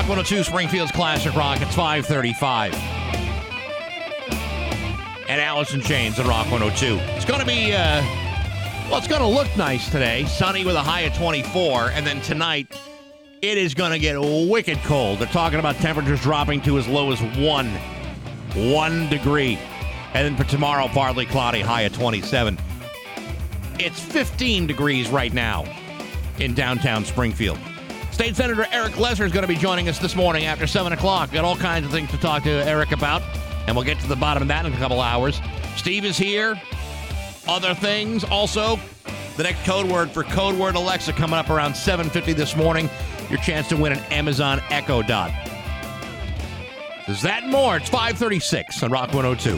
[0.00, 1.60] Rock 102 Springfield's Classic Rock.
[1.60, 2.72] It's 535.
[5.28, 6.96] And Alice in Chains at Rock 102.
[7.14, 8.00] It's going to be, uh,
[8.88, 10.24] well, it's going to look nice today.
[10.24, 11.90] Sunny with a high of 24.
[11.90, 12.74] And then tonight,
[13.42, 15.18] it is going to get wicked cold.
[15.18, 17.68] They're talking about temperatures dropping to as low as one,
[18.54, 19.58] one degree.
[20.14, 22.58] And then for tomorrow, partly cloudy, high of 27.
[23.78, 25.66] It's 15 degrees right now
[26.38, 27.58] in downtown Springfield.
[28.20, 31.32] State Senator Eric Lesser is going to be joining us this morning after 7 o'clock.
[31.32, 33.22] Got all kinds of things to talk to Eric about,
[33.66, 35.40] and we'll get to the bottom of that in a couple hours.
[35.74, 36.60] Steve is here.
[37.48, 38.78] Other things also.
[39.38, 42.90] The next code word for code word Alexa coming up around 7.50 this morning.
[43.30, 45.30] Your chance to win an Amazon Echo Dot.
[47.08, 47.78] Is that more?
[47.78, 49.56] It's 536 on Rock 102.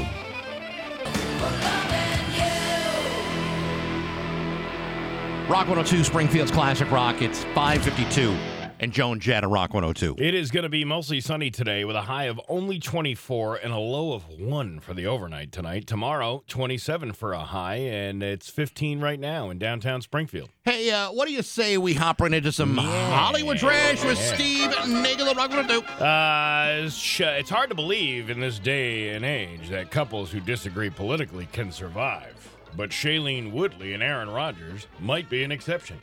[5.50, 7.22] Rock 102, Springfield's Classic Rock.
[7.22, 8.51] It's 552.
[8.82, 10.16] And Joan Jett on Rock 102.
[10.18, 13.72] It is going to be mostly sunny today with a high of only 24 and
[13.72, 15.86] a low of 1 for the overnight tonight.
[15.86, 20.50] Tomorrow, 27 for a high, and it's 15 right now in downtown Springfield.
[20.64, 24.70] Hey, uh, what do you say we hop right into some Hollywood trash with Steve
[24.88, 26.04] Nagel on Rock 102?
[26.04, 30.90] Uh, it's, it's hard to believe in this day and age that couples who disagree
[30.90, 32.34] politically can survive.
[32.76, 36.00] But Shailene Woodley and Aaron Rodgers might be an exception.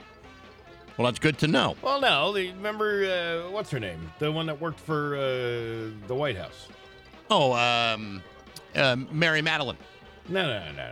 [1.00, 1.78] Well, that's good to know.
[1.81, 3.05] Well, no, the, remember
[3.47, 4.11] uh, what's her name?
[4.19, 6.67] The one that worked for uh, the White House.
[7.31, 8.22] Oh, um,
[8.75, 9.77] uh, Mary Matalin.
[10.27, 10.92] No, no, no, no,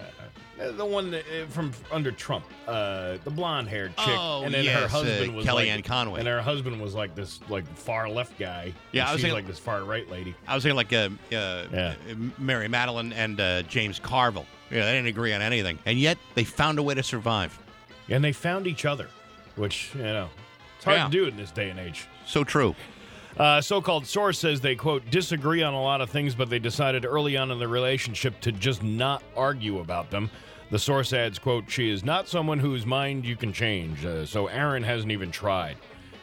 [0.60, 0.72] no.
[0.72, 4.88] The one that, uh, from under Trump, uh, the blonde-haired chick, Oh, and then her
[4.88, 6.20] husband uh, was Kellyanne like, Conway.
[6.22, 8.72] and her husband was like this, like far left guy.
[8.94, 10.34] Yeah, I was thinking- like this far right lady.
[10.48, 11.96] I was thinking like uh, uh, Yeah.
[12.38, 14.46] Mary Matalin and uh, James Carville.
[14.72, 17.60] Yeah, they didn't agree on anything, and yet they found a way to survive.
[18.10, 19.10] And they found each other,
[19.58, 20.30] which you know,
[20.78, 21.06] it's hard Yeah.
[21.06, 22.06] to do in this day and age.
[22.26, 22.76] So true.
[23.38, 27.06] Uh, so-called source says they quote disagree on a lot of things, but they decided
[27.06, 30.30] early on in the relationship to just not argue about them.
[30.72, 34.48] The source adds, "quote She is not someone whose mind you can change, uh, so
[34.48, 35.78] Aaron hasn't even tried."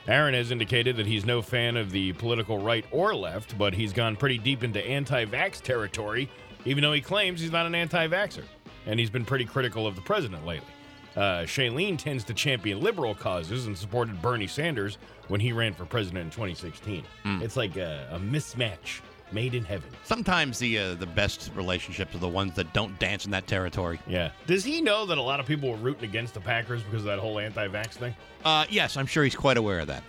[0.06, 3.92] Aaron has indicated that he's no fan of the political right or left, but he's
[3.94, 6.28] gone pretty deep into anti-vax territory,
[6.66, 8.44] even though he claims he's not an anti-vaxer,
[8.86, 10.73] and he's been pretty critical of the president lately.
[11.16, 14.98] Uh, Shailene tends to champion liberal causes and supported Bernie Sanders
[15.28, 17.04] when he ran for president in 2016.
[17.42, 19.00] It's like a, a mismatch
[19.32, 19.88] made in heaven.
[20.04, 23.98] Sometimes the uh, the best relationships are the ones that don't dance in that territory.
[24.06, 24.30] Yeah.
[24.46, 27.06] Does he know that a lot of people were rooting against the Packers because of
[27.06, 28.14] that whole anti-vax thing?
[28.44, 30.02] Uh, yes, I'm sure he's quite aware of that.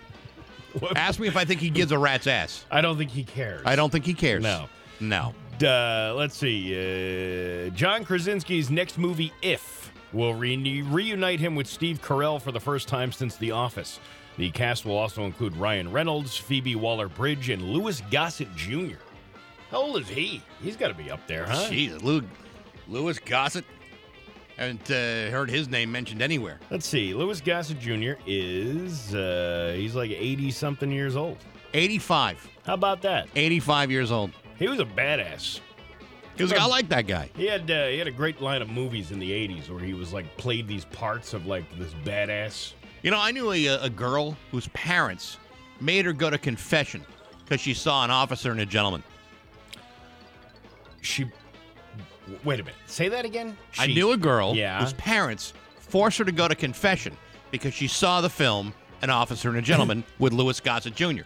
[0.96, 2.66] Ask me if I think he gives a rat's ass.
[2.70, 3.62] I don't think he cares.
[3.64, 4.42] I don't think he cares.
[4.42, 4.66] No.
[5.00, 5.34] No.
[5.62, 6.74] Uh, let's see.
[6.74, 9.75] Uh, John Krasinski's next movie, If,
[10.12, 14.00] will re- reunite him with Steve Carell for the first time since The Office.
[14.38, 18.96] The cast will also include Ryan Reynolds, Phoebe Waller Bridge, and Louis Gossett Jr.
[19.70, 20.42] How old is he?
[20.62, 21.68] He's got to be up there, huh?
[21.70, 22.22] Jesus, Lou,
[22.88, 23.64] Louis Gossett.
[24.56, 26.58] Haven't uh, heard his name mentioned anywhere.
[26.70, 27.12] Let's see.
[27.12, 28.12] Louis Gossett Jr.
[28.26, 31.36] is, uh, he's like 80 something years old.
[31.74, 32.48] 85.
[32.64, 33.28] How about that?
[33.34, 34.30] 85 years old.
[34.58, 35.60] He was a badass.
[36.36, 37.30] He was like, I like that guy.
[37.36, 39.94] He had uh, he had a great line of movies in the '80s where he
[39.94, 42.72] was like played these parts of like this badass.
[43.02, 45.38] You know, I knew a, a girl whose parents
[45.80, 47.04] made her go to confession
[47.44, 49.02] because she saw an officer and a gentleman.
[51.00, 51.24] She,
[52.44, 53.56] wait a minute, say that again.
[53.78, 54.80] I She- knew a girl Yeah.
[54.80, 57.16] whose parents forced her to go to confession
[57.50, 61.22] because she saw the film An Officer and a Gentleman with Louis Gossett Jr.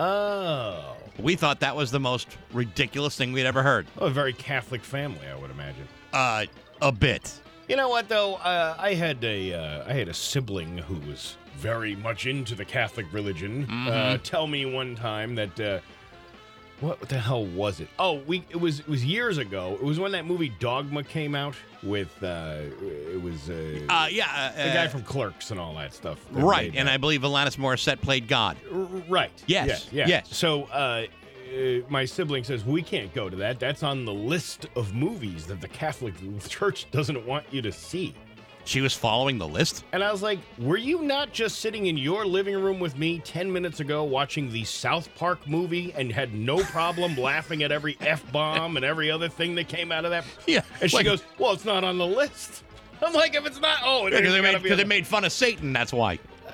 [0.00, 3.86] Oh, We thought that was the most ridiculous thing we'd ever heard.
[3.98, 5.86] a very Catholic family, I would imagine.
[6.10, 6.46] Uh,
[6.80, 7.38] a bit.
[7.68, 8.36] You know what though?
[8.36, 12.64] Uh, I had a uh, I had a sibling who was very much into the
[12.64, 13.64] Catholic religion.
[13.70, 15.78] Uh, tell me one time that uh,
[16.80, 17.88] what the hell was it?
[17.98, 19.74] Oh, we it was it was years ago.
[19.80, 22.58] It was when that movie Dogma came out with uh,
[23.12, 24.52] it was uh, Uh, yeah.
[24.56, 26.18] Uh, the guy from Clerks and all that stuff.
[26.32, 26.94] that Right, made and that.
[26.94, 28.56] I believe Alanis Morissette played God.
[28.72, 28.78] R-
[29.08, 29.32] right.
[29.46, 30.08] Yes, Yeah, yeah.
[30.08, 30.36] yes.
[30.36, 31.06] So uh,
[31.52, 33.58] uh, my sibling says we can't go to that.
[33.58, 36.14] That's on the list of movies that the Catholic
[36.48, 38.14] Church doesn't want you to see.
[38.70, 39.82] She was following the list.
[39.90, 43.18] And I was like, were you not just sitting in your living room with me
[43.18, 47.96] 10 minutes ago watching the South Park movie and had no problem laughing at every
[48.00, 50.24] F bomb and every other thing that came out of that?
[50.46, 52.62] Yeah, And she like- goes, well, it's not on the list.
[53.04, 55.04] I'm like, if it's not, oh, it Because they, made- be 'cause on they made
[55.04, 55.72] fun of Satan.
[55.72, 56.20] That's why.
[56.46, 56.50] Uh,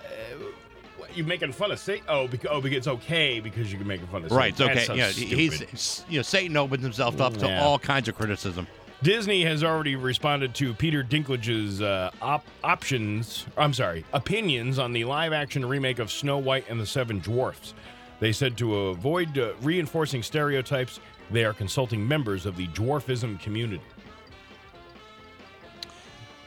[0.96, 2.06] what, You making fun of Satan?
[2.08, 4.38] Oh, oh, because, oh, because it's okay because you're making fun of Satan.
[4.38, 4.52] Right.
[4.52, 4.72] It's okay.
[4.74, 5.36] That's so yeah, stupid.
[5.70, 8.66] he's you know Satan opens himself up to all kinds of criticism.
[9.02, 13.46] Disney has already responded to Peter Dinklage's uh, op- options.
[13.56, 17.74] I'm sorry, opinions on the live-action remake of Snow White and the Seven Dwarfs.
[18.20, 21.00] They said to avoid uh, reinforcing stereotypes,
[21.30, 23.82] they are consulting members of the dwarfism community.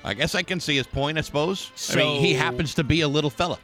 [0.04, 1.72] I guess I can see his point, I suppose.
[1.92, 3.60] I mean, he happens to be a little fella.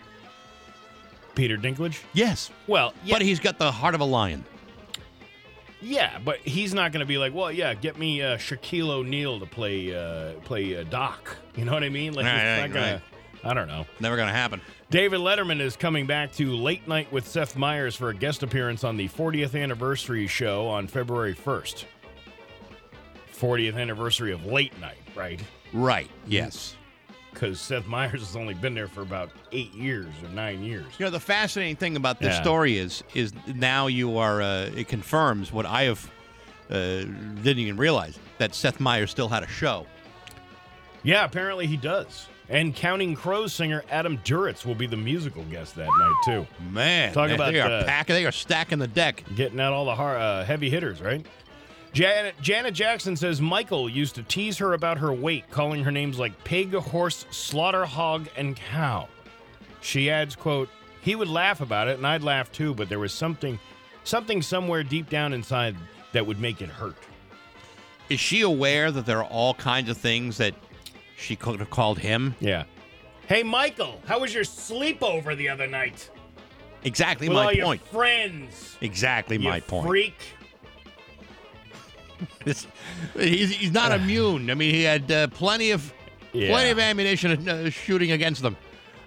[1.33, 2.01] Peter Dinklage?
[2.13, 2.51] Yes.
[2.67, 4.43] Well, yeah, But he's got the heart of a lion.
[5.85, 9.39] Yeah, but he's not going to be like, well, yeah, get me uh, Shaquille O'Neal
[9.39, 11.37] to play uh, play uh, Doc.
[11.55, 12.13] You know what I mean?
[12.13, 13.01] Like, Right, it's right, not gonna, right.
[13.51, 13.85] I don't know.
[13.99, 14.61] Never going to happen.
[14.89, 18.83] David Letterman is coming back to Late Night with Seth Meyers for a guest appearance
[18.83, 21.85] on the 40th anniversary show on February 1st.
[23.35, 25.39] 40th anniversary of Late Night, right?
[25.73, 26.09] Right.
[26.25, 26.75] Yes.
[27.35, 30.85] Because Seth Meyers has only been there for about eight years or nine years.
[30.97, 32.41] You know, the fascinating thing about this Yeah.
[32.41, 36.09] story is is now you are uh, it confirms what I have
[36.71, 39.85] uh, didn't even realize that Seth Meyers still had a show.
[41.03, 42.27] Yeah, apparently he does.
[42.47, 46.47] And Counting Crows singer Adam Duritz will be the musical guest that night, too.
[46.71, 49.23] Man, Talk they, about, they are uh, packing, they are stacking the deck.
[49.35, 51.25] Getting out all the har uh, heavy hitters, right?
[51.95, 56.19] Janet, Janet Jackson says Michael used to tease her about her weight, calling her names
[56.19, 59.07] like pig, horse, slaughter, hog, and cow.
[59.79, 60.67] She adds, quote,
[60.99, 63.57] he would laugh about it, and I'd laugh too, but there was something,
[64.03, 65.77] something somewhere deep down inside
[66.11, 66.97] that would make it hurt.
[68.09, 70.53] Is she aware that there are all kinds of things that
[71.15, 72.35] she could have called him?
[72.41, 72.65] Yeah.
[73.27, 76.09] Hey, Michael, how was your sleepover the other night?
[76.83, 77.87] Exactly With my all your point.
[77.87, 78.77] friends.
[78.81, 79.87] Exactly you my point.
[79.87, 80.34] Freak.
[82.45, 82.67] He's,
[83.55, 84.49] he's not immune.
[84.49, 85.93] I mean, he had uh, plenty of
[86.33, 86.49] Yeah.
[86.51, 88.55] plenty of ammunition uh, shooting against them.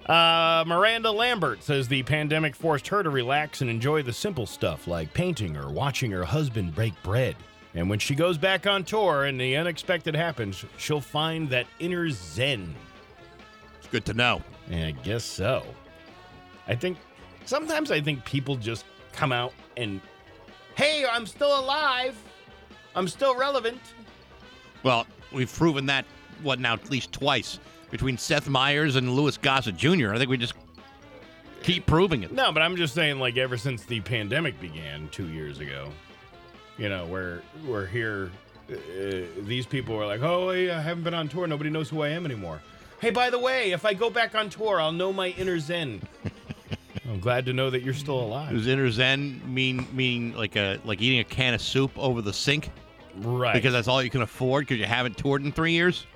[0.06, 4.86] Uh, Miranda Lambert says the pandemic forced her to relax and enjoy the simple stuff
[4.86, 7.36] like painting or watching her husband break bread.
[7.74, 12.08] And when she goes back on tour and the unexpected happens, she'll find that inner
[12.08, 12.74] zen.
[13.78, 14.42] It's good to know.
[14.70, 15.62] And I guess so.
[16.66, 16.96] I think
[17.44, 20.00] sometimes I think people just come out and,
[20.74, 22.16] hey, I'm still alive.
[22.98, 23.78] I'm still relevant.
[24.82, 26.04] Well, we've proven that
[26.42, 27.60] what now at least twice
[27.92, 30.12] between Seth Meyers and Louis Gossett Jr.
[30.12, 30.54] I think we just
[31.62, 32.32] keep proving it.
[32.32, 35.90] No, but I'm just saying, like, ever since the pandemic began two years ago,
[36.76, 38.32] you know, where we're here,
[38.68, 38.74] uh,
[39.42, 41.46] these people were like, oh, hey, I haven't been on tour.
[41.46, 42.60] Nobody knows who I am anymore.
[43.00, 46.02] Hey, by the way, if I go back on tour, I'll know my inner zen.
[47.08, 48.52] I'm glad to know that you're still alive.
[48.52, 52.34] Does inner zen mean mean like a like eating a can of soup over the
[52.34, 52.70] sink
[53.20, 53.54] Right.
[53.54, 56.06] because that's all you can afford because you haven't toured in three years?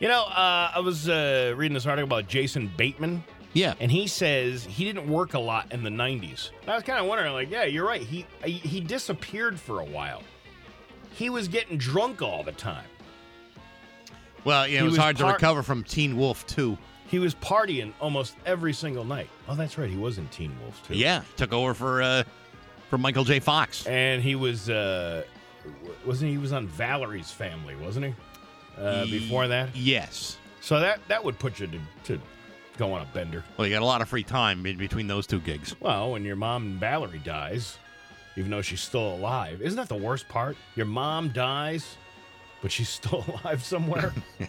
[0.00, 3.74] you know, uh, I was uh, reading this article about Jason Bateman, Yeah.
[3.78, 6.50] and he says he didn't work a lot in the 90s.
[6.62, 8.02] And I was kind of wondering, like, yeah, you're right.
[8.02, 10.22] He he disappeared for a while.
[11.14, 12.84] He was getting drunk all the time.
[14.44, 16.76] Well, yeah, it was, was hard to recover from Teen Wolf too.
[17.06, 19.28] He was partying almost every single night.
[19.48, 19.88] Oh, that's right.
[19.90, 20.94] He was in Teen Wolf too.
[20.94, 22.24] Yeah, took over for uh
[22.90, 23.38] for Michael J.
[23.38, 23.86] Fox.
[23.86, 25.22] And he was uh
[26.06, 28.14] wasn't he, he was on Valerie's Family, wasn't he?
[28.78, 29.74] Uh, before that.
[29.76, 30.38] Yes.
[30.60, 32.20] So that that would put you to, to
[32.78, 33.44] go on a bender.
[33.56, 35.74] Well, you got a lot of free time in between those two gigs.
[35.80, 37.78] Well, when your mom Valerie dies,
[38.36, 40.56] even though she's still alive, isn't that the worst part?
[40.74, 41.96] Your mom dies,
[42.62, 44.12] but she's still alive somewhere.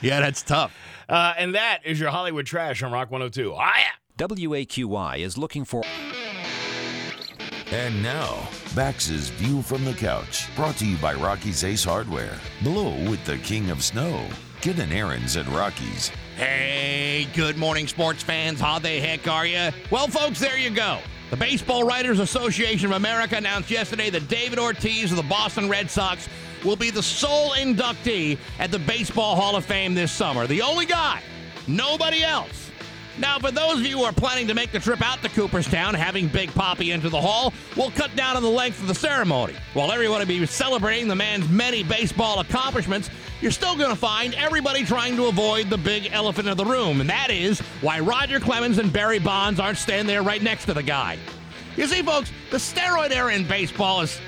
[0.00, 0.74] yeah, that's tough.
[1.08, 3.54] uh, and that is your Hollywood trash on Rock 102.
[3.54, 4.26] Ah, yeah.
[4.26, 5.84] WAQY is looking for
[7.70, 12.38] And now, Bax's View from the Couch, brought to you by Rocky's Ace Hardware.
[12.62, 14.26] Blow with the King of Snow.
[14.62, 16.10] Get an Ariens at Rocky's.
[16.36, 18.58] Hey, good morning, sports fans.
[18.58, 19.68] How the heck are you?
[19.90, 20.98] Well, folks, there you go.
[21.28, 25.90] The Baseball Writers Association of America announced yesterday that David Ortiz of the Boston Red
[25.90, 26.26] Sox
[26.64, 30.46] will be the sole inductee at the Baseball Hall of Fame this summer.
[30.46, 31.20] The only guy,
[31.66, 32.67] nobody else.
[33.18, 35.94] Now, for those of you who are planning to make the trip out to Cooperstown,
[35.94, 39.54] having Big Poppy into the hall, we'll cut down on the length of the ceremony.
[39.74, 43.10] While everyone will be celebrating the man's many baseball accomplishments,
[43.40, 47.00] you're still going to find everybody trying to avoid the big elephant in the room,
[47.00, 50.74] and that is why Roger Clemens and Barry Bonds aren't standing there right next to
[50.74, 51.18] the guy.
[51.76, 54.20] You see, folks, the steroid era in baseball is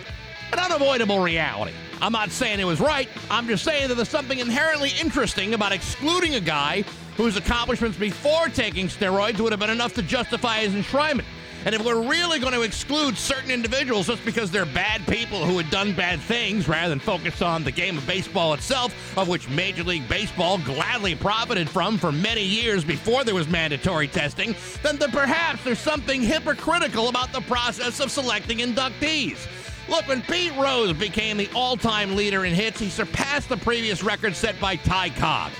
[0.52, 1.72] an unavoidable reality.
[2.02, 3.08] I'm not saying it was right.
[3.30, 6.84] I'm just saying that there's something inherently interesting about excluding a guy
[7.20, 11.26] whose accomplishments before taking steroids would have been enough to justify his enshrinement.
[11.66, 15.58] And if we're really going to exclude certain individuals just because they're bad people who
[15.58, 19.50] had done bad things rather than focus on the game of baseball itself, of which
[19.50, 24.96] Major League Baseball gladly profited from for many years before there was mandatory testing, then,
[24.96, 29.46] perhaps there's something hypocritical about the process of selecting inductees.
[29.90, 34.02] Look, when Pete Rose became the all time leader in hits, he surpassed the previous
[34.02, 35.52] record set by Ty Cobb.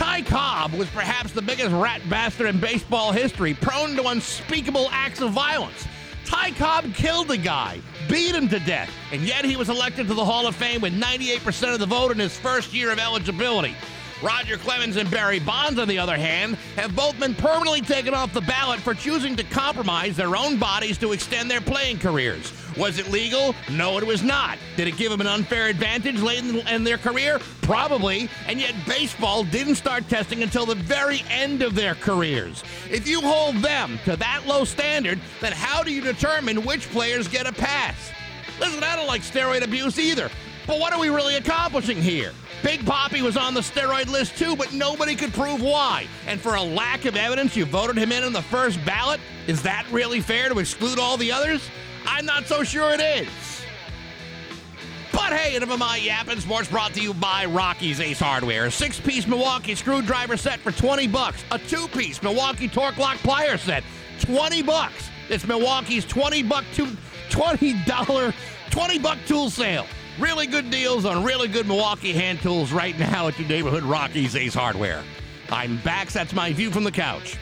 [0.00, 5.20] Ty Cobb was perhaps the biggest rat bastard in baseball history, prone to unspeakable acts
[5.20, 5.86] of violence.
[6.24, 10.14] Ty Cobb killed the guy, beat him to death, and yet he was elected to
[10.14, 13.74] the Hall of Fame with 98% of the vote in his first year of eligibility.
[14.22, 18.34] Roger Clemens and Barry Bonds, on the other hand, have both been permanently taken off
[18.34, 22.52] the ballot for choosing to compromise their own bodies to extend their playing careers.
[22.76, 23.54] Was it legal?
[23.70, 24.58] No, it was not.
[24.76, 27.38] Did it give them an unfair advantage late in, their career?
[27.62, 28.28] Probably.
[28.46, 32.62] And yet, baseball didn't start testing until the very end of their careers.
[32.90, 37.26] If you hold them to that low standard, then how do you determine which players
[37.26, 38.10] get a pass?
[38.60, 40.30] Listen, I don't like steroid abuse either.
[40.70, 42.30] But what are we really accomplishing here?
[42.62, 46.06] Big Poppy was on the steroid list too, but nobody could prove why.
[46.28, 49.18] And for a lack of evidence, you voted him in on the first ballot?
[49.48, 51.68] Is that really fair to exclude all the others?
[52.06, 53.28] I'm not so sure it is.
[55.10, 56.38] But hey, enough of my yapping.
[56.38, 58.66] Sports brought to you by Rocky's Ace Hardware.
[58.66, 61.42] A six-piece Milwaukee screwdriver set for 20 bucks.
[61.50, 63.82] A two-piece Milwaukee Torque Lock plier set,
[64.20, 65.10] 20 bucks.
[65.30, 66.86] It's Milwaukee's 20 buck two,
[67.30, 68.34] $20
[68.70, 69.84] 20 buck tool sale.
[70.20, 74.36] Really good deals on really good Milwaukee hand tools right now at your neighborhood Rocky's
[74.36, 75.02] Ace Hardware.
[75.50, 76.10] I'm back.
[76.10, 77.38] That's my view from the couch.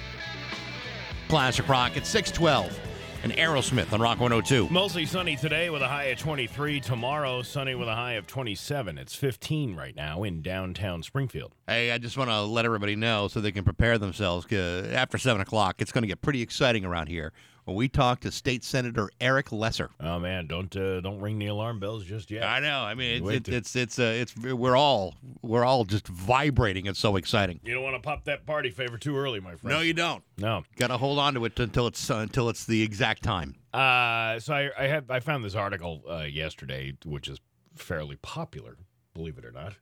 [1.28, 2.78] Classic Rock at 612
[3.24, 4.68] and Aerosmith on Rock 102.
[4.72, 6.78] Mostly sunny today with a high of 23.
[6.78, 8.96] Tomorrow, sunny with a high of 27.
[8.96, 11.56] It's 15 right now in downtown Springfield.
[11.66, 14.46] Hey, I just want to let everybody know so they can prepare themselves.
[14.52, 17.32] After 7 o'clock, it's going to get pretty exciting around here
[17.68, 19.90] when we talked to State Senator Eric Lesser.
[20.00, 22.44] Oh man, don't uh, don't ring the alarm bells just yet.
[22.44, 22.80] I know.
[22.80, 26.86] I mean, it's it's, it's it's uh, it's we're all we're all just vibrating.
[26.86, 27.60] It's so exciting.
[27.62, 29.76] You don't want to pop that party favor too early, my friend.
[29.76, 30.24] No, you don't.
[30.38, 33.54] No, got to hold on to it until it's uh, until it's the exact time.
[33.74, 37.38] Uh, so I I had I found this article uh, yesterday, which is
[37.76, 38.78] fairly popular,
[39.12, 39.74] believe it or not.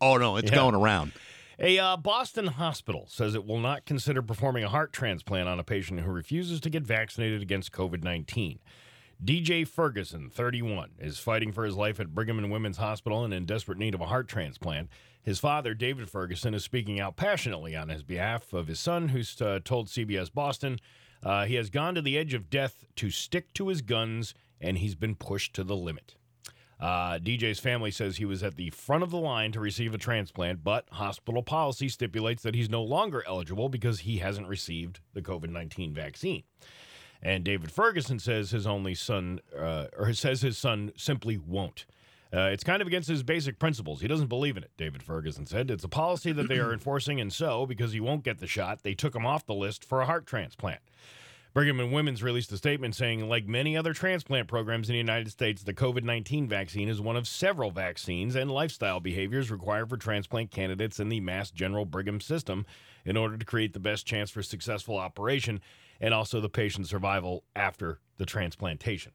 [0.00, 0.56] Oh no, it's yeah.
[0.56, 1.12] going around.
[1.58, 5.64] A uh, Boston hospital says it will not consider performing a heart transplant on a
[5.64, 8.58] patient who refuses to get vaccinated against COVID 19.
[9.22, 13.44] DJ Ferguson, 31, is fighting for his life at Brigham and Women's Hospital and in
[13.44, 14.88] desperate need of a heart transplant.
[15.22, 19.40] His father, David Ferguson, is speaking out passionately on his behalf of his son, who's
[19.40, 20.78] uh, told CBS Boston
[21.22, 24.78] uh, he has gone to the edge of death to stick to his guns and
[24.78, 26.16] he's been pushed to the limit.
[26.82, 29.98] Uh, DJ's family says he was at the front of the line to receive a
[29.98, 35.22] transplant, but hospital policy stipulates that he's no longer eligible because he hasn't received the
[35.22, 36.42] COVID 19 vaccine.
[37.22, 41.86] And David Ferguson says his only son, uh, or says his son simply won't.
[42.34, 44.00] Uh, it's kind of against his basic principles.
[44.00, 45.70] He doesn't believe in it, David Ferguson said.
[45.70, 48.82] It's a policy that they are enforcing, and so, because he won't get the shot,
[48.82, 50.80] they took him off the list for a heart transplant.
[51.54, 55.30] Brigham and Women's released a statement saying, like many other transplant programs in the United
[55.30, 59.98] States, the COVID 19 vaccine is one of several vaccines and lifestyle behaviors required for
[59.98, 62.64] transplant candidates in the Mass General Brigham system
[63.04, 65.60] in order to create the best chance for successful operation
[66.00, 69.12] and also the patient's survival after the transplantation.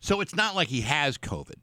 [0.00, 1.56] So it's not like he has COVID.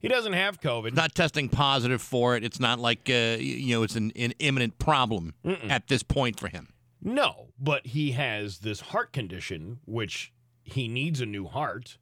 [0.00, 0.94] He doesn't have COVID.
[0.94, 2.44] Not testing positive for it.
[2.44, 5.70] It's not like uh, you know it's an, an imminent problem Mm-mm.
[5.70, 6.68] at this point for him.
[7.00, 11.96] No, but he has this heart condition, which he needs a new heart,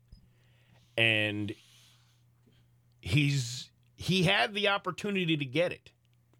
[0.96, 1.54] and
[3.00, 5.92] he's he had the opportunity to get it,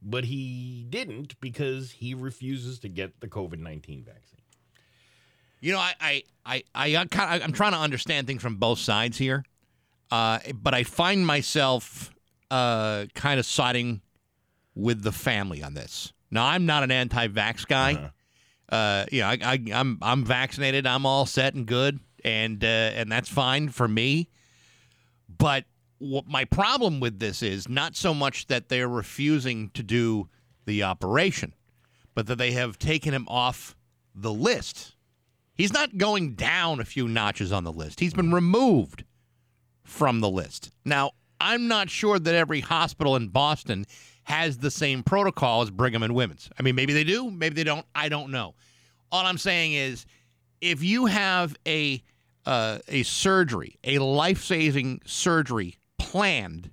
[0.02, 4.40] but he didn't because he refuses to get the COVID nineteen vaccine.
[5.60, 6.22] You know, I I
[6.74, 9.44] I, I kind I'm trying to understand things from both sides here,
[10.10, 12.10] uh, but I find myself
[12.50, 14.00] uh, kind of siding
[14.74, 16.12] with the family on this.
[16.30, 17.94] Now, I'm not an anti-vax guy.
[17.94, 18.08] Uh-huh
[18.68, 20.86] uh, you know, I, I, am I'm, I'm vaccinated.
[20.86, 24.28] I'm all set and good, and uh, and that's fine for me.
[25.28, 25.64] But
[25.98, 30.28] what my problem with this is not so much that they're refusing to do
[30.64, 31.54] the operation,
[32.14, 33.76] but that they have taken him off
[34.14, 34.94] the list.
[35.54, 38.00] He's not going down a few notches on the list.
[38.00, 39.04] He's been removed
[39.84, 40.70] from the list.
[40.84, 43.86] Now, I'm not sure that every hospital in Boston
[44.26, 46.50] has the same protocol as Brigham and Women's.
[46.58, 47.86] I mean, maybe they do, maybe they don't.
[47.94, 48.54] I don't know.
[49.12, 50.04] All I'm saying is,
[50.60, 52.02] if you have a
[52.44, 56.70] uh, a surgery, a life saving surgery planned,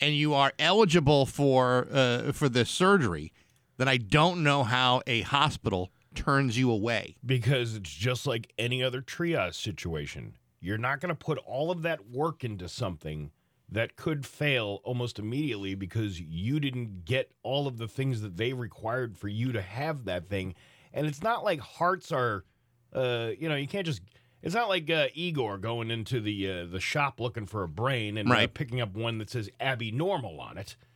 [0.00, 3.32] and you are eligible for uh, for this surgery,
[3.76, 7.14] then I don't know how a hospital turns you away.
[7.24, 10.34] Because it's just like any other triage situation.
[10.60, 13.30] You're not going to put all of that work into something
[13.72, 18.52] that could fail almost immediately because you didn't get all of the things that they
[18.52, 20.54] required for you to have that thing.
[20.92, 22.44] And it's not like hearts are,
[22.92, 24.02] uh, you know, you can't just.
[24.42, 28.18] It's not like uh, Igor going into the uh, the shop looking for a brain
[28.18, 28.52] and uh, right.
[28.52, 30.76] picking up one that says Abby Normal on it.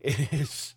[0.00, 0.74] It is.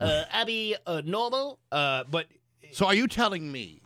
[0.00, 1.60] Uh, Abby, uh, normal.
[1.70, 2.26] Uh, but
[2.72, 3.80] So are you telling me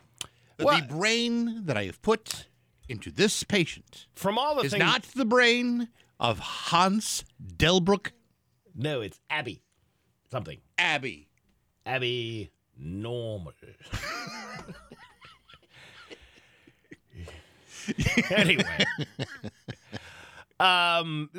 [0.56, 0.88] that What?
[0.88, 2.46] the brain that I have put
[2.88, 8.10] into this patient from all the is things, not the brain of Hans Delbruck
[8.76, 9.62] no, it's Abby.
[10.30, 10.58] Something.
[10.76, 11.28] Abby.
[11.86, 13.54] Abby, normal.
[18.30, 18.84] anyway,
[20.60, 21.30] um,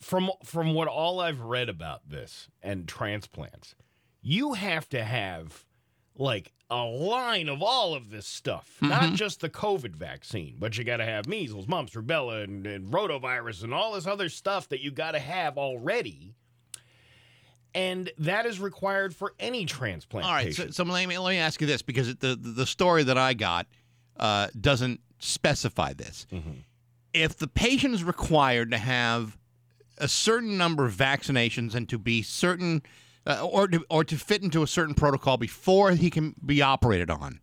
[0.00, 3.74] from from what all I've read about this and transplants,
[4.22, 5.66] you have to have
[6.16, 10.84] like a line of all of this stuff, not just the COVID vaccine, but you
[10.84, 14.80] got to have measles, mumps, rubella, and, and rotavirus, and all this other stuff that
[14.80, 16.34] you got to have already.
[17.74, 20.26] And that is required for any transplant.
[20.26, 20.74] All right, so, patient.
[20.74, 23.34] so let me let me ask you this because the the, the story that I
[23.34, 23.66] got
[24.18, 26.26] uh, doesn't specify this.
[27.14, 29.38] If the patient is required to have
[29.98, 32.82] a certain number of vaccinations and to be certain,
[33.26, 37.10] uh, or to, or to fit into a certain protocol before he can be operated
[37.10, 37.40] on,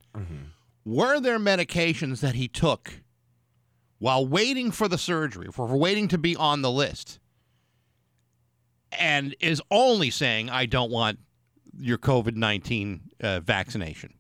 [0.86, 3.02] were there medications that he took
[4.00, 7.20] while waiting for the surgery, for waiting to be on the list,
[8.92, 11.20] and is only saying, "I don't want
[11.78, 14.16] your COVID nineteen uh, vaccination."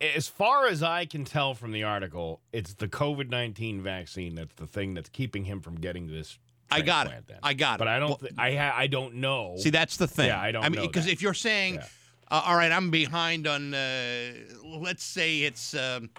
[0.00, 4.54] as far as I can tell from the article, it's the COVID nineteen vaccine that's
[4.54, 6.38] the thing that's keeping him from getting this.
[6.74, 7.24] I got it.
[7.26, 7.38] then.
[7.42, 7.78] I got it.
[7.78, 8.08] But I don't.
[8.10, 9.56] Well- thi- I ha- I don't know.
[9.58, 10.28] See, that's the thing.
[10.28, 11.86] Yeah, I don't I mean, because if you're saying, Yeah.
[12.30, 14.32] uh, "All right, I'm behind on," uh,
[14.64, 16.10] let's say it's um,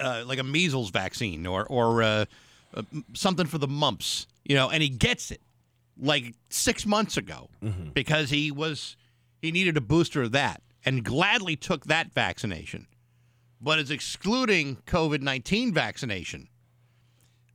[0.00, 2.24] uh, like a measles vaccine or or uh,
[2.74, 2.82] uh,
[3.14, 5.40] something for the mumps, you know, and he gets it
[5.98, 7.90] like six months ago Mm-hmm.
[7.90, 8.96] because he was
[9.40, 12.86] he needed a booster of that and gladly took that vaccination,
[13.60, 16.48] but is excluding COVID nineteen vaccination.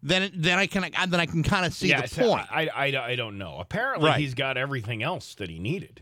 [0.03, 2.47] Then, then I can then I can kind of see yeah, the so point.
[2.51, 3.57] Uh, I, I I don't know.
[3.59, 4.19] Apparently, Right.
[4.19, 6.01] he's got everything else that he needed.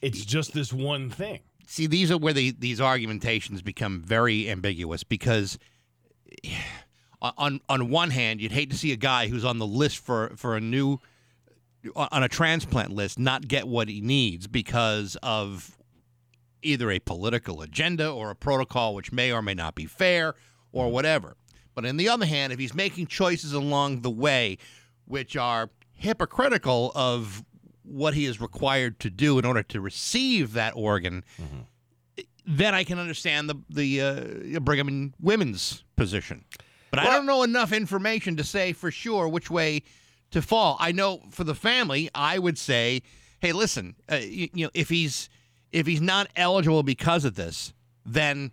[0.00, 1.40] It's just this one thing.
[1.66, 5.58] see these are where the, these argumentations become very ambiguous because
[7.22, 10.32] on on one hand you'd hate to see a guy who's on the list for
[10.36, 10.98] for a new
[11.94, 15.76] on a transplant list not get what he needs because of
[16.62, 20.34] either a political agenda or a protocol which may or may not be fair
[20.72, 21.36] or whatever
[21.74, 24.58] but on the other hand if he's making choices along the way
[25.06, 27.44] which are hypocritical of
[27.82, 31.24] what he is required to do in order to receive that organ
[32.46, 34.00] then I can understand the the
[34.56, 36.44] uh, Brigham and Women's position.
[36.90, 39.82] But I don't know enough information to say for sure which way
[40.32, 40.76] to fall.
[40.80, 43.02] I know for the family, I would say,
[43.40, 45.28] hey, listen, uh, you, you know, if he's
[45.70, 47.72] if he's not eligible because of this,
[48.04, 48.52] then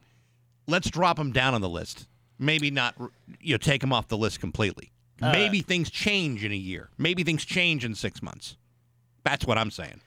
[0.67, 2.07] let's drop him down on the list.
[2.39, 2.95] Maybe not,
[3.41, 4.91] you know, take him off the list completely.
[5.21, 6.89] Maybe things change in a year.
[6.97, 8.55] Maybe things change in six months.
[9.25, 9.99] That's what I'm saying.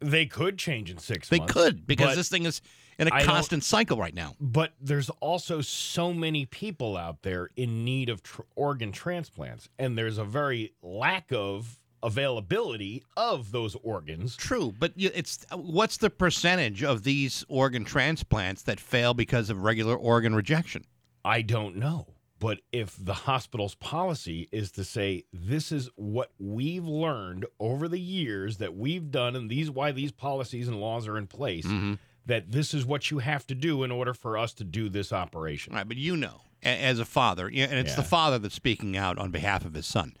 [0.00, 1.52] They could change in six They months.
[1.54, 2.60] could because this thing is
[2.98, 4.34] in a I constant cycle right now.
[4.38, 9.96] But there's also so many people out there in need of tr- organ transplants, and
[9.96, 14.36] there's a very lack of availability of those organs.
[14.36, 19.62] True, but it's uh, what's the percentage of these organ transplants that fail because of
[19.62, 20.84] regular organ rejection?
[21.24, 22.06] I don't know.
[22.40, 27.98] But if the hospital's policy is to say this is what we've learned over the
[27.98, 31.94] years that we've done, and these why these policies and laws are in place, mm-hmm.
[32.26, 35.12] that this is what you have to do in order for us to do this
[35.12, 35.74] operation.
[35.74, 39.18] Right, but you know, as a father, yeah, and it's the father that's speaking out
[39.18, 40.16] on behalf of his son.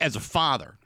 [0.00, 0.78] As a father,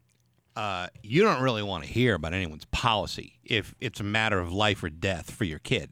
[0.56, 4.52] uh, you don't really want to hear about anyone's policy if it's a matter of
[4.52, 5.90] life or death for your kid.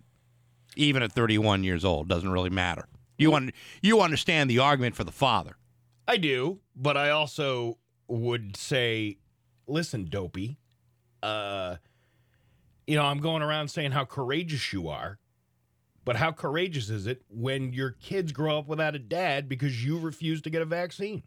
[0.77, 2.87] Even at 31 years old, doesn't really matter.
[3.16, 5.57] You un- you understand the argument for the father.
[6.07, 9.18] I do, but I also would say,
[9.66, 10.59] listen, dopey.
[11.23, 11.77] Uh,
[12.87, 15.18] you know, I'm going around saying how courageous you are,
[16.05, 19.99] but how courageous is it when your kids grow up without a dad because you
[19.99, 21.23] refuse to get a vaccine?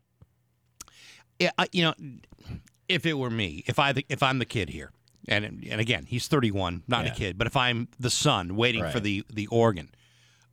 [1.40, 1.94] Yeah, I- you know,
[2.92, 4.92] if it were me, if I if I'm the kid here,
[5.28, 7.12] and and again, he's 31, not Yeah.
[7.12, 9.90] a kid, but if I'm the son waiting for the the organ,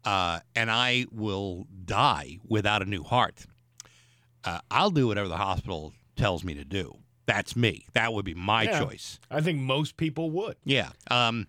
[0.05, 3.46] uh, and I will die without a new heart,
[4.44, 6.98] uh, I'll do whatever the hospital tells me to do.
[7.27, 7.87] That's me.
[7.92, 8.81] That would be my Yeah.
[8.81, 9.18] choice.
[9.31, 10.57] I think most people would.
[10.64, 10.90] Yeah.
[11.11, 11.46] Um,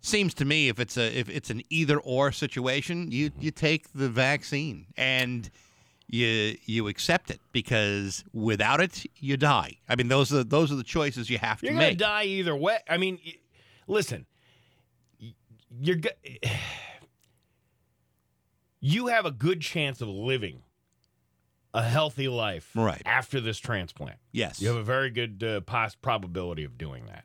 [0.00, 3.92] seems to me if it's a if it's an either or situation, you you take
[3.94, 5.50] the vaccine and
[6.08, 9.78] you you accept it because without it you die.
[9.88, 11.72] I mean those are those are the choices you have to make.
[11.72, 12.78] You're gonna die either way.
[12.88, 13.18] I mean,
[13.86, 14.26] listen,
[15.80, 15.96] you're
[18.80, 20.62] you have a good chance of living
[21.72, 23.02] a healthy life Right.
[23.04, 24.18] after this transplant.
[24.30, 24.60] Yes.
[24.60, 27.24] You have a very good uh, pos- probability of doing that.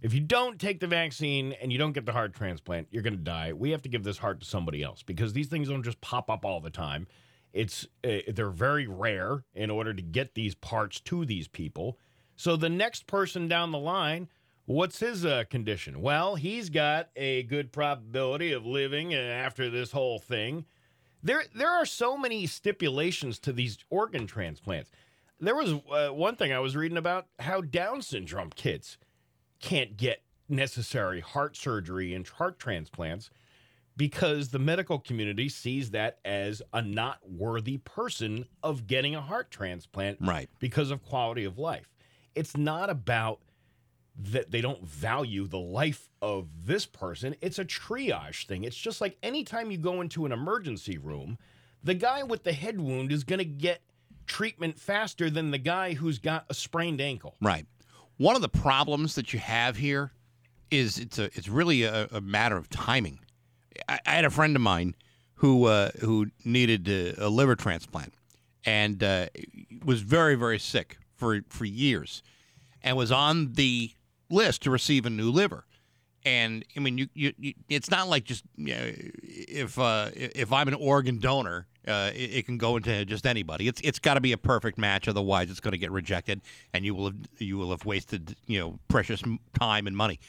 [0.00, 3.16] If you don't take the vaccine and you don't get the heart transplant, you're going
[3.16, 3.52] to die.
[3.52, 6.30] We have to give this heart to somebody else because these things don't just pop
[6.30, 7.06] up all the time.
[7.52, 11.98] It's uh, they're very rare in order to get these parts to these people.
[12.36, 14.28] So the next person down the line,
[14.64, 16.00] what's his uh, condition?
[16.00, 20.64] Well, he's got a good probability of living uh, after this whole thing.
[21.22, 24.90] There, there are so many stipulations to these organ transplants.
[25.38, 28.98] There was uh, one thing I was reading about how Down syndrome kids
[29.60, 33.30] can't get necessary heart surgery and heart transplants
[33.96, 39.50] because the medical community sees that as a not worthy person of getting a heart
[39.50, 40.48] transplant Right.
[40.58, 41.92] because of quality of life.
[42.34, 43.40] It's not about
[44.16, 47.34] that they don't value the life of this person.
[47.40, 48.64] It's a triage thing.
[48.64, 51.38] It's just like anytime you go into an emergency room,
[51.82, 53.80] the guy with the head wound is going to get
[54.26, 57.36] treatment faster than the guy who's got a sprained ankle.
[57.40, 57.66] Right.
[58.18, 60.12] One of the problems that you have here
[60.70, 63.18] is it's a it's really a, a matter of timing.
[63.88, 64.94] I, I had a friend of mine
[65.36, 68.14] who uh, who needed a, a liver transplant
[68.64, 69.26] and uh,
[69.84, 72.22] was very very sick for for years,
[72.82, 73.90] and was on the
[74.30, 75.64] list to receive a new liver.
[76.24, 80.52] And I mean, you, you, you it's not like just you know, if uh, if
[80.52, 83.66] I'm an organ donor, uh, it, it can go into just anybody.
[83.66, 86.40] It's it's got to be a perfect match, otherwise it's going to get rejected,
[86.72, 89.22] and you will have you will have wasted you know precious
[89.58, 90.20] time and money,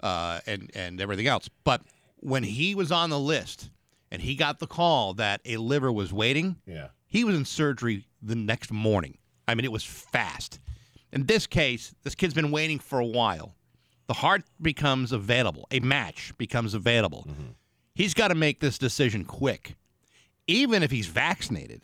[0.00, 1.48] uh, and and everything else.
[1.64, 1.82] But
[2.22, 3.70] when he was on the list,
[4.10, 6.88] and he got the call that a liver was waiting, Yeah.
[7.06, 9.18] he was in surgery the next morning.
[9.48, 10.58] I mean, it was fast.
[11.12, 13.54] In this case, this kid's been waiting for a while.
[14.06, 17.26] The heart becomes available, a match becomes available.
[17.28, 17.50] Mm-hmm.
[17.94, 19.76] He's got to make this decision quick.
[20.46, 21.82] Even if he's vaccinated,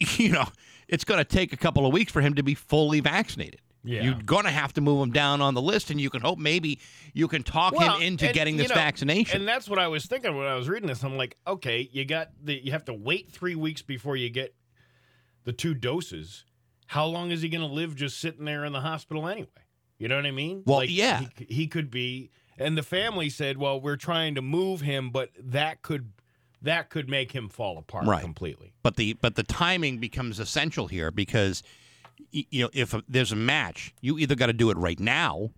[0.18, 0.46] you know,
[0.88, 3.60] it's going to take a couple of weeks for him to be fully vaccinated.
[3.84, 4.02] Yeah.
[4.02, 6.38] You're going to have to move him down on the list, and you can hope
[6.38, 6.80] maybe
[7.12, 9.38] you can talk Well, him into and, getting this know, vaccination.
[9.40, 11.04] And that's what I was thinking when I was reading this.
[11.04, 14.54] I'm like, okay, you got the you have to wait three weeks before you get
[15.44, 16.44] the two doses.
[16.86, 19.48] How long is he going to live just sitting there in the hospital anyway?
[19.98, 20.62] You know what I mean?
[20.66, 21.22] Well, yeah.
[21.38, 22.30] He, he could be.
[22.58, 26.12] And the family said, well, we're trying to move him, but that could
[26.62, 28.22] that could make him fall apart Right.
[28.22, 28.72] completely.
[28.82, 31.62] But the but the timing becomes essential here because
[32.30, 35.50] you know if there's a match, you either got to do it right now,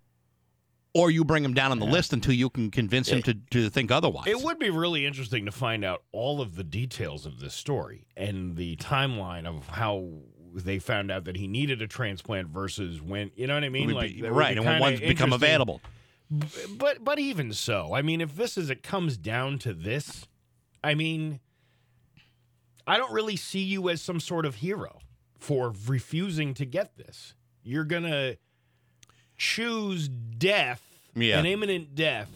[0.93, 3.69] or you bring him down on the list until you can convince him to, to
[3.69, 4.27] think otherwise.
[4.27, 8.07] It would be really interesting to find out all of the details of this story
[8.15, 10.09] and the timeline of how
[10.55, 13.91] they found out that he needed a transplant versus when you know what I mean?
[13.91, 15.81] Like be- right, and when one's become available.
[16.29, 20.27] But but even so, I mean, if this is it comes down to this,
[20.83, 21.39] I mean,
[22.85, 24.99] I don't really see you as some sort of hero
[25.39, 27.33] for refusing to get this.
[27.63, 28.37] You're gonna
[29.37, 30.81] choose death,
[31.15, 31.39] Yeah.
[31.39, 32.29] an imminent death,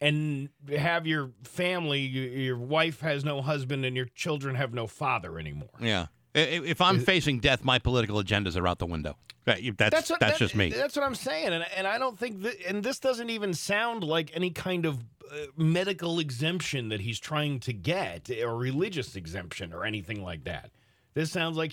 [0.00, 5.38] and have your family, your, wife has no husband, and your children have no father
[5.38, 5.68] anymore.
[5.80, 6.06] Yeah.
[6.34, 9.16] If I'm facing death, my political agendas are out the window.
[9.44, 10.70] That's that's, what, that- just me.
[10.70, 14.04] That's what I'm saying, and and I don't think that, and this doesn't even sound
[14.04, 14.98] like any kind of
[15.32, 20.70] uh, medical exemption that he's trying to get, or religious exemption, or anything like that.
[21.14, 21.72] This sounds like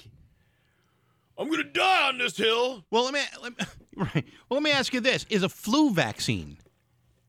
[1.37, 2.83] I'm gonna die on this hill.
[2.89, 4.25] Well, let me, let me right.
[4.49, 6.57] Well, let me ask you this: Is a flu vaccine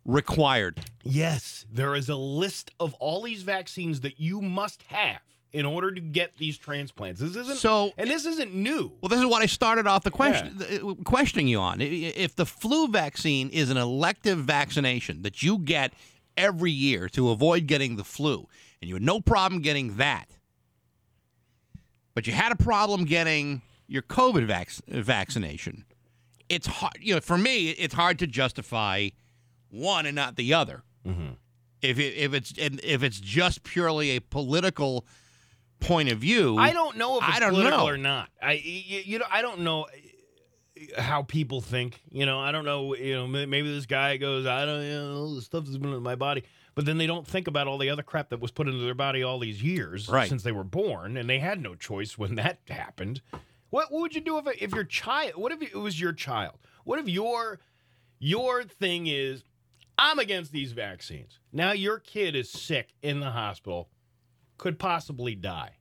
[0.04, 0.80] required?
[1.04, 5.20] Yes, there is a list of all these vaccines that you must have
[5.52, 7.20] in order to get these transplants.
[7.20, 8.92] This isn't So- and this isn't new.
[9.00, 11.80] Well, this is what I started off the question uh, questioning you on.
[11.80, 15.92] If the flu vaccine is an elective vaccination that you get
[16.36, 18.46] every year to avoid getting the flu,
[18.80, 20.28] and you had no problem getting that,
[22.18, 25.84] but you had a problem getting your COVID vac- vaccination,
[26.48, 26.94] it's hard.
[27.00, 29.10] You know, for me, it's hard to justify
[29.70, 30.82] one and not the other.
[31.80, 35.06] If it, if it's if it's just purely a political
[35.78, 37.86] point of view, I don't know if it's I don't political know.
[37.86, 38.30] or not.
[38.42, 39.86] I you, you know I don't know
[40.96, 42.00] uh, how people think.
[42.10, 42.96] You know I don't know.
[42.96, 46.02] You know maybe this guy goes I don't you know the stuff that's been in
[46.02, 46.42] my body,
[46.78, 48.94] but then they don't think about all the other crap that was put into their
[48.94, 50.28] body all these years Right.
[50.28, 53.20] since they were born, and they had no choice when that happened.
[53.70, 55.32] What, what would you do if if your child?
[55.34, 56.54] What if it was your child?
[56.84, 57.58] What if your
[58.20, 59.42] your thing is
[59.98, 61.40] I'm against these vaccines.
[61.52, 63.88] Now your kid is sick in the hospital,
[64.56, 65.78] could possibly die.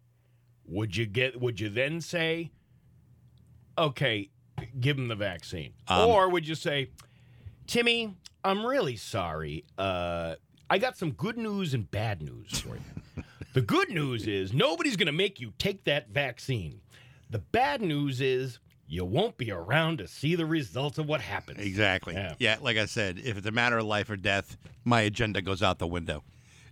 [0.65, 2.49] Would you get would you then say
[3.77, 4.31] okay,
[4.79, 5.73] give him the vaccine?
[5.87, 6.89] Um, or would you say,
[7.67, 9.63] "Timmy, I'm really sorry.
[9.77, 10.37] Uh
[10.69, 12.81] I got some good news and bad news for you."
[13.53, 16.79] The good news is nobody's going to make you take that vaccine.
[17.31, 21.59] The bad news is you won't be around to see the results of what happens.
[21.59, 22.13] Exactly.
[22.13, 22.35] Yeah.
[22.37, 22.57] Yeah.
[22.61, 25.79] like I said, if it's a matter of life or death, my agenda goes out
[25.79, 26.23] the window.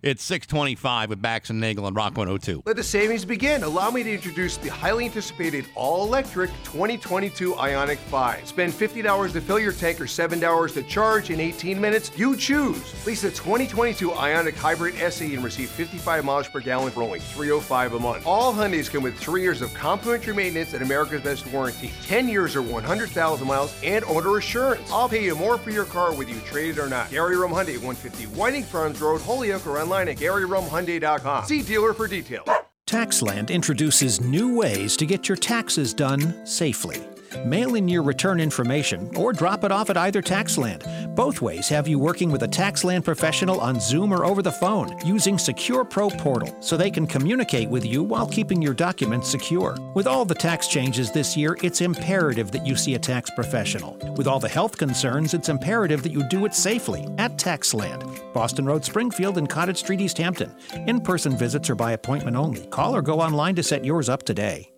[0.06, 2.62] It's 625 with Bax and Nagel and Rock 102.
[2.64, 3.64] Let the savings begin.
[3.64, 8.48] Allow me to introduce the highly anticipated all-electric 2022 Ioniq 5.
[8.48, 12.12] Spend $50 to fill your tank or $7 to charge in 18 minutes.
[12.16, 13.04] You choose.
[13.08, 17.94] Lease a 2022 Ioniq Hybrid SE and receive 55 miles per gallon for only 305
[17.94, 18.28] a month.
[18.28, 22.56] All Hyundais come with 3 years of complimentary maintenance and America's Best warranty, 10 years
[22.56, 24.88] or 100,000 miles, and owner assurance.
[24.92, 27.10] I'll pay you more for your car whether you trade it or not.
[27.10, 31.46] Gary Rome Hyundai, 150 Whiting Farms Road, Holyoke, or online at GaryRomeHyundai.com.
[31.46, 32.48] See dealer for details.
[32.88, 37.02] Taxland introduces new ways to get your taxes done safely.
[37.44, 41.16] Mail in your return information or drop it off at either Taxland.
[41.16, 44.98] Both ways have you working with a Taxland professional on Zoom or over the phone
[45.06, 49.76] using Secure Pro Portal so they can communicate with you while keeping your documents secure.
[49.94, 53.98] With all the tax changes this year, it's imperative that you see a tax professional.
[54.16, 58.66] With all the health concerns, it's imperative that you do it safely at Taxland, Boston
[58.66, 60.54] Road, Springfield, and Cottage Street, East Hampton.
[60.88, 62.68] In person visits are by appointment only.
[62.68, 64.75] Call or go online to set yours up today.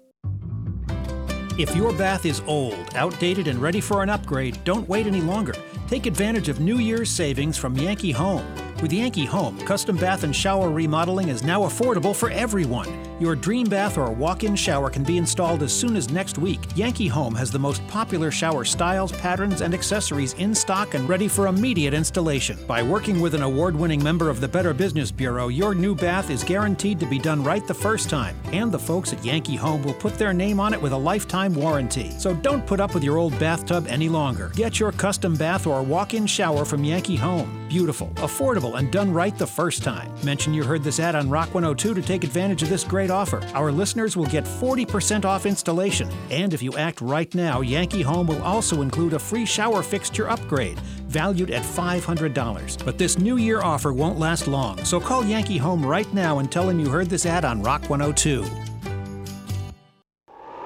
[1.58, 5.56] If your bath is old, outdated, and ready for an upgrade, don't wait any longer.
[5.88, 8.46] Take advantage of New Year's savings from Yankee Home.
[8.80, 13.07] With Yankee Home, custom bath and shower remodeling is now affordable for everyone.
[13.20, 16.60] Your dream bath or walk in shower can be installed as soon as next week.
[16.76, 21.28] Yankee Home has the most popular shower styles, patterns, and accessories in stock and ready
[21.28, 22.60] for immediate installation.
[22.68, 26.30] By working with an award winning member of the Better Business Bureau, your new bath
[26.30, 28.36] is guaranteed to be done right the first time.
[28.54, 31.56] And the folks at Yankee Home will put their name on it with a lifetime
[31.56, 32.12] warranty.
[32.20, 34.52] So don't put up with your old bathtub any longer.
[34.56, 37.66] Get your custom bath or walk in shower from Yankee Home.
[37.68, 40.14] Beautiful, affordable, and done right the first time.
[40.24, 43.42] Mention you heard this ad on Rock 102 to take advantage of this great offer.
[43.54, 46.10] Our listeners will get 40% off installation.
[46.30, 50.30] And if you act right now, Yankee Home will also include a free shower fixture
[50.30, 52.86] upgrade, valued at $500.
[52.86, 56.52] But this new year offer won't last long, so call Yankee Home right now and
[56.52, 58.77] tell them you heard this ad on Rock 102.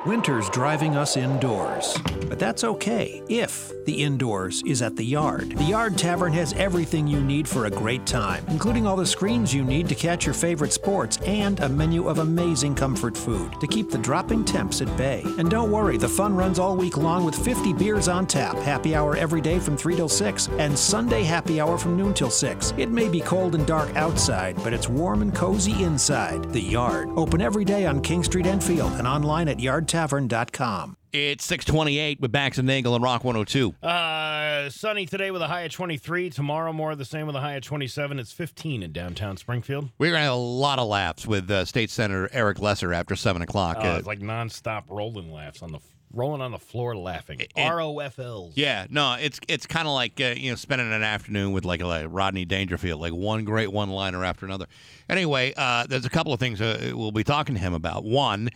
[0.03, 1.95] Winter's driving us indoors,
[2.27, 5.55] but that's okay if the indoors is at the yard.
[5.55, 9.53] The Yard Tavern has everything you need for a great time, including all the screens
[9.53, 13.67] you need to catch your favorite sports and a menu of amazing comfort food to
[13.67, 15.23] keep the dropping temps at bay.
[15.37, 18.95] And don't worry, the fun runs all week long with 50 beers on tap, happy
[18.95, 22.73] hour every day from 3 till 6, and Sunday happy hour from noon till 6.
[22.75, 26.51] It may be cold and dark outside, but it's warm and cozy inside.
[26.53, 27.09] The Yard.
[27.15, 29.59] Open every day on King Street Enfield and online at
[29.95, 30.97] yardtavern.com.
[31.13, 33.75] It's 628 with Bax and Nagel and Rock 102.
[33.85, 36.29] Uh, sunny today with a high of 23.
[36.29, 38.17] Tomorrow, more of the same with a high of 27.
[38.17, 39.89] It's 15 in downtown Springfield.
[39.97, 43.15] We're going to have a lot of laughs with uh, State Senator Eric Lesser after
[43.17, 43.77] 7 o'clock.
[43.77, 45.79] Uh, Uh, it's like nonstop rolling laughs on the
[46.13, 47.39] rolling on the floor laughing.
[47.41, 48.53] it- ROFLs.
[48.55, 51.81] yeah, no, it's it's kind of like uh, you know spending an afternoon with like,
[51.81, 54.67] like Rodney Dangerfield, like one great one liner after another.
[55.09, 58.03] Anyway, uh, there's a couple of things uh, we'll be talking to him about.
[58.05, 58.49] One,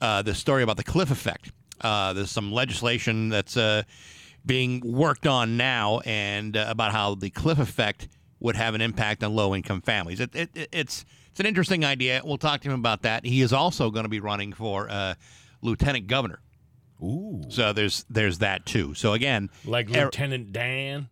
[0.00, 1.52] uh, the story about the cliff effect.
[1.80, 3.82] Uh, there's some legislation that's uh,
[4.44, 8.08] being worked on now, and uh, about how the cliff effect
[8.40, 10.20] would have an impact on low income families.
[10.20, 12.20] It, it, it- it's it's an interesting idea.
[12.24, 13.24] We'll talk to him about that.
[13.24, 15.14] He is also going to be running for uh,
[15.62, 16.40] lieutenant governor.
[17.02, 17.42] Ooh.
[17.48, 18.94] So there's there's that too.
[18.94, 21.08] So again, Like Er- Lieutenant Dan,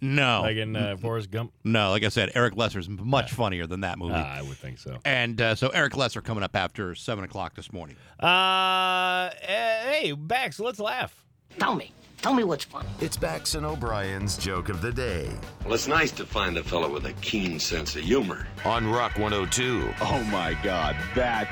[0.00, 1.52] no, like in uh, Forrest Gump.
[1.64, 1.90] no.
[1.90, 4.14] Like I said, Eric Lesser's much funnier than that movie.
[4.16, 4.98] Ah, I would think so.
[5.04, 7.96] and uh, so Eric Lesser coming up after seven o'clock this morning.
[8.18, 11.24] Uh, hey, Bax, let's laugh.
[11.58, 11.92] Tell me.
[12.22, 12.88] Tell me what's funny.
[13.00, 15.30] It's Bax and O'Brien's joke of the day
[15.64, 18.46] Well, it's nice to find a fellow with a keen sense of humor.
[18.66, 21.48] on Rock 102, Oh my God, that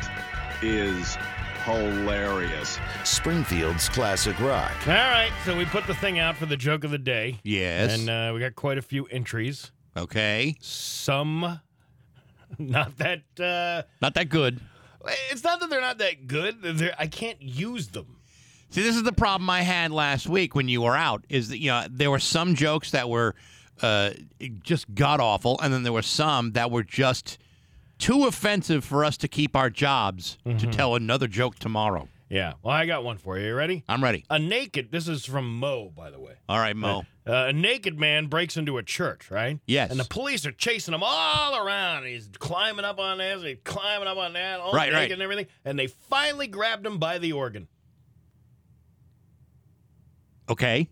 [0.62, 1.16] is
[1.68, 2.78] hilarious.
[3.04, 4.72] Springfield's classic rock.
[4.86, 7.38] All right, so we put the thing out for the joke of the day.
[7.44, 7.98] Yes.
[7.98, 9.70] And uh, we got quite a few entries.
[9.96, 10.56] okay.
[10.60, 11.60] Some
[12.58, 14.60] not that uh Not that good.
[15.30, 16.62] it's not that they're not that good.
[16.62, 18.16] They're, I can't use them.
[18.70, 21.24] See, this is the problem I had last week when you were out.
[21.28, 23.34] Is that you know there were some jokes that were
[23.82, 24.10] uh,
[24.62, 27.38] just god awful, and then there were some that were just
[27.98, 32.08] too offensive for us to keep our jobs to tell another joke tomorrow.
[32.30, 32.52] Yeah.
[32.62, 33.46] Well, I got one for you.
[33.46, 33.84] You ready?
[33.88, 34.24] I'm ready.
[34.28, 34.92] A naked.
[34.92, 36.34] This is from Mo, by the way.
[36.46, 37.04] All right, Mo.
[37.26, 39.58] Uh, a naked man breaks into a church, right?
[39.66, 39.90] Yes.
[39.90, 42.04] And the police are chasing him all around.
[42.04, 45.10] He's climbing up on this, he's climbing up on that, all Right, naked right.
[45.12, 45.46] and everything.
[45.64, 47.66] And they finally grabbed him by the organ.
[50.50, 50.88] Okay.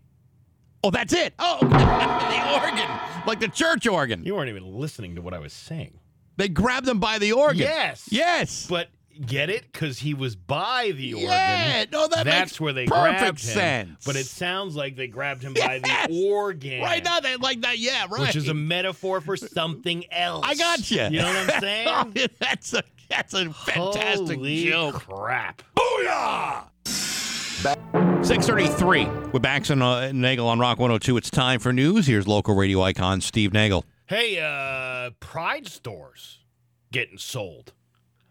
[0.83, 1.33] Oh, that's it.
[1.39, 4.23] Oh, the organ, like the church organ.
[4.23, 5.99] You weren't even listening to what I was saying.
[6.37, 7.57] They grabbed him by the organ.
[7.59, 8.07] Yes.
[8.11, 8.67] Yes.
[8.69, 8.89] But
[9.25, 9.71] get it?
[9.71, 11.29] Because he was by the organ.
[11.29, 13.53] Yeah, no, that That's makes where they perfect grabbed him.
[13.53, 14.05] sense.
[14.05, 15.67] But it sounds like they grabbed him Yes.
[15.67, 16.81] by the organ.
[16.83, 17.79] Right now, they like that.
[17.79, 18.21] Yeah, right.
[18.21, 20.45] Which is a metaphor for something else.
[20.47, 21.01] I got you.
[21.03, 22.27] You know what I'm saying?
[22.39, 24.95] that's a that's a fantastic Holy joke.
[25.07, 25.63] crap.
[25.75, 26.65] Booyah!
[28.23, 31.17] 633 with Bax and uh, Nagel on Rock 102.
[31.17, 32.05] It's time for news.
[32.07, 33.83] Here's local radio icon Steve Nagel.
[34.07, 36.39] Hey, uh, Pride stores
[36.91, 37.73] getting sold.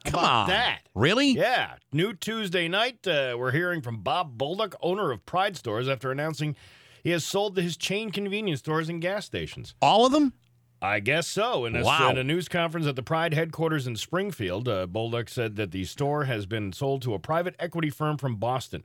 [0.07, 0.49] How Come on.
[0.49, 0.81] that?
[0.95, 1.33] Really?
[1.33, 1.75] Yeah.
[1.93, 6.57] New Tuesday night, uh, we're hearing from Bob Bolduc, owner of Pride Stores, after announcing
[7.03, 9.75] he has sold his chain convenience stores and gas stations.
[9.83, 10.33] All of them?
[10.81, 11.65] I guess so.
[11.67, 12.09] In a, Wow.
[12.11, 15.85] in a news conference at the Pride headquarters in Springfield, uh, Bolduc said that the
[15.85, 18.83] store has been sold to a private equity firm from Boston.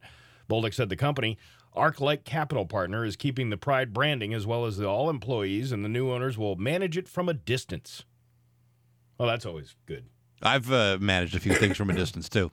[0.49, 1.37] Bolduc said the company,
[1.75, 5.83] Arclight Capital Partner, is keeping the Pride branding as well as the all employees, and
[5.85, 8.03] the new owners will manage it from a distance.
[9.17, 10.05] Well, that's always good.
[10.41, 12.51] I've uh, managed a few things from a distance too.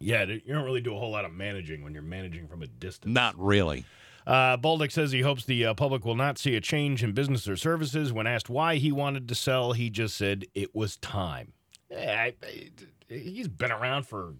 [0.00, 2.66] Yeah, you don't really do a whole lot of managing when you're managing from a
[2.66, 3.12] distance.
[3.14, 3.84] Not really.
[4.26, 7.46] Uh, Bolduc says he hopes the uh, public will not see a change in business
[7.46, 8.12] or services.
[8.12, 11.52] When asked why he wanted to sell, he just said it was time.
[11.90, 12.70] Yeah, I, I-
[13.08, 14.34] he's been around for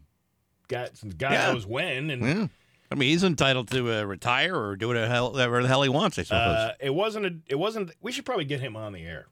[0.67, 1.53] God, since God Yeah.
[1.53, 2.47] knows when, and Yeah.
[2.90, 5.83] I mean, he's entitled to uh, retire or do whatever the hell, whatever the hell
[5.83, 6.18] he wants.
[6.18, 6.38] I suppose.
[6.38, 7.27] uh, it wasn't.
[7.27, 7.90] A, it wasn't.
[8.01, 9.27] We should probably get him on the air.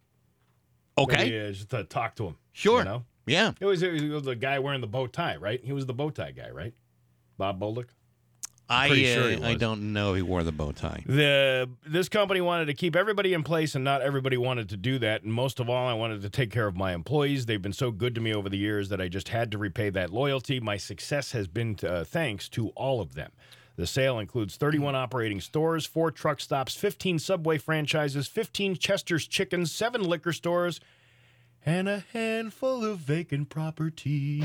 [0.98, 1.16] okay.
[1.16, 2.36] Maybe, uh, just to talk to him.
[2.52, 2.78] Sure.
[2.80, 3.52] You know, Yeah.
[3.60, 5.60] it was, it was the guy wearing the bow tie, right?
[5.64, 6.74] He was the bow tie guy, right?
[7.38, 7.86] Bob Bolduc.
[8.68, 10.14] I uh, sure he I don't know.
[10.14, 11.02] He wore the bow tie.
[11.06, 14.98] The this company wanted to keep everybody in place, and not everybody wanted to do
[15.00, 15.22] that.
[15.22, 17.46] And most of all, I wanted to take care of my employees.
[17.46, 19.90] They've been so good to me over the years that I just had to repay
[19.90, 20.60] that loyalty.
[20.60, 23.32] My success has been uh, thanks to all of them.
[23.76, 29.72] The sale includes 31 operating stores, four truck stops, 15 Subway franchises, 15 Chester's Chickens,
[29.72, 30.80] seven liquor stores,
[31.66, 34.44] and a handful of vacant properties.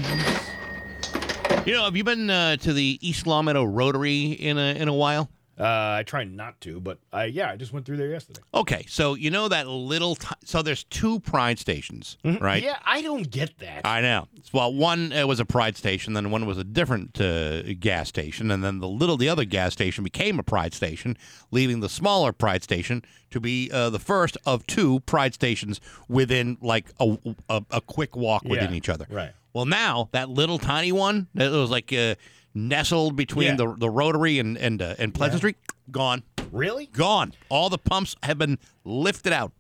[1.66, 4.94] You know, have you been uh, to the East Longmeadow Rotary in a in a
[4.94, 5.30] while?
[5.60, 8.40] Uh, I try not to, but I, yeah, I just went through there yesterday.
[8.54, 10.16] Okay, so you know that little.
[10.16, 12.64] T- so there's two Pride stations, right?
[12.64, 13.86] Yeah, I don't get that.
[13.86, 14.30] I know.
[14.54, 18.50] Well, one uh, was a Pride station, then one was a different uh, gas station,
[18.52, 21.18] and then the little the other gas station became a Pride station,
[21.52, 26.58] leaving the smaller Pride station to be uh, the first of two Pride stations within
[26.62, 27.18] like a
[27.50, 29.06] a, a quick walk within Yeah, each other.
[29.12, 29.34] right.
[29.54, 32.16] Well, now that little tiny one that was like uh,
[32.54, 33.56] nestled between Yeah.
[33.56, 35.58] the the Rotary and and uh, and Pleasant Street,
[35.92, 36.86] gone, really?
[36.88, 37.34] gone.
[37.50, 39.52] All the pumps have been lifted out.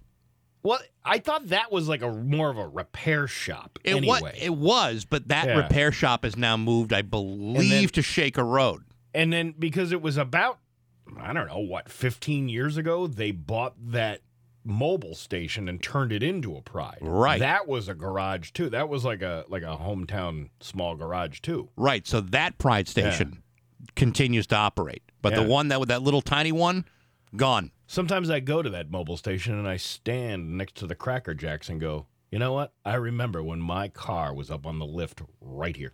[0.61, 3.79] Well, I thought that was like a more of a repair shop.
[3.83, 4.19] It anyway.
[4.21, 5.57] was it was, but that Yeah.
[5.57, 8.83] repair shop is now moved, I believe, to Shaker Road.
[9.13, 10.59] and then because it was about
[11.19, 14.21] I don't know what 15 years ago, they bought that
[14.67, 16.97] Mobil station and turned it into a Pride.
[17.01, 17.39] Right.
[17.39, 18.69] That was a garage too.
[18.69, 21.69] That was like a like a hometown small garage too.
[21.77, 22.05] Right.
[22.05, 23.41] So that Pride station
[23.95, 26.85] continues to operate, but the one that with that little tiny one,
[27.35, 27.71] gone.
[27.87, 31.69] Sometimes I go to that Mobil station and I stand next to the Cracker Jacks
[31.69, 32.73] and go, you know what?
[32.85, 35.93] I remember when my car was up on the lift right here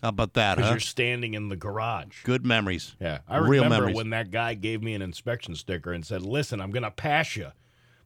[0.00, 0.56] How about that?
[0.56, 0.74] because Huh?
[0.74, 2.22] you're standing in the garage.
[2.22, 2.94] Good memories.
[3.00, 3.96] Yeah, I Real remember memories.
[3.96, 7.34] when that guy gave me an inspection sticker and said, "Listen, I'm going to pass
[7.34, 7.50] you,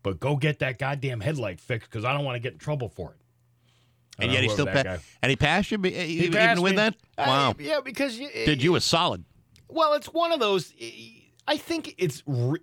[0.06, 2.88] but go get that goddamn headlight fixed because I don't want to get in trouble
[2.88, 3.16] for it."
[4.20, 6.76] I And yet he still pa- and he passed you, He even, passed with me.
[6.76, 6.94] that.
[7.18, 7.54] Uh, Wow.
[7.58, 9.24] yeah, because you, Did you a solid?
[9.68, 10.72] Well, it's one of those.
[11.48, 12.60] I think it's re-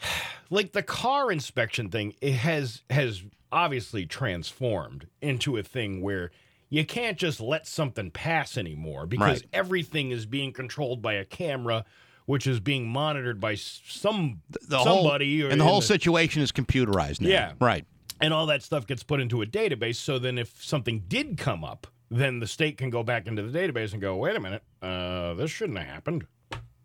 [0.50, 2.14] like the car inspection thing.
[2.20, 6.30] It has has obviously transformed into a thing where
[6.68, 9.46] you can't just let something pass anymore because Right.
[9.52, 11.84] everything is being controlled by a camera,
[12.26, 16.52] which is being monitored by some The somebody whole or and the whole situation is
[16.52, 17.28] computerized now.
[17.28, 17.52] Yeah.
[17.60, 17.84] Right.
[18.20, 19.96] and all that stuff gets put into a database.
[19.96, 23.58] So then, if something did come up, then the state can go back into the
[23.58, 26.26] database and go, "Wait a minute, uh, this shouldn't have happened.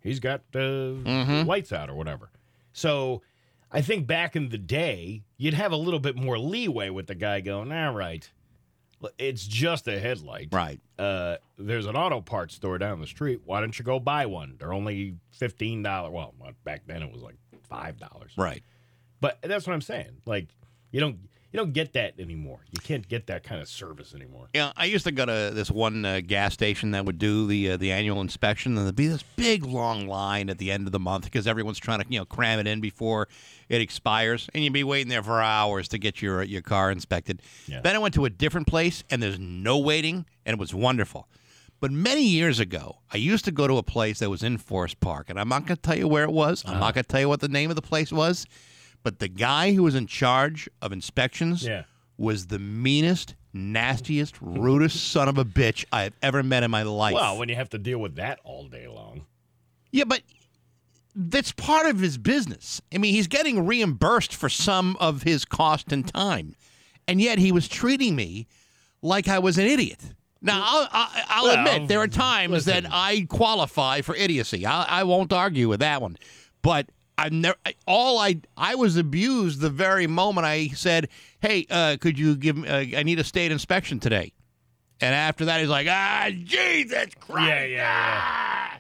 [0.02, 1.48] He's got uh, Mm-hmm.
[1.48, 2.32] lights out or whatever."
[2.74, 3.22] So,
[3.72, 7.16] I think back in the day, you'd have a little bit more leeway with the
[7.16, 8.30] guy going, "All right,
[9.18, 10.50] it's just a headlight.
[10.52, 10.80] Right.
[10.98, 13.42] Uh, there's an auto parts store down the street.
[13.46, 14.56] Why don't you go buy one?
[14.60, 16.12] They're only fifteen dollars.
[16.14, 17.36] Well, back then it was like
[17.70, 18.34] five dollars.
[18.38, 18.64] Right.
[19.20, 20.22] But that's what I'm saying.
[20.26, 20.48] Like
[20.92, 21.18] you don't
[21.52, 22.60] you don't get that anymore.
[22.72, 24.48] You can't get that kind of service anymore.
[24.54, 27.72] Yeah, I used to go to this one uh, gas station that would do the
[27.72, 30.92] uh, the annual inspection, and there'd be this big long line at the end of
[30.92, 33.28] the month because everyone's trying to you know cram it in before
[33.68, 37.42] it expires, and you'd be waiting there for hours to get your your car inspected.
[37.68, 37.82] Yeah.
[37.82, 41.28] Then I went to a different place, and there's no waiting, and it was wonderful.
[41.82, 45.00] But many years ago, I used to go to a place that was in Forest
[45.00, 46.64] Park, and I'm not going to tell you where it was.
[46.66, 48.46] I'm not going to tell you what the name of the place was.
[49.04, 51.84] But the guy who was in charge of inspections Yeah.
[52.18, 56.84] was the meanest, nastiest, rudest son of a bitch I have ever met in my
[56.84, 57.14] life.
[57.16, 59.26] Well, when you have to deal with that all day long.
[59.92, 60.22] Yeah, but
[61.16, 62.82] that's part of his business.
[62.94, 66.56] I mean, he's getting reimbursed for some of his cost and time,
[67.08, 68.48] and yet he was treating me
[69.02, 70.00] like I was an idiot.
[70.44, 72.84] Now, I'll, I'll, I'll Well, admit there are times listen.
[72.86, 74.66] that I qualify for idiocy.
[74.66, 76.18] I, I won't argue with that one,
[76.62, 76.88] but
[77.18, 77.56] I never.
[77.86, 81.10] All I I was abused the very moment I said,
[81.40, 82.58] "Hey, uh, could you give?
[82.58, 84.34] me uh, I need a state inspection today."
[85.00, 88.78] And after that, he's like, "Ah, Jesus Christ!" Yeah, yeah, yeah.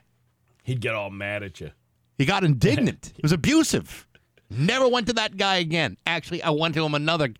[0.63, 1.71] He'd get all mad at you.
[2.17, 3.13] He got indignant.
[3.17, 4.07] It was abusive.
[4.49, 5.97] Never went to that guy again.
[6.05, 7.33] Actually, I went to him another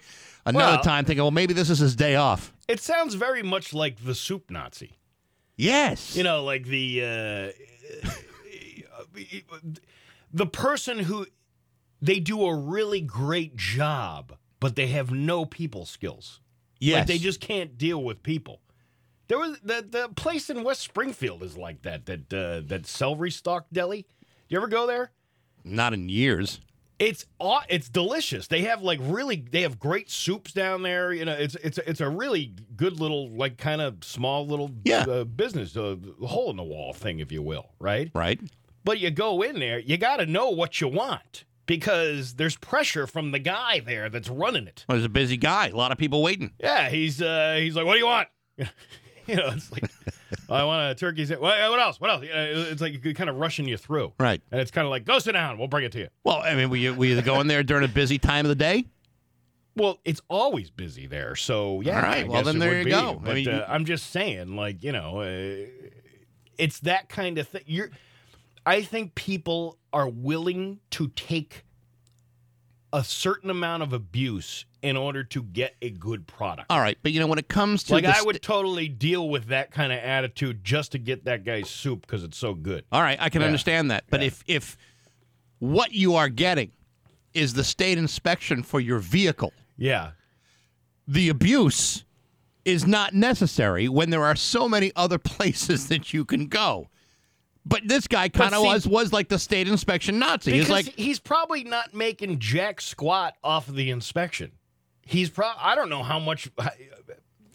[0.46, 2.54] another Well- time thinking, well, maybe this is his day off.
[2.68, 4.98] It sounds very much like the soup Nazi.
[5.58, 6.16] Yes.
[6.16, 7.54] You know, like the
[8.04, 8.08] uh,
[10.34, 11.26] the person who
[12.02, 16.40] they do a really great job, but they have no people skills.
[16.80, 17.00] yes.
[17.00, 18.62] Like they just can't deal with people.
[19.28, 22.06] There was the the place in West Springfield is like that.
[22.06, 24.02] That uh, that celery stalk deli.
[24.02, 24.08] Do
[24.50, 25.12] you ever go there?
[25.64, 26.60] Not in years.
[27.00, 27.26] It's
[27.70, 28.48] it's delicious.
[28.48, 31.14] They have like really they have great soups down there.
[31.14, 35.06] You know, it's it's it's a really good little like kind of small little Yeah.
[35.08, 38.12] uh, business, uh, hole in the wall thing, if you will, right?
[38.14, 38.40] Right.
[38.84, 43.08] But you go in there, you got to know what you want because there's pressure
[43.08, 44.86] from the guy there that's running it.
[44.90, 45.68] Well, he's a busy guy.
[45.68, 46.52] A lot of people waiting.
[46.60, 48.28] Yeah, he's uh, he's like, "What do you want?"
[48.58, 49.90] you know, it's like,
[50.50, 52.00] "Oh, "I want a turkey." sa- What, what else?
[52.02, 52.26] What else?
[52.26, 54.42] It's like kind of rushing you through, Right.
[54.52, 55.58] And it's kind of like, "Go sit down.
[55.58, 57.84] We'll bring it to you." Well, I mean, we we either go in there during
[57.84, 58.86] a busy time of the day.
[59.76, 61.96] Well, it's always busy there, so yeah.
[61.96, 62.92] All right, I well, then there you be.
[62.92, 63.20] go.
[63.24, 63.64] But, I mean, uh, you...
[63.68, 65.68] I'm just saying, like you know, uh,
[66.58, 67.64] it's that kind of thing.
[67.66, 67.90] You're,
[68.66, 71.66] I think people are willing to take
[72.94, 76.68] a certain amount of abuse in order to get a good product.
[76.70, 79.30] All right, but you know when it comes to like I st- would totally deal
[79.30, 82.84] with that kind of attitude just to get that guy's soup because it's so good.
[82.92, 83.48] All right, I can Yeah.
[83.48, 84.04] understand that.
[84.10, 84.28] But Yeah.
[84.28, 84.78] if if
[85.60, 86.72] what you are getting
[87.34, 90.12] is the state inspection for your vehicle, Yeah,
[91.08, 92.04] the abuse
[92.66, 96.90] is not necessary when there are so many other places that you can go.
[97.66, 100.52] But this guy kind of was was like the state inspection Nazi.
[100.52, 104.54] He's like, he's probably not making jack squat off of the inspection.
[105.06, 105.48] He's pro.
[105.58, 106.50] I don't know how much.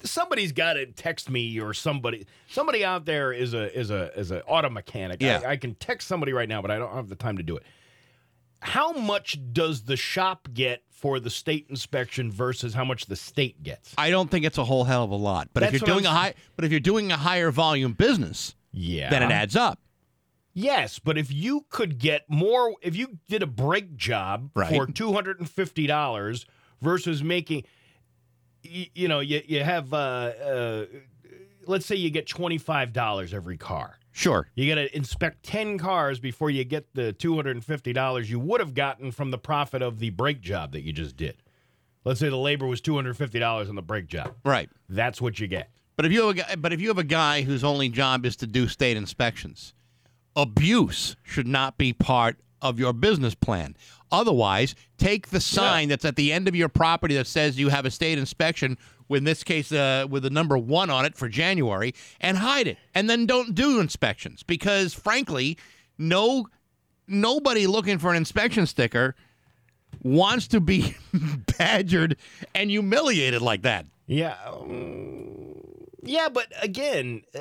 [0.02, 2.26] Somebody's got to text me or somebody.
[2.48, 5.20] Somebody out there is a is a is a auto mechanic.
[5.20, 5.40] Yeah.
[5.44, 7.57] I, I can text somebody right now, but I don't have the time to do
[7.57, 7.64] it.
[8.61, 13.62] How much does the shop get for the state inspection versus how much the state
[13.62, 13.94] gets?
[13.98, 15.48] I don't think it's a whole hell of a lot.
[15.52, 18.54] But if you're doing a I'm high, but if you're doing a higher volume business,
[18.72, 19.80] Yeah, then it adds up.
[20.59, 24.70] Yes, but if you could get more, if you did a brake job Right.
[24.70, 26.46] for two hundred and fifty dollars
[26.80, 27.64] versus making,
[28.62, 30.86] you, you know, you you have, uh, uh,
[31.66, 33.98] let's say you get twenty five dollars every car.
[34.12, 34.48] Sure.
[34.54, 38.30] You got to inspect ten cars before you get the two hundred and fifty dollars
[38.30, 41.36] you would have gotten from the profit of the brake job that you just did.
[42.07, 44.36] Let's say the labor was two hundred fifty dollars on the brake job.
[44.42, 44.70] Right.
[44.88, 45.68] That's what you get.
[45.96, 48.24] But if you have a guy, but if you have a guy whose only job
[48.24, 49.74] is to do state inspections,
[50.37, 53.76] abuse should not be part of your business plan.
[54.12, 57.84] Otherwise, take the sign that's at the end of your property that says you have
[57.84, 58.78] a state inspection,
[59.11, 62.78] in this case uh, with the number one on it for January, and hide it,
[62.95, 65.59] and then don't do inspections because, frankly,
[65.99, 66.47] no
[67.09, 69.14] nobody looking for an inspection sticker
[70.03, 70.97] wants to be
[71.59, 72.16] badgered
[72.55, 73.87] and humiliated like that.
[74.07, 74.37] Yeah.
[74.47, 75.57] um,
[76.03, 77.41] yeah, but again, uh,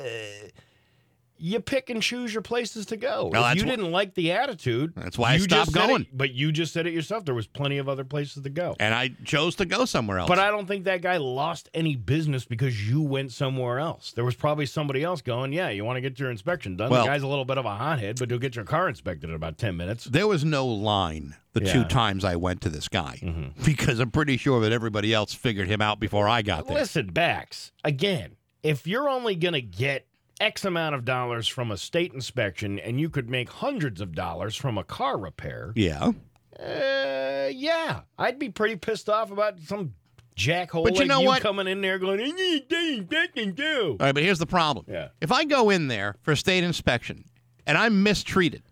[1.38, 3.30] you pick and choose your places to go.
[3.32, 6.02] Well, if you didn't like the attitude, That's why I you stopped going.
[6.02, 7.24] It, but you just said it yourself.
[7.24, 8.76] There was plenty of other places to go.
[8.80, 10.28] And I chose to go somewhere else.
[10.28, 14.12] But I don't think that guy lost any business because you went somewhere else.
[14.12, 16.90] There was probably somebody else going, yeah, you want to get your inspection done.
[16.90, 19.30] Well- the guy's a little bit of a hothead, but you'll get your car inspected
[19.30, 20.04] in about 10 minutes.
[20.04, 21.74] there was no line the two Yeah.
[21.76, 21.88] Mm-hmm.
[21.88, 23.18] times I went to this guy
[23.64, 26.76] because I'm pretty sure that everybody else figured him out before I got there.
[26.76, 30.06] Listen, Bax, again, if you're only going to get
[30.40, 34.54] X amount of dollars from a state inspection and you could make hundreds of dollars
[34.56, 36.12] from a car repair, Yeah.
[36.60, 39.94] uh, yeah, I'd be pretty pissed off about some
[40.36, 41.42] jackhole But you like know you what?
[41.42, 43.96] coming in there going, to inspection too.
[43.98, 44.84] All right, but here's the problem.
[44.88, 45.08] Yeah.
[45.20, 47.24] If I go in there for a state inspection
[47.66, 48.62] and I'm mistreated,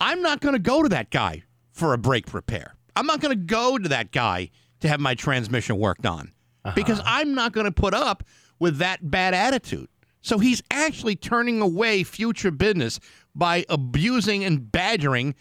[0.00, 2.76] I'm not going to go to that guy for a brake repair.
[2.94, 6.30] I'm not going to go to that guy to have my transmission worked on
[6.74, 8.22] because I'm not going to put up
[8.60, 9.88] with that bad attitude.
[10.20, 13.00] So he's actually turning away future business
[13.34, 15.34] by abusing and badgering,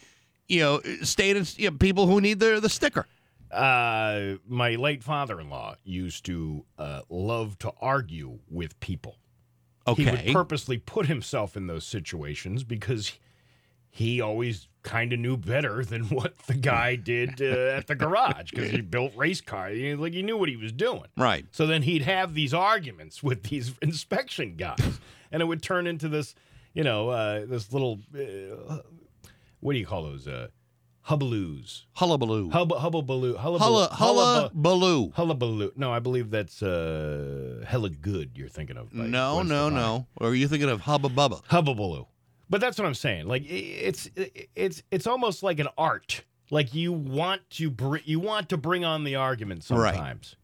[0.48, 3.08] you know, state you know, people who need the the sticker.
[3.52, 9.18] Uh, my late father-in-law used to uh, love to argue with people.
[9.88, 10.04] Okay.
[10.04, 13.14] He would purposely put himself in those situations because
[13.90, 18.52] he always kind of knew better than what the guy did uh, at the garage
[18.52, 19.78] because he built race cars.
[19.78, 21.04] He- Like he knew what he was doing.
[21.18, 21.46] Right.
[21.52, 25.00] So then he'd have these arguments with these inspection guys,
[25.32, 26.34] and it would turn into this,
[26.74, 28.78] you know, uh, this little, uh,
[29.60, 30.28] what do you call those?
[30.28, 30.48] Uh,
[31.08, 31.84] hubbaloos.
[31.98, 32.50] Hullabaloo.
[32.52, 33.36] Hub, hubbaloo.
[33.38, 35.12] Hulla, hullabaloo.
[35.14, 35.72] Hullabaloo.
[35.76, 38.32] No, I believe that's uh, hella good.
[38.36, 38.94] You're thinking of.
[38.94, 40.06] No, no, no.
[40.18, 41.44] Or are you thinking of Hubba Bubba?
[41.46, 42.08] Hubbabaloo.
[42.50, 43.28] But that's what I'm saying.
[43.28, 44.10] Like it's
[44.56, 46.24] it's it's almost like an art.
[46.50, 49.94] Like you want to br- you want to bring on the argument Right.
[49.94, 50.36] sometimes.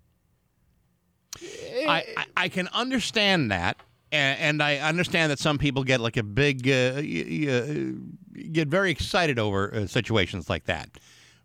[1.42, 3.78] I, I, I can understand that,
[4.12, 8.92] and, and I understand that some people get like a big, uh, uh, get very
[8.92, 10.90] excited over uh, situations like that.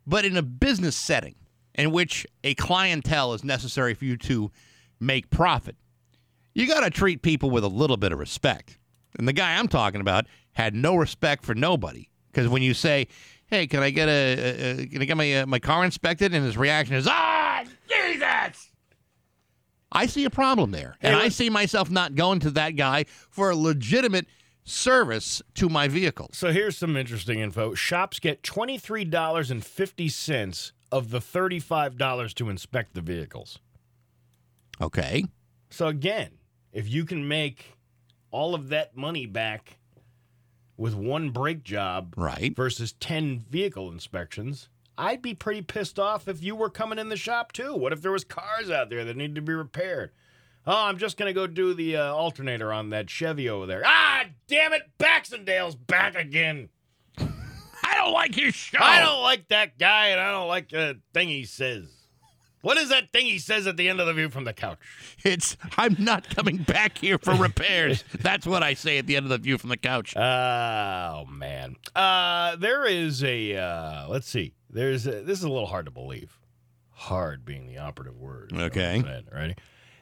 [0.07, 1.37] But in a business setting
[1.75, 4.51] in which a clientele is necessary for you to
[5.01, 5.77] make profit,
[6.55, 8.78] you got to treat people with a little bit of respect.
[9.19, 13.09] And the guy I'm talking about had no respect for nobody because when you say,
[13.47, 16.33] "Hey, can I get a, a, a can I get my uh, my car inspected?"
[16.33, 18.71] and his reaction is, "Ah, Jesus."
[19.91, 20.99] I see a problem there.
[21.01, 24.27] And I see myself not going to that guy for a legitimate
[24.65, 26.29] service to my vehicle.
[26.33, 27.75] So here's some interesting info.
[27.75, 33.59] Shops get $23.50 of the $35 to inspect the vehicles.
[34.81, 35.25] Okay.
[35.71, 36.31] So again,
[36.73, 37.78] if you can make
[38.31, 39.79] all of that money back
[40.77, 42.55] with one brake job Right.
[42.55, 47.17] versus 10 vehicle inspections, I'd be pretty pissed off if you were coming in the
[47.17, 47.75] shop too.
[47.75, 50.11] What if there was cars out there that needed to be repaired?
[50.67, 53.83] Oh, I'm just going to go do the uh, alternator on that Chevy over there.
[53.87, 56.69] Ah, damn it, Baxendale's back again.
[57.19, 58.79] I don't like his show.
[58.81, 61.85] I don't like that guy, and I don't like the thing he says.
[62.61, 64.79] What is that thing he says at the end of the view from the couch?
[65.25, 68.03] It's I'm not coming back here for repairs.
[68.21, 70.17] That's what I say at the end of the view from the couch.
[70.17, 74.55] Oh man, uh, there is a uh, let's see.
[74.71, 76.39] There's a, this is a little hard to believe.
[76.91, 78.51] Hard being the operative word.
[78.53, 79.03] you know what I'm Okay.
[79.03, 79.55] saying, Ready?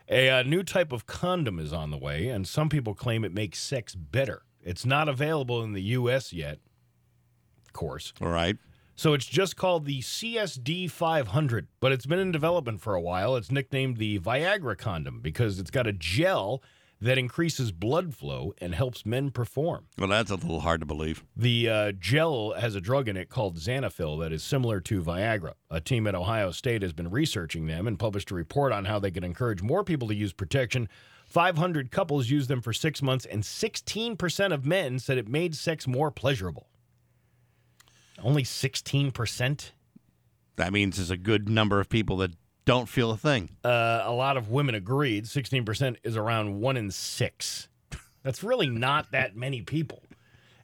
[0.09, 3.35] A uh, new type of condom is on the way, and some people claim it
[3.35, 4.43] makes sex better.
[4.63, 6.33] It's not available in the U.S.
[6.33, 6.59] yet,
[7.67, 8.13] of course.
[8.21, 8.57] All right.
[8.99, 13.37] So it's just called the CSD 500, but it's been in development for a while.
[13.37, 16.63] It's nicknamed the Viagra condom because it's got a gel
[16.99, 19.85] that increases blood flow and helps men perform.
[19.99, 21.25] Well, that's a little hard to believe.
[21.37, 25.53] The uh, gel has a drug in it called Zanafil that is similar to Viagra.
[25.71, 28.99] A team at Ohio State has been researching them and published a report on how
[28.99, 30.89] they can encourage more people to use protection.
[31.27, 35.87] 500 couples used them for six months, and 16% of men said it made sex
[35.87, 36.71] more pleasurable.
[38.23, 39.71] Only 16%?
[40.57, 42.33] That means there's a good number of people that
[42.65, 43.57] don't feel a thing.
[43.65, 45.25] Uh, a lot of women agreed.
[45.25, 47.69] 16% is around one in six.
[48.23, 50.03] That's really not that many people.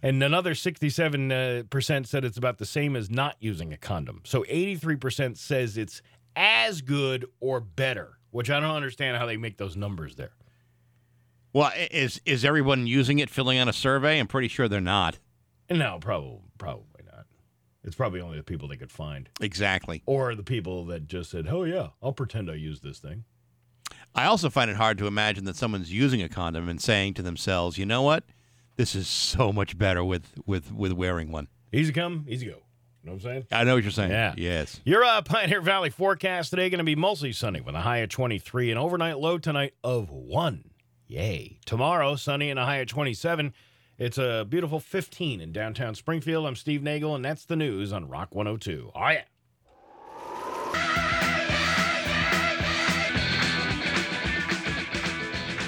[0.03, 4.23] And another 67% said it's about the same as not using a condom.
[4.25, 6.03] So 83% says it's
[6.35, 10.33] as good or better, which I don't understand how they make those numbers there.
[11.53, 14.19] Well, is is everyone using it, filling out a survey?
[14.19, 15.19] I'm pretty sure they're not.
[15.71, 16.87] No, probably, probably.
[17.85, 20.03] It's probably only the people they could find, Exactly.
[20.07, 23.25] or the people that just said, "Oh yeah, I'll pretend I use this thing."
[24.15, 27.23] I also find it hard to imagine that someone's using a condom and saying to
[27.23, 28.25] themselves, "You know what?
[28.77, 32.53] This is so much better with with with wearing one." Easy come, easy go.
[33.03, 33.47] You know what I'm saying?
[33.51, 34.13] I know what you're saying.
[34.13, 34.35] Yeah.
[34.37, 34.81] Yes.
[34.85, 38.11] Your uh, Pioneer Valley forecast today going to be mostly sunny with a high of
[38.11, 40.71] 23, an overnight low tonight of 1.
[41.09, 41.59] Yay.
[41.67, 43.53] Tomorrow, sunny and a high of 27.
[44.03, 46.45] It's a beautiful 15 in downtown Springfield.
[46.45, 48.91] I'm Steve Nagel, and that's the news on Rock 102.
[48.97, 49.23] Oh, yeah.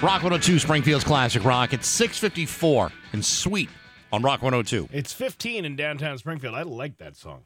[0.02, 1.72] Rock 102, Springfield's classic rock.
[1.72, 3.70] It's 654 and sweet
[4.12, 4.88] on Rock 102.
[4.92, 6.56] It's 15 in downtown Springfield.
[6.56, 7.44] I like that song.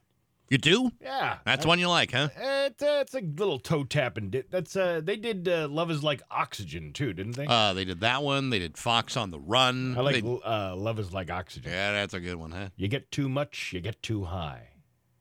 [0.50, 0.90] You do?
[1.02, 1.38] Yeah.
[1.44, 2.28] That's one you like, huh?
[2.36, 4.30] It's, uh, it's a little toe tapping.
[4.30, 7.46] Di- that's uh, they did uh, "Love Is Like Oxygen" too, didn't they?
[7.46, 8.48] Uh, they did that one.
[8.50, 9.96] They did Fox on the Run.
[9.96, 12.68] I like They- uh, "Love Is Like Oxygen." yeah, that's a good one, huh?
[12.76, 14.68] You get too much, you get too high.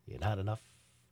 [0.05, 0.61] You're not enough,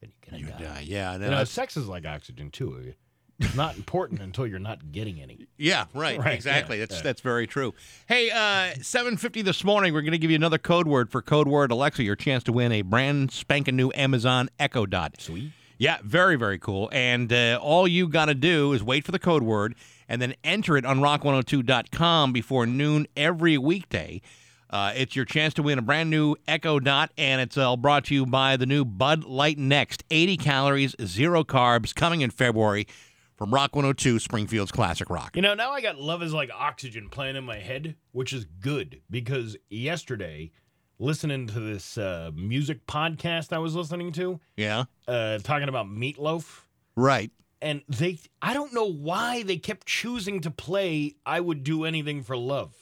[0.01, 0.73] and you're gonna You die.
[0.75, 0.83] die.
[0.85, 1.25] Yeah, I know.
[1.25, 2.93] You know, sex is like oxygen too.
[3.39, 5.47] It's not important until you're not getting any.
[5.57, 6.19] Yeah, right.
[6.19, 6.77] Right, exactly.
[6.77, 7.03] yeah, that's yeah.
[7.03, 7.73] that's very true.
[8.07, 9.93] Hey, uh, seven fifty this morning.
[9.93, 12.03] We're going to give you another code word for code word Alexa.
[12.03, 15.19] Your chance to win a brand spanking new Amazon Echo Dot.
[15.19, 15.51] Sweet.
[15.77, 16.89] Yeah, very very cool.
[16.93, 19.75] And uh, all you got to do is wait for the code word
[20.07, 24.21] and then enter it on rock102.com before noon every weekday.
[24.69, 28.05] Uh, it's your chance to win a brand new Echo Dot, and it's all brought
[28.05, 30.03] to you by the new Bud Light Next.
[30.11, 32.87] 80 calories, zero carbs, coming in February
[33.35, 35.35] from Rock 102, Springfield's Classic Rock.
[35.35, 38.45] You know, now I got Love is Like Oxygen playing in my head, which is
[38.45, 40.51] good because yesterday,
[40.99, 46.61] listening to this uh, music podcast I was listening to, Yeah, uh, talking about Meatloaf,
[46.95, 47.29] right.
[47.61, 52.23] and they, I don't know why they kept choosing to play I Would Do Anything
[52.23, 52.73] for Love.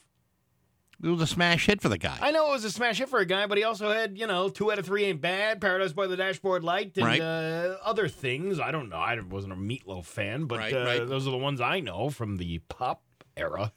[1.03, 2.17] It was a smash hit for the guy.
[2.21, 4.25] I know it was a smash hit for a guy, but he also had, you
[4.25, 7.19] know, two out of three ain't bad, Paradise by the Dashboard Light, and Right.
[7.19, 8.57] uh, other things.
[8.59, 8.95] I don't know.
[8.95, 11.05] I wasn't a Meatloaf fan, but Right, uh, right.
[11.07, 13.01] those are the ones I know from the pop
[13.35, 13.73] era.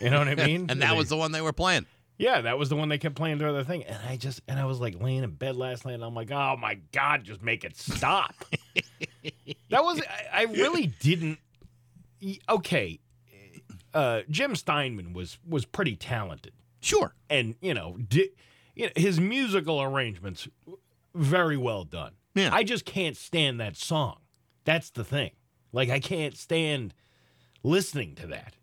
[0.00, 0.66] You know what I mean?
[0.68, 1.86] and that They- was the one they were playing.
[2.18, 4.58] yeah, that was the one they kept playing through the thing, and I just and
[4.58, 7.40] I was like laying in bed last night, and I'm like, oh my god, just
[7.40, 8.34] make it stop.
[9.70, 10.00] that was
[10.32, 11.38] I, I really didn't.
[12.48, 12.98] Okay,
[13.94, 17.14] uh, Jim Steinman was was pretty talented Sure.
[17.28, 18.30] and you know, di-
[18.74, 20.48] you know his musical arrangements
[21.14, 22.12] very well done.
[22.34, 22.50] Yeah.
[22.52, 24.18] I just can't stand that song.
[24.64, 25.32] That's the thing.
[25.72, 26.94] Like I can't stand
[27.62, 28.54] listening to that.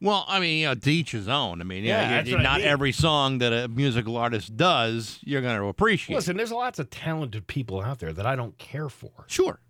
[0.00, 1.60] Well, I mean, you know, to each his own.
[1.60, 2.66] I mean, Yeah, you- what I not mean.
[2.68, 6.16] every song that a musical artist does, you're going to appreciate.
[6.16, 9.12] Listen, there's lots of talented people out there that I don't care for.
[9.28, 9.60] Sure.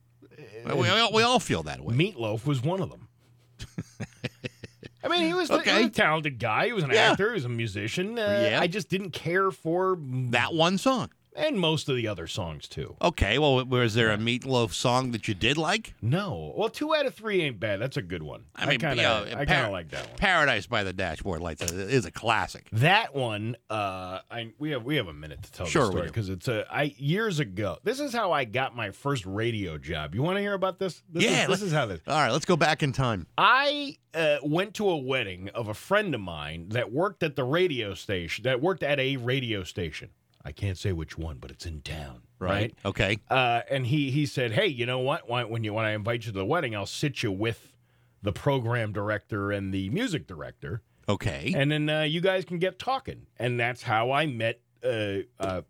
[0.66, 1.94] we, we all, we all feel that way.
[1.94, 3.08] Meatloaf was one of them.
[5.04, 6.66] I mean, he was, he was a talented guy.
[6.66, 7.10] He was an Yeah.
[7.12, 7.28] actor.
[7.28, 8.18] He was a musician.
[8.18, 8.60] Uh, Yeah.
[8.60, 9.98] I just didn't care for
[10.30, 11.10] That one song.
[11.34, 12.96] And most of the other songs too.
[13.02, 15.94] Okay, well, was there a Meatloaf song that you did like?
[16.00, 17.80] No, well, two out of three ain't bad.
[17.80, 18.44] That's a good one.
[18.54, 20.16] I, mean, kind you know, of, I kind Par- like that one.
[20.16, 22.68] Paradise by the Dashboard Lights is a classic.
[22.72, 26.06] That one, uh, I we have we have a minute to tell Sure the story
[26.06, 27.78] because it's a I years ago.
[27.82, 30.14] This is how I got my first radio job.
[30.14, 31.02] You want to hear about this?
[31.10, 32.00] this yeah, is, this is how this.
[32.06, 33.26] All right, let's go back in time.
[33.36, 37.44] I uh, went to a wedding of a friend of mine that worked at the
[37.44, 38.44] radio station.
[38.44, 40.10] That worked at a radio station.
[40.44, 42.22] I can't say which one, but it's in town.
[42.38, 42.74] Right.
[42.84, 43.18] Okay.
[43.30, 45.28] Uh, and he he said, "Hey, you know what?
[45.28, 47.72] Why, when you when I invite you to the wedding, I'll sit you with
[48.22, 51.52] the program director and the music director." Okay.
[51.54, 53.26] and then uh, you guys can get talking.
[53.38, 54.60] And that's how I met.
[54.82, 55.62] Uh, uh,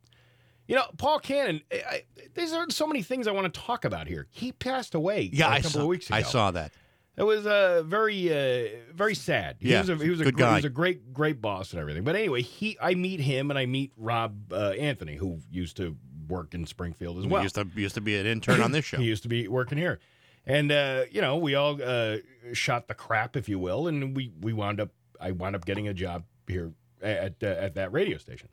[0.67, 1.61] you know, Paul Cannon.
[1.73, 2.03] I, I,
[2.35, 4.27] there's so many things I want to talk about here.
[4.31, 5.31] He passed away.
[5.33, 5.81] yeah, a I couple saw.
[5.83, 6.17] of weeks ago.
[6.17, 6.73] I saw that.
[7.17, 9.57] It was uh, very, uh, very sad.
[9.61, 11.73] He Yeah, was a, he was a good gr- he was a great, great boss
[11.73, 12.03] and everything.
[12.03, 15.97] But anyway, he I meet him and I meet Rob uh, Anthony, who used to
[16.29, 17.43] work in Springfield as He well.
[17.43, 18.97] used to used to be an intern on this show.
[18.97, 20.01] He used to be working here,
[20.45, 22.17] and uh, you know we all uh,
[22.53, 24.91] shot the crap, if you will, and we we wound up.
[25.21, 28.49] I wound up getting a job here at uh, at that radio station,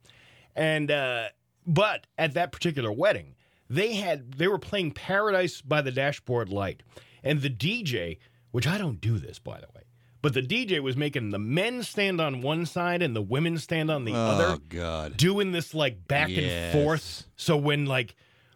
[0.55, 1.30] and uh,
[1.66, 3.34] but at that particular wedding,
[3.72, 6.84] they had they were playing Paradise by the Dashboard Light,
[7.24, 8.20] and the DJ,
[8.52, 9.82] which I don't do this by the way.
[10.22, 13.89] But the DJ was making the men stand on one side and the women stand
[13.89, 15.18] on the other oh God.
[15.18, 16.43] doing this like back Yes.
[16.43, 17.26] and forth.
[17.36, 18.16] So when like,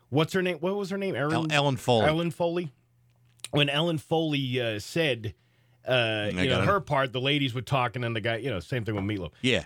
[0.10, 0.58] what's her name?
[0.60, 1.16] What was her name?
[1.16, 1.34] Erin?
[1.34, 2.06] El- Ellen Foley.
[2.06, 2.72] Ellen Foley.
[3.50, 5.34] When Ellen Foley uh, said,
[5.88, 6.66] uh, you know, it.
[6.66, 9.04] her part, the ladies would talk, and then the guy, you know, same thing with
[9.04, 9.32] Meatloaf.
[9.42, 9.64] Yeah.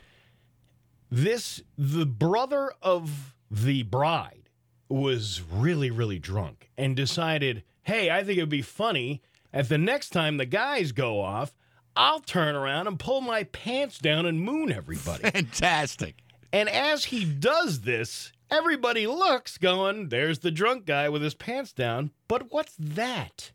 [1.10, 4.50] This, the brother of the bride
[4.90, 9.22] was really, really drunk and decided, hey, I think it would be funny
[9.54, 11.54] if the next time the guys go off,
[11.96, 15.24] I'll turn around and pull my pants down and moon everybody.
[15.32, 16.16] Fantastic.
[16.54, 21.74] And as he does this, everybody looks going, there's the drunk guy with his pants
[21.74, 22.12] down.
[22.28, 23.52] But what's that?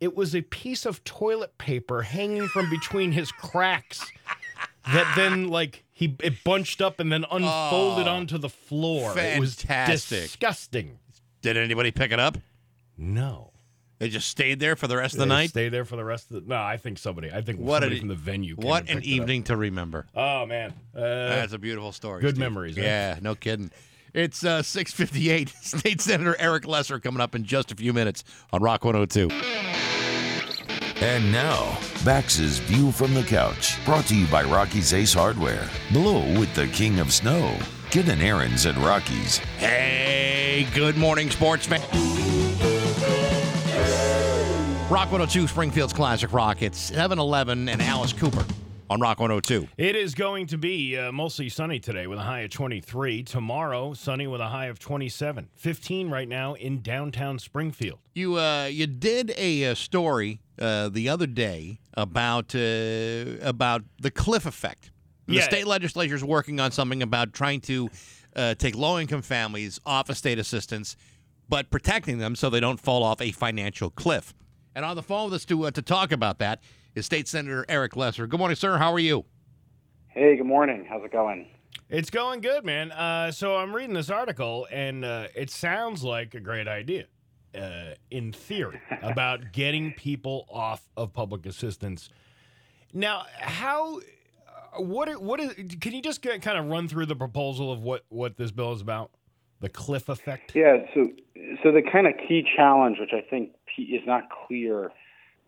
[0.00, 4.10] It was a piece of toilet paper hanging from between his cracks
[4.92, 9.18] that then like he it bunched up and then unfolded Oh, onto the floor.
[9.18, 10.22] It was fantastic.
[10.22, 10.98] disgusting.
[11.40, 12.36] Did anybody pick it up?
[12.98, 13.52] No.
[13.98, 15.50] They just stayed there for the rest of the They night.
[15.50, 17.94] Stay there for the rest of the No, I think somebody I think What somebody
[17.96, 19.20] an- from the venue came What and an picked it up.
[19.22, 20.06] evening to remember.
[20.14, 20.74] Oh man.
[20.94, 22.20] Uh, That's a beautiful story.
[22.20, 22.40] good Steve.
[22.40, 22.82] memories, eh?
[22.82, 23.70] Yeah, no kidding.
[24.12, 25.48] It's uh, 658.
[25.62, 28.22] State Senator Eric Lesser coming up in just a few minutes
[28.52, 29.28] on Rock 102.
[31.04, 35.68] And now, Bax's View from the Couch, brought to you by Rocky's Ace Hardware.
[35.92, 37.56] Blow with the King of Snow.
[37.90, 39.38] Get an Ariens at Rocky's.
[39.58, 41.80] Hey, good morning, sportsman.
[44.90, 46.62] Rock 102, Springfield's Classic Rock.
[46.62, 48.44] It's 7 Eleven and Alice Cooper
[48.90, 49.66] on Rock 102.
[49.78, 53.22] It is going to be uh, mostly sunny today with a high of 23.
[53.24, 55.48] Tomorrow, sunny with a high of 27.
[55.56, 57.98] 15 right now in downtown Springfield.
[58.14, 62.58] You uh, you did a, uh story uh, the other day about uh,
[63.40, 64.90] about the cliff effect.
[65.26, 65.42] The Yeah.
[65.42, 67.88] state legislature is working on something about trying to
[68.36, 70.96] uh, take low income families off of state assistance,
[71.48, 74.34] but protecting them so they don't fall off a financial cliff.
[74.74, 76.60] And on the phone with us to uh, to talk about that
[76.94, 78.26] is State Senator Eric Lesser.
[78.26, 78.76] Good morning, sir.
[78.78, 79.24] How are you?
[80.08, 80.86] Hey, good morning.
[80.88, 81.46] How's it going?
[81.90, 82.92] It's going good, man.
[82.92, 87.06] Uh, so I'm reading this article, and uh, it sounds like a great idea,
[87.56, 92.08] uh, in theory, about getting people off of public assistance.
[92.92, 93.98] Now, how?
[93.98, 95.08] uh, What?
[95.08, 95.54] are- What is?
[95.80, 98.72] Can you just get, kind of run through the proposal of what what this bill
[98.72, 99.10] is about?
[99.60, 100.54] The cliff effect.
[100.54, 101.08] Yeah, so
[101.62, 104.92] so the kind of key challenge, which I think pe- is not clear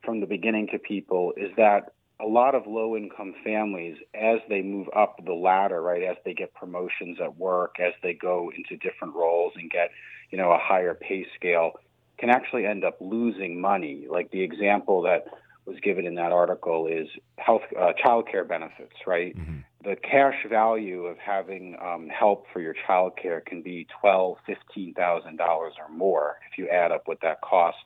[0.04, 4.62] from the beginning to people, is that a lot of low income families, as they
[4.62, 8.76] move up the ladder, right, as they get promotions at work, as they go into
[8.76, 9.90] different roles and get,
[10.30, 11.72] you know, a higher pay scale,
[12.18, 14.06] can actually end up losing money.
[14.08, 15.26] Like the example that
[15.66, 19.36] was given in that article is health, uh, child care benefits, right?
[19.84, 24.94] The cash value of having um, help for your child care can be twelve, fifteen
[24.94, 27.80] thousand dollars or more if you add up what that costs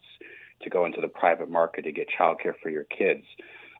[0.62, 3.24] to go into the private market to get child care for your kids.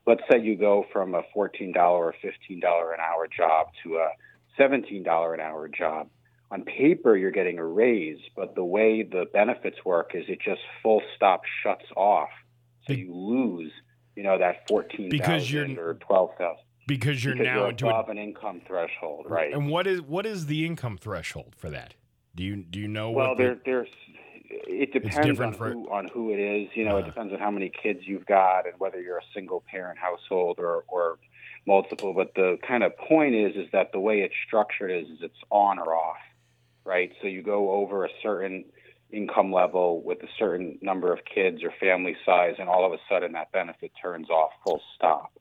[0.07, 3.97] Let's say you go from a fourteen dollar or fifteen dollar an hour job to
[3.97, 4.09] a
[4.57, 6.09] seventeen dollar an hour job.
[6.49, 10.59] On paper, you're getting a raise, but the way the benefits work is it just
[10.83, 12.27] full stop shuts off,
[12.87, 13.71] so you lose,
[14.17, 17.69] you know, that fourteen Because you're- thousand or twelve thousand Because you're because now you're
[17.69, 19.53] into a above an income threshold, right?
[19.53, 21.93] And what is what is the income threshold for that?
[22.35, 23.37] Do you do you know Well, what?
[23.37, 23.87] the- there, there's
[24.67, 26.69] it depends on for- who on who it is.
[26.75, 26.99] You know, Uh.
[26.99, 30.59] it depends on how many kids you've got and whether you're a single parent household
[30.59, 31.19] or or
[31.65, 32.13] multiple.
[32.13, 35.41] But the kind of point is is that the way it's structured is, is it's
[35.49, 36.17] on or off,
[36.83, 37.11] right?
[37.21, 38.65] So you go over a certain
[39.11, 42.99] income level with a certain number of kids or family size, and all of a
[43.09, 45.31] sudden that benefit turns off full stop.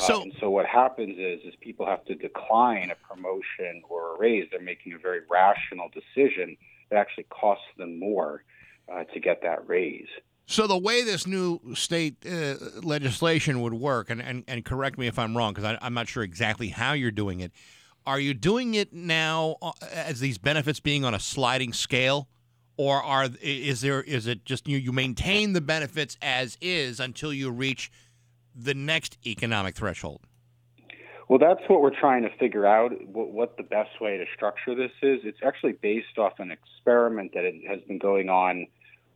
[0.00, 4.14] Uh, So- and so what happens is is people have to decline a promotion or
[4.14, 4.48] a raise.
[4.50, 6.56] They're making a very rational decision
[6.92, 8.44] that actually costs them more
[8.92, 10.08] uh, to get that raise.
[10.46, 15.06] So the way this new state uh, legislation would work, and, and, and correct me
[15.06, 17.52] if I'm wrong, because I'm not sure exactly how you're doing it.
[18.04, 22.28] Are you doing it now uh, as these benefits being on a sliding scale,
[22.76, 27.32] or are is there is it just you you maintain the benefits as is until
[27.32, 27.90] you reach
[28.54, 30.26] the next economic threshold?
[31.32, 34.74] Well, that's what we're trying to figure out what, what the best way to structure
[34.74, 35.20] this is.
[35.24, 38.66] It's actually based off an experiment that has been going on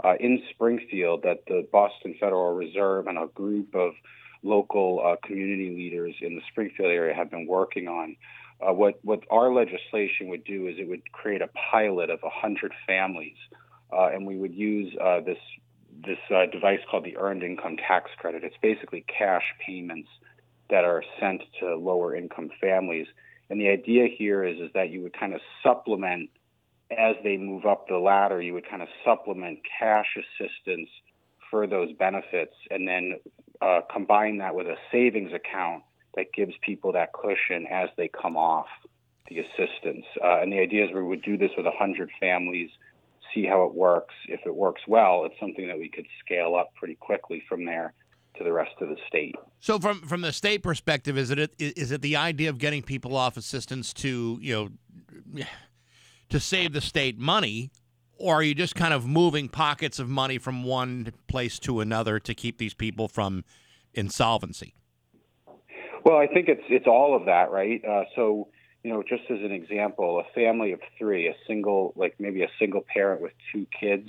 [0.03, 3.93] uh, in Springfield that the Boston Federal Reserve and a group of
[4.43, 8.17] local uh, community leaders in the Springfield area have been working on.
[8.67, 12.73] Uh, what what our legislation would do is it would create a pilot of 100
[12.87, 13.37] families,
[13.93, 15.37] uh, and we would use uh, this
[16.03, 18.43] this uh, device called the Earned Income Tax Credit.
[18.43, 20.09] It's basically cash payments
[20.71, 23.07] that are sent to lower income families.
[23.49, 26.31] And the idea here is is that you would kind of supplement
[26.91, 30.89] as they move up the ladder, you would kind of supplement cash assistance
[31.51, 33.19] for those benefits and then
[33.61, 35.83] uh, combine that with a savings account
[36.15, 38.67] that gives people that cushion as they come off
[39.29, 40.05] the assistance.
[40.23, 42.71] Uh, and the idea is we would do this with 100 families,
[43.35, 44.15] see how it works.
[44.29, 47.95] If it works well, it's something that we could scale up pretty quickly from there
[48.39, 49.35] to the rest of the state.
[49.61, 53.17] So from from the state perspective, is it is it the idea of getting people
[53.17, 54.55] off assistance to you
[55.35, 55.45] know
[56.29, 57.71] to save the state money,
[58.19, 62.19] or are you just kind of moving pockets of money from one place to another
[62.21, 63.45] to keep these people from
[63.95, 64.75] insolvency?
[66.05, 67.85] Well, I think it's it's all of that, right?
[67.85, 68.49] Uh, so,
[68.85, 72.51] you know, just as an example, a family of three, a single, like maybe a
[72.59, 74.09] single parent with two kids,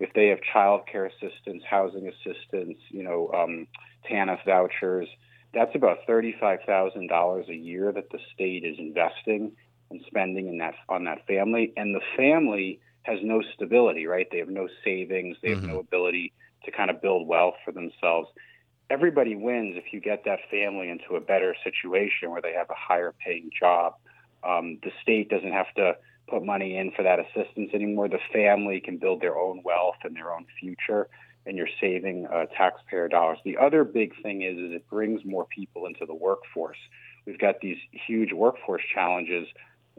[0.00, 3.66] if they have child care assistance, housing assistance, you know, um,
[4.10, 5.08] TANF vouchers,
[5.52, 9.52] that's about thirty-five thousand dollars a year that the state is investing
[9.90, 14.26] and spending in that on that family, and the family has no stability, right?
[14.30, 16.32] They have no savings, they have no ability
[16.64, 18.28] to kind of build wealth for themselves
[18.90, 22.74] everybody wins if you get that family into a better situation where they have a
[22.76, 23.94] higher paying job.
[24.42, 25.96] Um, the state doesn't have to
[26.28, 28.08] put money in for that assistance anymore.
[28.08, 31.08] The family can build their own wealth and their own future,
[31.46, 33.38] and you're saving uh, taxpayer dollars.
[33.44, 36.78] The other big thing is, is it brings more people into the workforce.
[37.26, 39.46] We've got these huge workforce challenges,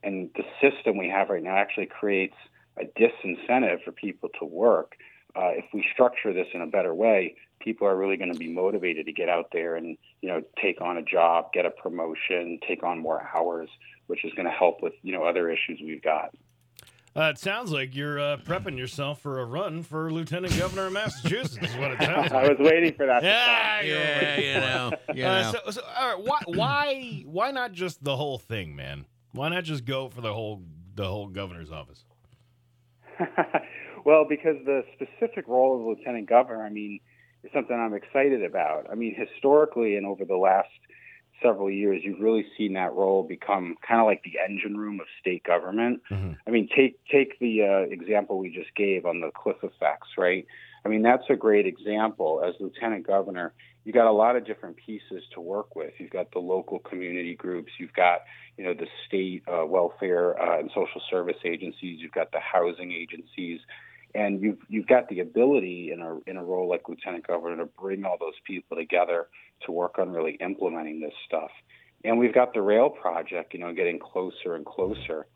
[0.04, 2.36] and the system we have right now actually creates
[2.78, 4.94] a disincentive for people to work.
[5.36, 8.52] Uh, if we structure this in a better way, people are really going to be
[8.52, 12.60] motivated to get out there and you know take on a job, get a promotion,
[12.68, 13.70] take on more hours,
[14.08, 16.34] which is going to help with you know other issues we've got.
[17.18, 20.92] Uh, it sounds like you're uh, prepping yourself for a run for lieutenant governor of
[20.92, 21.58] Massachusetts.
[21.72, 23.22] is what it sounds I was waiting for that.
[23.22, 25.52] to Yeah, Yeah, you know, you Uh, know.
[25.66, 29.06] so, so, all right, why, why, why not just the whole thing, man?
[29.32, 30.62] Why not just go for the whole,
[30.96, 32.04] the whole governor's office?
[34.06, 37.00] well, because the specific role of the lieutenant governor, I mean,
[37.44, 38.88] is something I'm excited about.
[38.92, 40.68] I mean, historically and over the last
[41.42, 45.08] several years, you've really seen that role become kind of like the engine room of
[45.20, 46.02] state government.
[46.12, 46.34] Mm-hmm.
[46.48, 50.46] I mean, take take the uh, example we just gave on the cliff effects, right?
[50.86, 52.44] I mean, that's a great example.
[52.46, 53.54] As lieutenant governor,
[53.86, 55.94] you got a lot of different pieces to work with.
[56.00, 58.22] You've got the local community groups, you've got
[58.58, 62.92] you know the state uh, welfare uh, and social service agencies, you've got the housing
[62.92, 63.60] agencies,
[64.16, 67.70] and you've you've got the ability in a in a role like lieutenant governor to
[67.80, 69.28] bring all those people together
[69.66, 71.52] to work on really implementing this stuff.
[72.04, 75.28] And we've got the rail project, you know, getting closer and closer.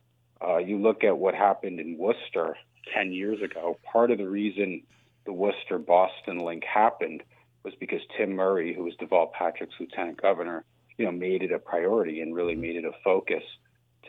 [0.41, 2.55] Uh, you look at what happened in Worcester
[2.93, 3.77] 10 years ago.
[3.91, 4.83] Part of the reason
[5.25, 7.23] the Worcester Boston link happened
[7.63, 10.63] was because Tim Murray, who was Deval Patrick's lieutenant governor,
[10.97, 13.43] you know, made it a priority and really made it a focus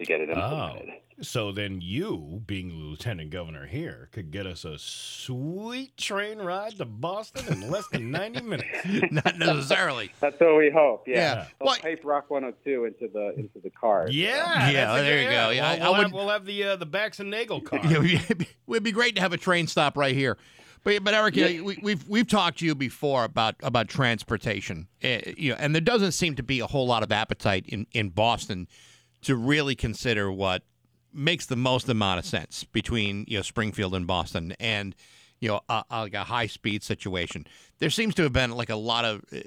[0.01, 0.89] to get it implemented.
[0.91, 0.95] Oh.
[1.23, 6.79] So then you, being the lieutenant governor here, could get us a sweet train ride
[6.79, 8.69] to Boston in less than 90 minutes.
[9.13, 10.13] Not necessarily.
[10.21, 11.07] That's what we hope.
[11.07, 11.15] Yeah.
[11.17, 11.35] Yeah.
[11.59, 14.09] They'll What- pipe Rock 102 into the into the car.
[14.11, 15.51] Yeah, Yeah, that's a there you go.
[15.51, 17.81] Yeah, we'll, I we'll would- have, we'll have the uh, the Bax and Nagel car.
[17.85, 18.23] Yeah,
[18.69, 20.39] it'd be great to have a train stop right here.
[20.85, 24.89] But but Eric, you know, we, we've we've talked to you before about about transportation,
[25.05, 27.87] uh, you know, and there doesn't seem to be a whole lot of appetite in
[27.93, 28.67] in Boston
[29.23, 30.63] to really consider what
[31.13, 34.95] makes the most amount of sense between you know Springfield and Boston, and
[35.41, 37.47] you know a, a, like a high speed situation.
[37.79, 39.39] There seems to have been like a lot of uh,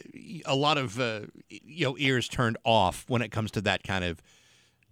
[0.45, 4.03] a lot of uh, you know ears turned off when it comes to that kind
[4.03, 4.21] of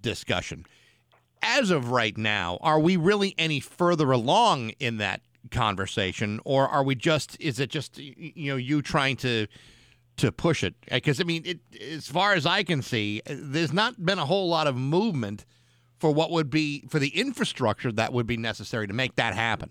[0.02, 0.66] discussion
[1.42, 6.84] as of right now, are we really any further along in that conversation, or are
[6.84, 7.38] we just?
[7.40, 9.48] Is it just you know you trying to
[10.22, 10.76] to push it?
[10.90, 11.60] Because I mean, it,
[11.94, 15.46] as far as I can see, there's not been a whole lot of movement
[16.00, 19.70] for what would be for the infrastructure that would be necessary to make that happen.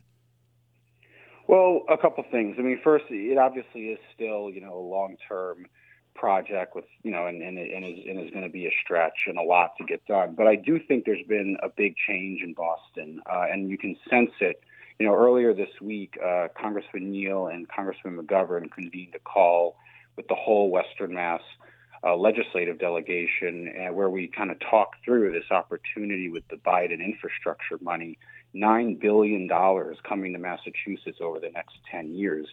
[1.49, 2.57] Well, a couple things.
[2.61, 5.67] I mean, first, it obviously is still, you know, a long-term
[6.15, 8.71] project with, you know, and and, it, and is and is going to be a
[8.85, 10.35] stretch and a lot to get done.
[10.37, 13.97] But I do think there's been a big change in Boston, uh, and you can
[14.09, 14.63] sense it.
[15.01, 19.77] You know, earlier this week, uh, Congressman Neal and Congressman McGovern convened a call
[20.21, 21.41] with the whole Western Mass
[22.05, 27.03] uh, legislative delegation, uh, where we kind of talked through this opportunity with the Biden
[27.03, 28.19] infrastructure money
[28.55, 29.49] $9 billion
[30.07, 32.47] coming to Massachusetts over the next 10 years.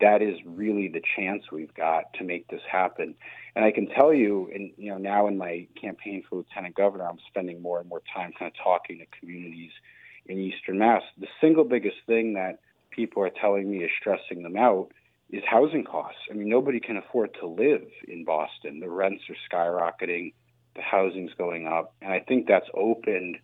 [0.00, 3.14] That is really the chance we've got to make this happen.
[3.54, 7.06] And I can tell you, and you know, now in my campaign for lieutenant governor,
[7.06, 9.72] I'm spending more and more time kind of talking to communities
[10.24, 11.02] in Eastern Mass.
[11.18, 12.60] The single biggest thing that
[12.90, 14.92] people are telling me is stressing them out
[15.32, 16.20] is housing costs.
[16.30, 18.80] I mean, nobody can afford to live in Boston.
[18.80, 20.34] The rents are skyrocketing,
[20.74, 23.38] the housing's going up, and I think that's opened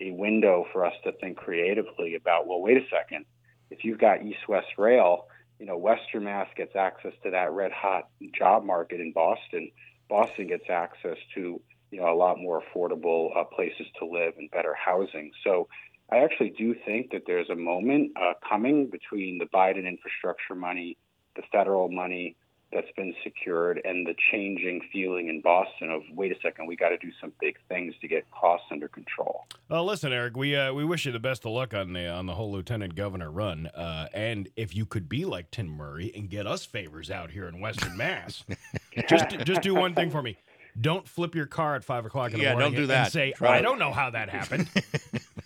[0.00, 3.24] a window for us to think creatively about, well, wait a second.
[3.70, 5.26] If you've got East West Rail,
[5.58, 9.70] you know, Western Mass gets access to that red hot job market in Boston.
[10.08, 14.50] Boston gets access to, you know, a lot more affordable uh, places to live and
[14.50, 15.30] better housing.
[15.44, 15.68] So
[16.10, 20.98] I actually do think that there's a moment uh, coming between the Biden infrastructure money,
[21.36, 22.36] the federal money,
[22.72, 26.88] that's been secured and the changing feeling in Boston of wait a second, we got
[26.88, 29.44] to do some big things to get costs under control.
[29.68, 32.24] Well, listen, Eric, we uh, we wish you the best of luck on the on
[32.24, 33.66] the whole lieutenant governor run.
[33.66, 37.46] Uh, and if you could be like Tim Murray and get us favors out here
[37.46, 38.42] in Western Mass,
[39.08, 40.38] just just do one thing for me.
[40.80, 43.12] Don't flip your car at five o'clock in the Yeah, morning don't do and that.
[43.12, 44.66] say, Try I it." don't know how that happened.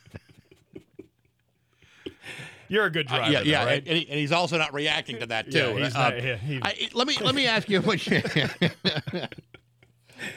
[2.69, 3.83] You're a good driver, Uh, yeah, though, yeah, right?
[3.87, 5.59] and, and he's also not reacting to that too.
[5.77, 8.07] Yeah, he's Uh, not- yeah, he- I, let me let me ask you what.
[8.07, 8.23] you-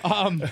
[0.04, 0.44] um,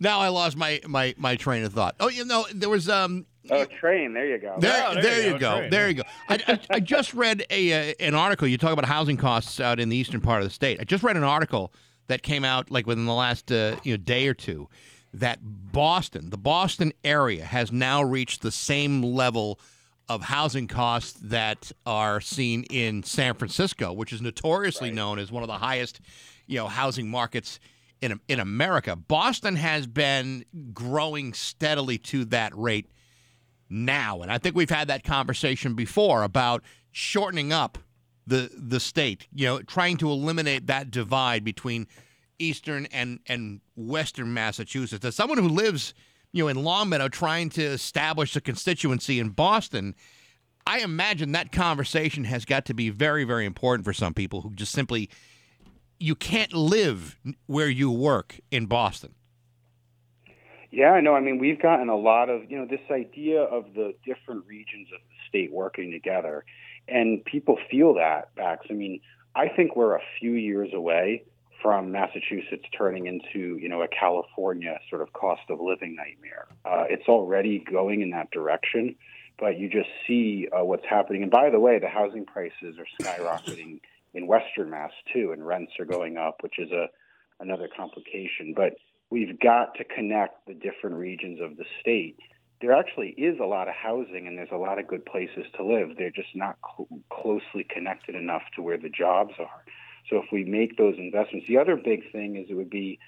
[0.00, 1.94] now I lost my my my train of thought.
[2.00, 3.26] Oh, you know, there was um.
[3.50, 4.14] Oh, train.
[4.14, 4.56] There you go.
[4.58, 5.58] There, Oh, there there, you you go, go.
[5.58, 6.02] train, there you go.
[6.30, 8.46] I, I, I just read a uh, an article.
[8.48, 10.80] You talk about housing costs out in the eastern part of the state.
[10.80, 11.72] I just read an article
[12.06, 14.68] that came out like within the last uh, you know day or two
[15.12, 19.60] that Boston, the Boston area, has now reached the same level
[20.08, 25.42] of housing costs that are seen in San Francisco, which is notoriously known as one
[25.42, 26.00] of the highest,
[26.46, 27.58] you know, housing markets
[28.00, 28.96] in in America.
[28.96, 32.90] Boston has been growing steadily to that rate
[33.70, 37.78] now, and I think we've had that conversation before about shortening up
[38.26, 39.26] the the state.
[39.34, 41.86] You know, trying to eliminate that divide between
[42.38, 45.04] eastern and and western Massachusetts.
[45.04, 45.94] As someone who lives,
[46.34, 49.94] you know, in Longmeadow, trying to establish a constituency in Boston,
[50.66, 54.52] I imagine that conversation has got to be very very important for some people who
[54.54, 55.08] just simply
[56.00, 59.14] you can't live where you work in Boston.
[60.72, 61.14] Yeah, I know.
[61.14, 64.88] I mean, we've gotten a lot of, you know, this idea of the different regions
[64.92, 66.44] of the state working together.
[66.88, 68.66] And people feel that, Bax.
[68.68, 69.00] I mean,
[69.36, 71.22] I think we're a few years away
[71.62, 76.46] from Massachusetts turning into, you know, a California sort of cost of living nightmare.
[76.64, 78.94] Uh, it's already going in that direction,
[79.38, 81.22] but you just see uh, what's happening.
[81.22, 83.80] And by the way, the housing prices are skyrocketing
[84.14, 86.86] in Western Mass too, and rents are going up, which is a
[87.40, 88.54] another complication.
[88.54, 88.74] But
[89.10, 92.16] we've got to connect the different regions of the state.
[92.60, 95.64] There actually is a lot of housing and there's a lot of good places to
[95.64, 95.96] live.
[95.98, 99.64] They're just not cl- closely connected enough to where the jobs are.
[100.08, 102.98] So if we make those investments, the other big thing is it would be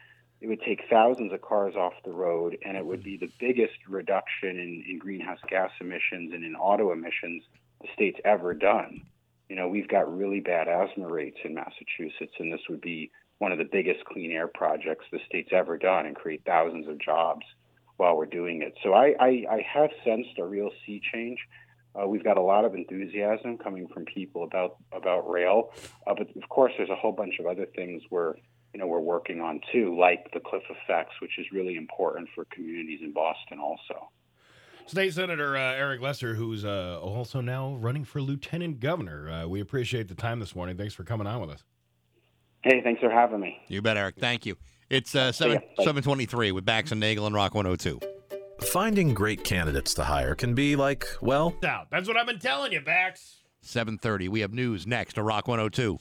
[0.40, 3.76] it would take thousands of cars off the road and it would be the biggest
[3.88, 7.42] reduction in, in greenhouse gas emissions and in auto emissions
[7.80, 9.03] the state's ever done.
[9.49, 13.53] You know, we've got really bad asthma rates in Massachusetts and this would be one
[13.53, 17.44] of the biggest clean air projects the state's ever done and create thousands of jobs
[17.97, 18.74] while we're doing it.
[18.82, 21.38] So I, I, I have sensed a real sea change.
[21.99, 25.72] Uh, we've got a lot of enthusiasm coming from people about about rail,
[26.07, 28.34] uh, but of course, there's a whole bunch of other things we're
[28.74, 32.44] you know we're working on too, like the cliff effects, which is really important for
[32.53, 34.11] communities in Boston also.
[34.86, 39.28] State Senator uh, Eric Lesser, who's uh, also now running for lieutenant governor.
[39.28, 40.76] Uh, we appreciate the time this morning.
[40.76, 41.64] Thanks for coming on with us.
[42.62, 43.59] Hey, thanks for having me.
[43.68, 44.16] You bet, Eric.
[44.18, 44.57] Thank you.
[44.88, 47.99] It's uh, 7, 723 with Bax and Nagel and Rock 102.
[48.62, 52.72] Finding great candidates to hire can be like, well, Now, that's what I've been telling
[52.72, 53.42] you, Bax.
[53.61, 54.28] 730.
[54.28, 55.98] We have news next to Rock 102.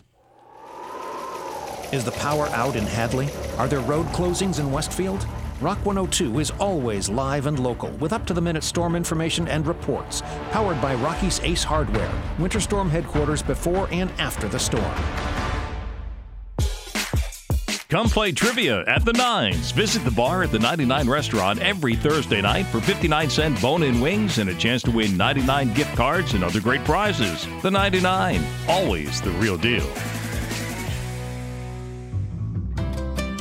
[1.92, 3.30] Is the power out in Hadley?
[3.58, 5.26] Are there road closings in Westfield?
[5.62, 9.66] Rock 102 is always live and local with up to the minute storm information and
[9.66, 10.22] reports.
[10.52, 15.45] Powered by Rocky's Ace Hardware, Winter Storm headquarters before and after the storm.
[17.96, 19.72] Come play trivia at the Nines.
[19.72, 24.02] Visit the bar at the 99 restaurant every Thursday night for 59 cent bone in
[24.02, 27.48] wings and a chance to win 99 gift cards and other great prizes.
[27.62, 29.90] The 99, always the real deal.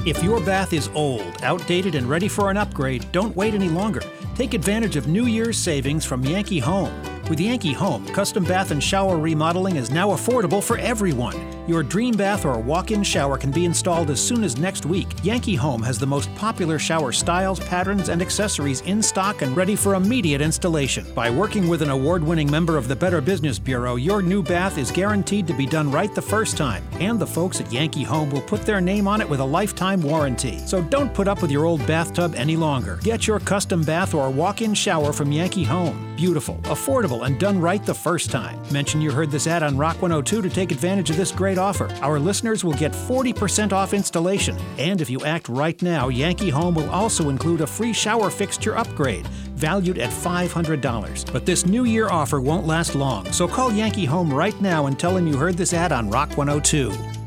[0.07, 4.03] If your bath is old, outdated, and ready for an upgrade, don't wait any longer.
[4.37, 6.95] Take advantage of New Year's savings from Yankee Home.
[7.29, 11.35] With Yankee Home, custom bath and shower remodeling is now affordable for everyone.
[11.67, 15.09] Your dream bath or walk in shower can be installed as soon as next week.
[15.23, 19.75] Yankee Home has the most popular shower styles, patterns, and accessories in stock and ready
[19.75, 21.07] for immediate installation.
[21.15, 24.77] By working with an award winning member of the Better Business Bureau, your new bath
[24.77, 26.85] is guaranteed to be done right the first time.
[27.01, 30.03] And the folks at Yankee Home will put their name on it with a lifetime
[30.03, 30.59] warranty.
[30.67, 32.99] So don't put up with your old bathtub any longer.
[33.03, 36.15] Get your custom bath or walk in shower from Yankee Home.
[36.15, 38.61] Beautiful, affordable, and done right the first time.
[38.71, 41.89] Mention you heard this ad on Rock 102 to take advantage of this great offer.
[42.03, 44.57] Our listeners will get 40% off installation.
[44.79, 48.77] And if you act right now, Yankee Home will also include a free shower fixture
[48.77, 49.27] upgrade,
[49.57, 51.33] valued at $500.
[51.33, 54.99] But this new year offer won't last long, so call Yankee Home right now and
[54.99, 57.24] tell them you heard this ad on Rock 102.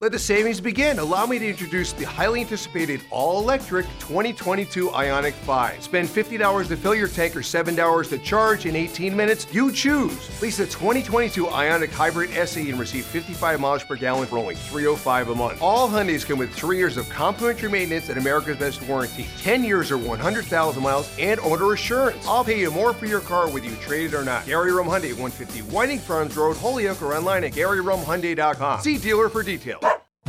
[0.00, 1.00] Let the savings begin.
[1.00, 5.82] Allow me to introduce the highly anticipated all electric 2022 Ioniq 5.
[5.82, 9.52] Spend $50 to fill your tank or $7 to charge in 18 minutes.
[9.52, 10.40] You choose.
[10.40, 15.30] Lease a 2022 Ioniq Hybrid SE and receive 55 miles per gallon for only 305
[15.30, 15.60] a month.
[15.60, 19.90] All Hyundais come with three years of complimentary maintenance and America's Best warranty, 10 years
[19.90, 22.24] or 100,000 miles, and owner assurance.
[22.24, 24.46] I'll pay you more for your car whether you trade it or not.
[24.46, 28.80] Gary Rome Hyundai, 150 Whiting Farms Road, Holyoke, or online at GaryRomeHyundai.com.
[28.82, 29.87] See dealer for details.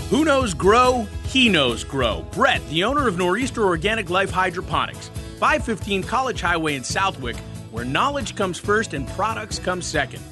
[0.10, 1.08] Who knows grow?
[1.26, 2.26] He knows grow.
[2.32, 7.38] Brett, the owner of Nor'easter Organic Life Hydroponics, 515 College Highway in Southwick,
[7.72, 10.24] where knowledge comes first and products come second.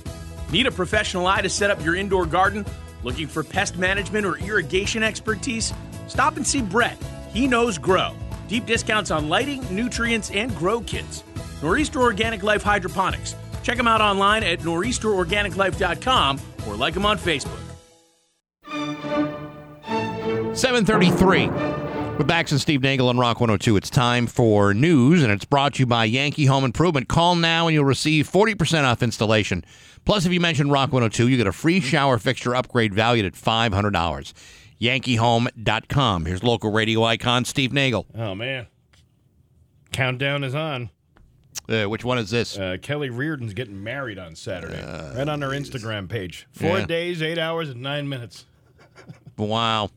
[0.52, 2.66] Need a professional eye to set up your indoor garden?
[3.04, 5.72] Looking for pest management or irrigation expertise?
[6.08, 6.98] Stop and see Brett.
[7.32, 8.16] He knows grow.
[8.48, 11.24] Deep discounts on lighting, nutrients, and grow kits.
[11.62, 13.36] Nor'easter Organic Life Hydroponics.
[13.62, 17.67] Check them out online at nor'easterorganiclife.com or like them on Facebook.
[20.58, 21.48] 733
[22.18, 23.78] with Bax and Steve Nagel on Rock 102.
[23.78, 27.08] It's time for news, and it's brought to you by Yankee Home Improvement.
[27.08, 29.64] Call now and you'll receive 40% off installation.
[30.04, 33.34] Plus, if you mention Rock 102, you get a free shower fixture upgrade valued at
[33.34, 34.34] $500.
[34.82, 36.26] YankeeHome.com.
[36.26, 38.08] Here's local radio icon Steve Nagel.
[38.16, 38.66] Oh, man.
[39.92, 40.90] Countdown is on.
[41.70, 42.58] Uh, which one is this?
[42.58, 44.82] Uh, Kelly Reardon's getting married on Saturday.
[45.16, 46.48] right on her Instagram page.
[46.52, 46.86] Four Yeah.
[46.88, 48.46] days, eight hours, and nine minutes.
[49.38, 49.92] Wow.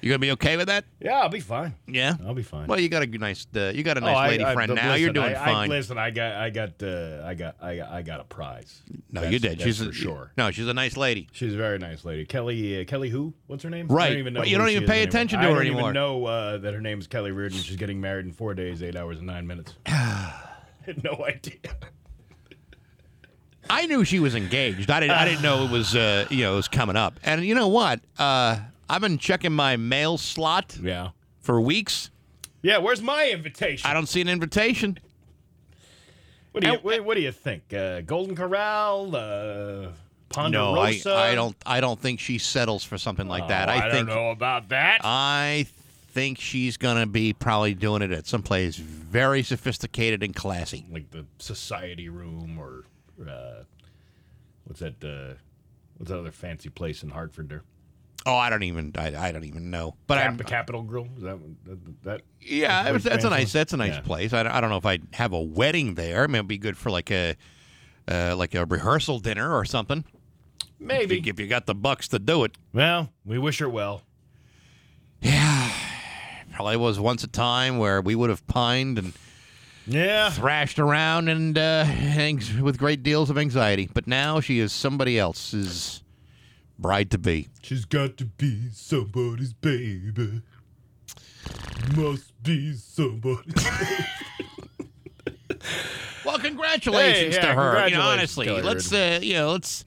[0.00, 0.84] You gonna be okay with that?
[1.00, 1.74] Yeah, I'll be fine.
[1.88, 2.68] Yeah, I'll be fine.
[2.68, 4.74] Well, you got a nice, uh, you got a Oh, nice I- lady I- friend
[4.74, 4.86] now.
[4.92, 5.70] listen, You're doing I, fine.
[5.70, 8.82] I, listen, I got, I got, uh, I got, I got, I got, a prize.
[9.10, 9.60] no, That's- you did.
[9.60, 10.32] She's for a, sure.
[10.36, 11.28] No, she's a nice lady.
[11.32, 12.24] She's a very nice lady.
[12.26, 13.34] Kelly, uh, Kelly, who?
[13.48, 13.90] What's her name?
[13.90, 14.44] I Right, don't even know.
[14.44, 15.08] you don't even pay anymore.
[15.08, 15.80] attention to I her don't anymore.
[15.82, 17.58] even know uh, that her name is Kelly Reardon.
[17.58, 19.74] She's getting married in four days, eight hours, and nine minutes.
[19.86, 20.32] Had
[21.02, 21.58] no idea.
[23.70, 24.90] I knew she was engaged.
[24.90, 25.16] I didn't.
[25.16, 25.94] I didn't know it was.
[25.94, 27.20] Uh, you know, it was coming up.
[27.22, 28.00] And you know what?
[28.88, 30.76] I've been checking my mail slot.
[30.82, 31.10] Yeah.
[31.40, 32.10] For weeks.
[32.62, 32.78] Yeah.
[32.78, 33.88] Where's my invitation?
[33.88, 34.98] I don't see an invitation.
[36.52, 37.72] What do you what, what do you think?
[37.72, 41.56] Uh, Golden Corral, uh, No, I, I don't.
[41.64, 43.68] I don't think she settles for something like that.
[43.68, 44.08] Oh, I, I think.
[44.08, 45.00] don't know about that.
[45.04, 45.66] I
[46.10, 50.84] think she's gonna be probably doing it at some place very sophisticated and classy.
[50.90, 52.84] like the Society Room or
[53.28, 53.62] uh,
[54.64, 55.04] what's that?
[55.04, 55.34] Uh,
[55.98, 57.62] what's that other fancy place in Hartford there?
[58.26, 58.92] Oh, I don't even.
[58.98, 59.96] I, I don't even know.
[60.06, 60.36] But Cap- I'm.
[60.36, 61.08] the Capitol Grill.
[61.16, 62.02] Is that that?
[62.04, 63.52] that Yeah, that's a nice.
[63.52, 64.00] That's a nice Yeah.
[64.00, 64.32] place.
[64.32, 66.24] I, don't- I don't know if I'd have a wedding there.
[66.24, 67.36] I mean, it'd be good for like a,
[68.06, 70.04] uh, like a rehearsal dinner or something.
[70.80, 72.56] Maybe if you, if you got the bucks to do it.
[72.72, 74.02] Well, we wish her well.
[75.20, 75.72] Yeah,
[76.54, 79.12] probably was once a time where we would have pined and
[79.86, 80.30] Yeah.
[80.30, 83.88] thrashed around and uh, hangs with great deals of anxiety.
[83.92, 86.02] But now she is somebody else's
[86.78, 87.48] bride to be.
[87.62, 90.42] She's got to be somebody's baby.
[91.96, 93.52] Must be somebody.
[96.24, 97.88] Well, congratulations Hey, to yeah, her.
[97.88, 99.84] You know, congratulations, honestly, Kelly let's uh, you know, let's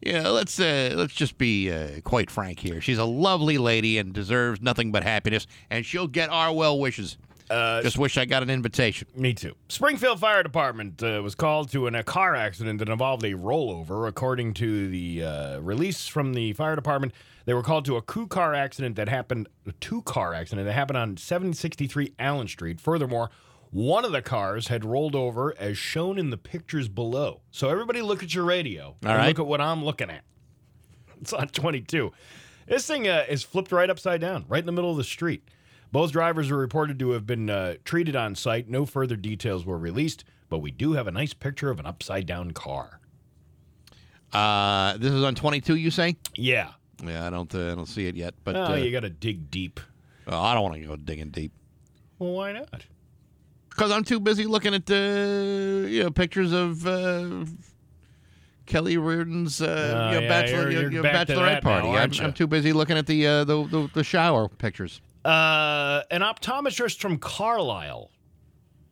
[0.00, 2.80] you know, let's uh, let's just be uh, quite frank here.
[2.80, 7.18] She's a lovely lady and deserves nothing but happiness, and she'll get our well wishes.
[7.50, 9.08] Uh, just wish I got an invitation.
[9.14, 9.54] Me too.
[9.68, 14.08] Springfield Fire Department uh, was called to an, a car accident that involved a rollover.
[14.08, 17.12] According to the uh, release from the fire department,
[17.44, 20.72] they were called to a coup car accident that happened, a two car accident that
[20.72, 22.80] happened on 763 Allen Street.
[22.80, 23.30] Furthermore,
[23.70, 27.40] one of the cars had rolled over as shown in the pictures below.
[27.50, 29.28] So everybody look at your radio and right.
[29.28, 30.22] look at what I'm looking at.
[31.20, 32.12] It's on 22.
[32.66, 35.48] This thing uh, is flipped right upside down, right in the middle of the street.
[35.92, 38.68] Both drivers were reported to have been uh, treated on site.
[38.68, 42.26] No further details were released, but we do have a nice picture of an upside
[42.26, 42.98] down car.
[44.32, 45.76] Uh, this is on 22.
[45.76, 46.16] You say?
[46.34, 46.70] Yeah.
[47.04, 47.54] Yeah, I don't.
[47.54, 48.34] Uh, I don't see it yet.
[48.44, 49.80] But oh, uh, you got to dig deep.
[50.26, 51.52] I don't want to go digging deep
[52.18, 52.84] Well, why not?
[53.70, 56.86] because I'm too busy looking at the you know pictures of.
[56.86, 57.44] Uh,
[58.64, 61.88] Kelly Reardon's uh, you know, yeah, bachelor, you're- you're to bachelorette party.
[61.88, 62.12] I'm.
[62.24, 65.00] I'm too busy looking at the, uh, the, the the shower pictures.
[65.24, 68.10] Uh, an optometrist from Carlisle,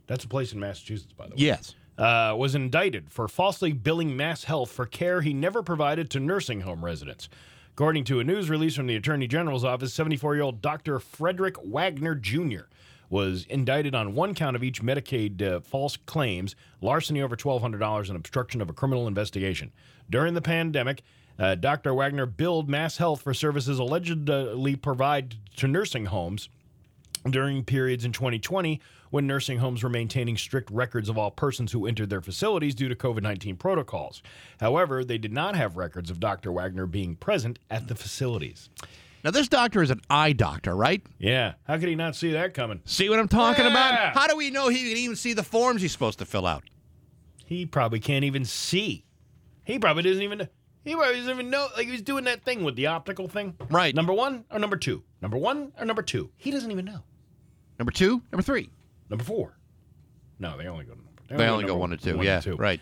[0.06, 1.36] that's a place in Massachusetts, by the way.
[1.38, 1.74] Yes.
[1.98, 6.62] uh, was indicted for falsely billing Mass Health for care he never provided to nursing
[6.62, 7.28] home residents.
[7.72, 10.98] According to a news release from the Attorney General's office, 74 year old Dr.
[10.98, 12.62] Frederick Wagner Jr.
[13.08, 18.16] was indicted on one count of each Medicaid uh, false claims, larceny over $1,200, and
[18.16, 19.72] obstruction of a criminal investigation.
[20.08, 21.02] During the pandemic,
[21.40, 21.92] uh, Dr.
[21.94, 26.48] Wagner billed Mass Health for services allegedly provided to nursing homes
[27.28, 28.80] during periods in 2020
[29.10, 32.88] when nursing homes were maintaining strict records of all persons who entered their facilities due
[32.88, 34.22] to COVID 19 protocols.
[34.60, 36.52] However, they did not have records of Dr.
[36.52, 38.68] Wagner being present at the facilities.
[39.24, 41.02] Now, this doctor is an eye doctor, right?
[41.18, 41.54] Yeah.
[41.64, 42.80] How could he not see that coming?
[42.86, 43.70] See what I'm talking Yeah.
[43.70, 44.14] about?
[44.14, 46.64] How do we know he can even see the forms he's supposed to fill out?
[47.44, 49.04] He probably can't even see.
[49.64, 50.48] He probably doesn't even.
[50.84, 51.68] He doesn't even know.
[51.76, 53.54] Like he was doing that thing with the optical thing.
[53.70, 53.94] Right.
[53.94, 55.02] Number one or number two?
[55.20, 56.30] Number one or number two?
[56.36, 57.02] He doesn't even know.
[57.78, 58.70] Number two, number three.
[59.08, 59.56] Number four.
[60.38, 61.44] No, they only go to number.
[61.44, 62.16] They only go one to two.
[62.16, 62.56] one yeah, two.
[62.56, 62.80] right.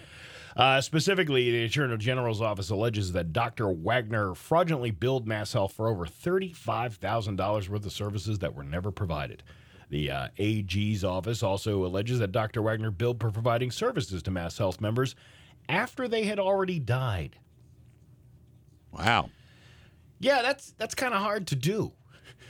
[0.57, 3.68] Uh, specifically, the Attorney General's office alleges that Dr.
[3.68, 9.44] Wagner fraudulently billed Mass Health for over $35,000 worth of services that were never provided.
[9.88, 12.61] The uh, AG's office also alleges that Dr.
[12.61, 15.14] Wagner billed for providing services to Mass Health members
[15.68, 17.36] after they had already died.
[18.93, 19.31] Wow.
[20.20, 21.93] Yeah, that's that's kind of hard to do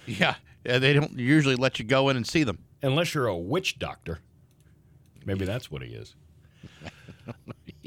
[0.07, 0.35] Yeah.
[0.65, 2.59] they don't usually let you go in and see them.
[2.83, 4.21] unless you're a witch doctor.
[5.25, 6.15] Maybe that's what he is.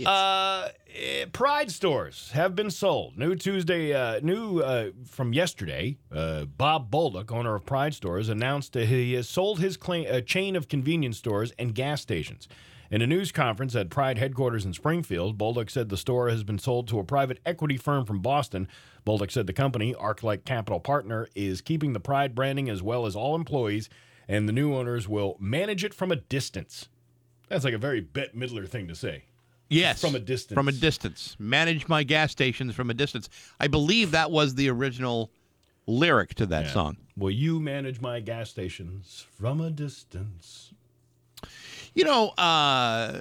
[0.06, 3.18] Uh, eh, Pride stores have been sold.
[3.18, 5.98] New Tuesday, uh, new uh, from yesterday.
[6.12, 10.22] Uh, Bob Bolduc, owner of Pride Stores, announced that he has sold his cla- uh,
[10.22, 12.48] chain of convenience stores and gas stations.
[12.92, 16.60] In a news conference at Pride headquarters in Springfield, Bolduc said the store has been
[16.60, 18.68] sold to a private equity firm from Boston.
[19.08, 23.16] Bolduc said the company, Arclight Capital Partner, is keeping the Pride branding as well as
[23.16, 23.88] all employees,
[24.28, 26.90] and the new owners will manage it from a distance.
[27.48, 29.24] That's like a very Bette Midler thing to say.
[29.70, 30.02] Yes.
[30.02, 30.54] From a distance.
[30.58, 31.38] From a distance.
[31.40, 33.30] Manage my gas stations from a distance.
[33.58, 35.32] I believe that was the original
[35.88, 36.74] lyric to that Yeah.
[36.74, 36.98] song.
[37.16, 40.74] Will you manage my gas stations from a distance?
[41.94, 43.12] You know, uh,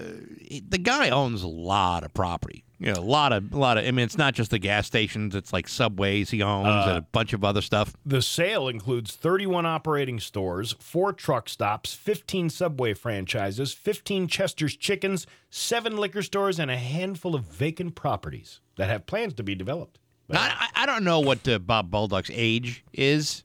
[0.68, 2.64] the guy owns a lot of property.
[2.78, 3.84] You know, a lot of, a lot of.
[3.84, 5.34] I mean, it's not just the gas stations.
[5.34, 7.94] It's like Subways he owns Uh, and a bunch of other stuff.
[8.06, 15.26] The sale includes 31 operating stores, four truck stops, 15 Subway franchises, 15 Chester's Chickens,
[15.50, 19.98] seven liquor stores, and a handful of vacant properties that have plans to be developed.
[20.30, 23.42] Now, I, I don't know what uh, Bob Bolduc's age is,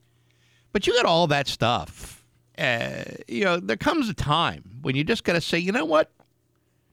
[0.72, 2.25] but you got all that stuff.
[2.58, 5.86] Uh, you know, there comes a time when you just got to say, you know
[5.86, 6.12] what?
[6.20, 6.24] I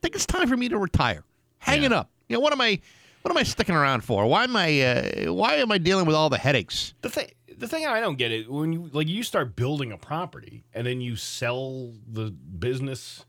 [0.03, 1.25] think it's time for me to retire.
[1.59, 2.11] Hang it up.
[2.29, 2.81] You know, what am I?
[3.23, 4.27] What am I sticking around for?
[4.27, 4.81] Why am I?
[4.81, 6.95] Uh, why am I dealing with all the headaches?
[7.03, 9.97] The thing, the thing I don't get it when you like you start building a
[9.97, 13.25] property and then you sell the business.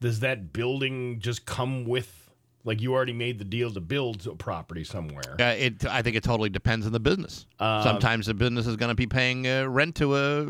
[0.00, 2.21] Does that building just come with
[2.64, 5.36] like you already made the deal to build a property somewhere?
[5.38, 5.84] Uh, it.
[5.86, 7.46] I think it totally depends on the business.
[7.58, 10.46] Um, Sometimes the business is going to be paying uh, rent to a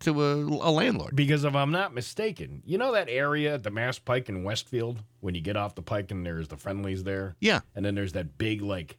[0.00, 1.14] to a, a landlord.
[1.14, 5.02] Because if I'm not mistaken, you know that area at the Mass Pike in Westfield
[5.20, 7.36] when you get off the pike and there's the friendlies there?
[7.40, 7.60] Yeah.
[7.74, 8.96] And then there's that big like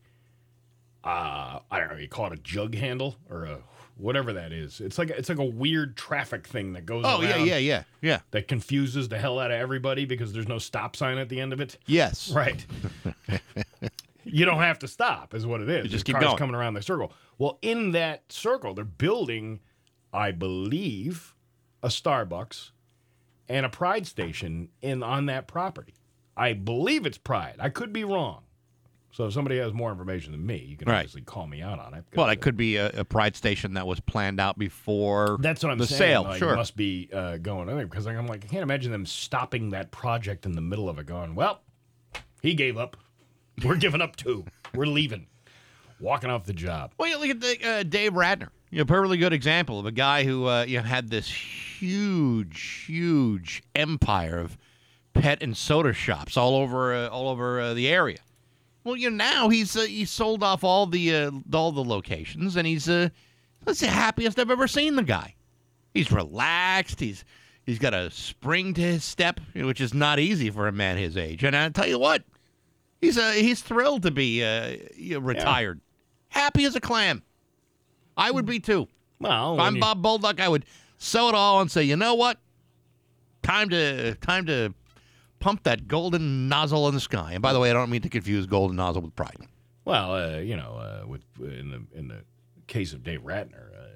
[1.03, 3.57] uh I don't know, you call it a jug handle or a
[3.97, 4.79] whatever that is.
[4.81, 8.19] It's like it's like a weird traffic thing that goes Oh yeah, yeah, yeah, yeah.
[8.31, 11.53] that confuses the hell out of everybody because there's no stop sign at the end
[11.53, 11.77] of it.
[11.85, 12.31] Yes.
[12.35, 12.65] Right.
[14.23, 15.85] you don't have to stop, is what it is.
[15.85, 16.37] You just The keep cars going.
[16.37, 17.11] coming around the circle.
[17.37, 19.59] Well, in that circle, they're building,
[20.13, 21.35] I believe,
[21.83, 22.71] a Starbucks
[23.49, 25.95] and a Pride station in on that property.
[26.37, 27.55] I believe it's Pride.
[27.59, 28.43] I could be wrong.
[29.13, 30.99] So if somebody has more information than me, you can Right.
[30.99, 32.05] obviously call me out on it.
[32.15, 35.71] Well, it could be a, a pride station that was planned out before That's what
[35.71, 35.97] I'm the saying.
[35.99, 36.23] sale.
[36.23, 36.55] Like, sure.
[36.55, 40.45] Must be uh, going on because I'm like, I can't imagine them stopping that project
[40.45, 41.59] in the middle of it going, well,
[42.41, 42.95] he gave up.
[43.65, 44.45] We're giving up too.
[44.73, 45.27] We're leaving.
[45.99, 46.93] Walking off the job.
[46.97, 48.47] Well, you look at the, uh, Dave Ratner.
[48.71, 52.85] You know, perfectly good example of a guy who uh, you know had this huge,
[52.87, 54.57] huge empire of
[55.13, 58.19] pet and soda shops all over uh, all over uh, the area.
[58.83, 62.55] Well, you know, now he's uh, he's sold off all the uh, all the locations,
[62.55, 63.09] and he's uh,
[63.65, 65.35] that's the happiest I've ever seen the guy.
[65.93, 66.99] He's relaxed.
[66.99, 67.23] He's
[67.65, 71.15] he's got a spring to his step, which is not easy for a man his
[71.17, 71.43] age.
[71.43, 72.23] And I tell you what,
[73.01, 74.77] he's uh, he's thrilled to be uh,
[75.19, 75.79] retired,
[76.29, 77.21] happy as a clam.
[78.17, 78.87] I would be too.
[79.19, 80.65] Well, if I'm you- Bob Bolduc, I would
[80.97, 82.39] sell it all and say, you know what?
[83.43, 84.73] Time to time to
[85.41, 87.33] pump that golden nozzle in the sky.
[87.33, 89.35] And by the way, I don't mean to confuse golden nozzle with pride.
[89.83, 92.23] Well, uh, you know, uh, with in the in the
[92.67, 93.87] case of Dave Ratner, uh,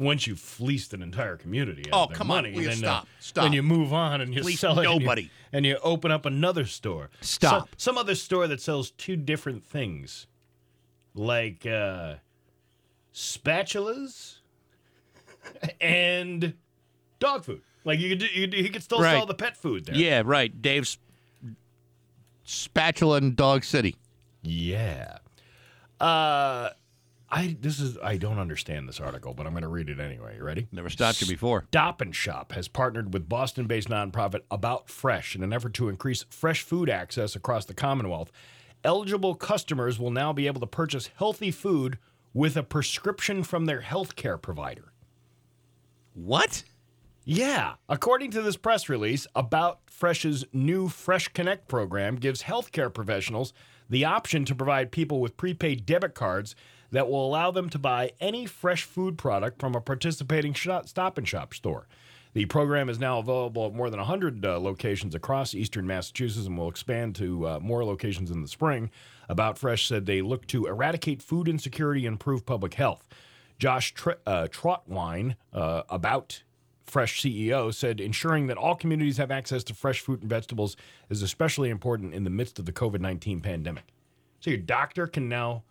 [0.00, 3.02] once you've fleeced an entire community of Oh, come on, money, will you then, stop,
[3.04, 3.44] uh, stop.
[3.44, 4.86] then you move on and you Fleece sell it.
[4.86, 5.30] and you- nobody.
[5.52, 7.10] and you open up another store.
[7.20, 7.68] Stop.
[7.68, 10.26] So- some other store that sells two different things,
[11.14, 12.14] like uh,
[13.12, 14.36] spatulas
[15.80, 16.54] and
[17.18, 17.62] dog food.
[17.84, 19.12] Like you could, do, you could, he could still Right.
[19.16, 19.94] sell the pet food there.
[19.96, 20.60] Yeah, right.
[20.62, 20.98] Dave's
[22.44, 23.96] spatula in Dog City.
[24.42, 25.18] Yeah.
[26.00, 26.70] Uh
[27.30, 30.36] I this is I don't understand this article, but I'm going to read it anyway.
[30.36, 30.66] You ready?
[30.70, 31.64] Never stopped you before.
[31.68, 36.24] Stop and Shop has partnered with Boston-based nonprofit About Fresh in an effort to increase
[36.28, 38.30] fresh food access across the Commonwealth.
[38.84, 41.98] Eligible customers will now be able to purchase healthy food
[42.34, 44.92] with a prescription from their healthcare provider.
[46.14, 46.64] What?
[47.24, 47.74] Yeah.
[47.88, 53.52] According to this press release, About Fresh's new Fresh Connect program gives healthcare professionals
[53.88, 56.56] the option to provide people with prepaid debit cards
[56.90, 61.28] that will allow them to buy any fresh food product from a participating stop and
[61.28, 61.86] shop store.
[62.34, 66.56] The program is now available at more than 100 uh, locations across eastern Massachusetts and
[66.56, 68.90] will expand to uh, more locations in the spring.
[69.28, 73.06] About Fresh said they look to eradicate food insecurity and improve public health.
[73.58, 76.42] Josh Tr- uh, Trautwein, uh, About
[76.92, 80.76] Fresh CEO, said ensuring that all communities have access to fresh fruit and vegetables
[81.08, 83.84] is especially important in the midst of the COVID 19 pandemic.
[84.40, 85.62] So your doctor can now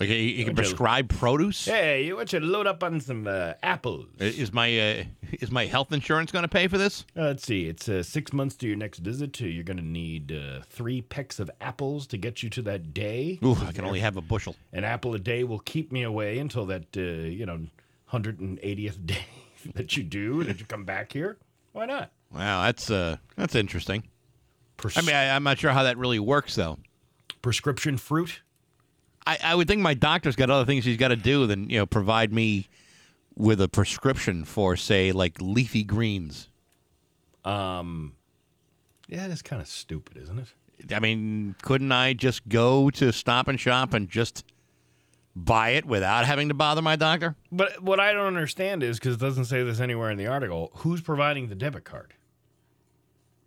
[0.00, 0.62] Like he, he can Okay.
[0.62, 1.66] prescribe produce.
[1.66, 4.06] Hey, you want you to load up on some uh, apples?
[4.18, 7.04] Is my uh, is my health insurance going to pay for this?
[7.14, 7.66] Uh, let's see.
[7.68, 9.38] It's uh, six months to your next visit.
[9.38, 13.38] You're going to need uh, three pecks of apples to get you to that day.
[13.44, 14.56] Ooh, I can only have a bushel.
[14.72, 17.66] An apple a day will keep me away until that uh, you know
[18.14, 19.26] 180th day
[19.74, 21.36] that you do that you come back here.
[21.72, 22.10] Why not?
[22.32, 24.04] Wow, that's uh, that's interesting.
[24.96, 26.78] I mean, I, I'm not sure how that really works, though.
[27.42, 28.42] Prescription fruit.
[29.26, 31.78] I, I would think my doctor's got other things he's got to do than you
[31.78, 32.68] know provide me
[33.36, 36.48] with a prescription for, say, like leafy greens.
[37.44, 38.14] Um,
[39.06, 40.94] yeah, that's kind of stupid, isn't it?
[40.94, 44.44] I mean, couldn't I just go to Stop and Shop and just
[45.44, 47.36] buy it without having to bother my doctor?
[47.50, 50.70] But what I don't understand is because it doesn't say this anywhere in the article.
[50.76, 52.14] Who's providing the debit card?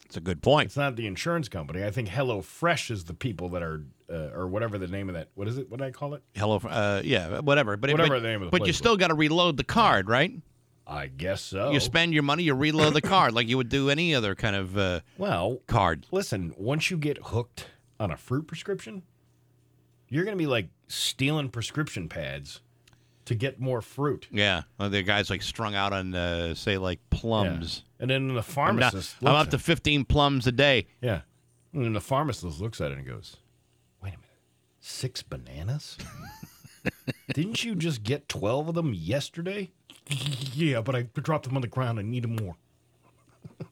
[0.06, 0.66] It's a good point.
[0.68, 1.86] It's not the insurance company.
[1.86, 5.16] I think Hello Fresh is the people that are, uh, or whatever the name of
[5.16, 5.30] that.
[5.36, 5.70] What is it?
[5.72, 6.24] What did I call it?
[6.36, 7.78] Hello, uh, yeah, whatever.
[7.78, 10.10] But Whatever but, the name of the but you still got to reload the card,
[10.10, 10.34] right?
[10.86, 11.72] I guess so.
[11.72, 14.58] You spend your money, you reload the card like you would do any other kind
[14.58, 16.08] of uh, well card.
[16.12, 19.04] Listen, once you get hooked on a fruit prescription,
[20.12, 22.62] you're going to be like stealing prescription pads
[23.26, 24.28] to get more fruit.
[24.32, 27.84] Yeah, well, the guys like strung out on, uh, say, like plums.
[28.00, 29.16] And then the I'm, not- pharmacist.
[29.22, 30.88] I'm up to 15 plums a day.
[31.02, 31.22] Yeah.
[31.74, 33.38] And then the pharmacist looks at it and goes,
[34.04, 34.26] wait a minute,
[34.82, 35.98] six bananas?
[37.34, 39.72] Didn't you just get 12 of them yesterday?
[40.54, 42.00] yeah, but I dropped them on the ground.
[42.00, 42.56] I need more.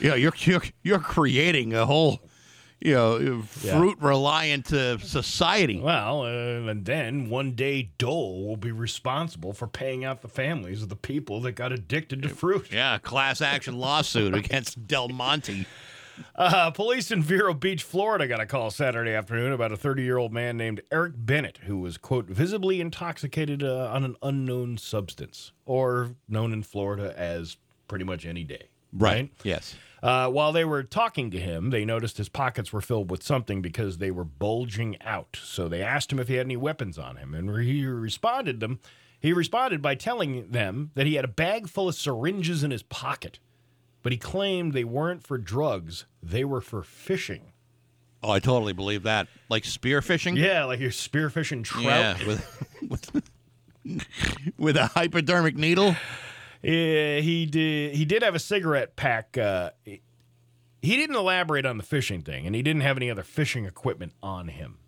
[0.00, 2.20] Yeah, you're you're you're creating a whole,
[2.84, 5.80] you know, fruit reliant uh, society.
[5.80, 10.82] Well, uh, and then one day Dole will be responsible for paying out the families
[10.82, 12.70] of the people that got addicted to fruit.
[12.70, 15.66] Yeah, class action lawsuit against Del Monte.
[16.36, 20.18] Uh, police in Vero Beach, Florida got a call Saturday afternoon about a 30 year
[20.18, 25.52] old man named Eric Bennett who was, quote, visibly intoxicated uh, on an unknown substance,
[25.64, 27.56] or known in Florida as
[27.88, 28.68] pretty much any day.
[28.92, 29.32] Right?
[29.42, 29.74] Yes.
[30.04, 33.62] Uh, while they were talking to him, they noticed his pockets were filled with something
[33.62, 35.38] because they were bulging out.
[35.42, 38.80] So they asked him if he had any weapons on him, and he responded them.
[39.18, 42.82] He responded by telling them that he had a bag full of syringes in his
[42.82, 43.38] pocket,
[44.02, 47.52] but he claimed they weren't for drugs; they were for fishing.
[48.22, 49.28] Oh, I totally believe that.
[49.48, 50.36] Like spear fishing?
[50.36, 52.18] Yeah, like you're spearfishing trout.
[52.20, 53.22] Yeah, with with,
[54.58, 55.96] with a hypodermic needle.
[56.64, 57.94] Yeah, he did.
[57.94, 59.36] He did have a cigarette pack.
[59.38, 60.00] Uh, he
[60.96, 64.48] didn't elaborate on the fishing thing, and he didn't have any other fishing equipment on
[64.48, 64.78] him.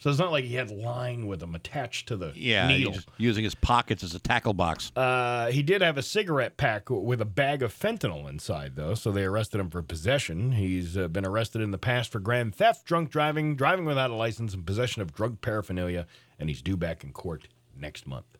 [0.00, 2.96] So it's not like he had line with him attached to the Yeah, needle.
[3.18, 4.90] using his pockets as a tackle box.
[4.96, 9.12] Uh, he did have a cigarette pack with a bag of fentanyl inside, though, so
[9.12, 10.52] they arrested him for possession.
[10.52, 14.14] He's uh, been arrested in the past for grand theft, drunk driving, driving without a
[14.14, 16.06] license, and possession of drug paraphernalia,
[16.38, 17.46] and he's due back in court
[17.78, 18.38] next month.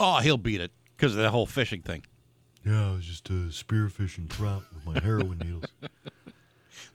[0.00, 0.72] Oh, he'll beat it
[1.02, 2.04] because of the whole fishing thing.
[2.64, 5.64] Yeah, I was just uh, spearfishing trout with my heroin needles.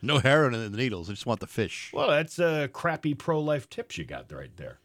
[0.01, 1.09] No heroin in the needles.
[1.09, 1.91] I just want the fish.
[1.93, 4.79] Well, that's uh, crappy pro life tips you got right there.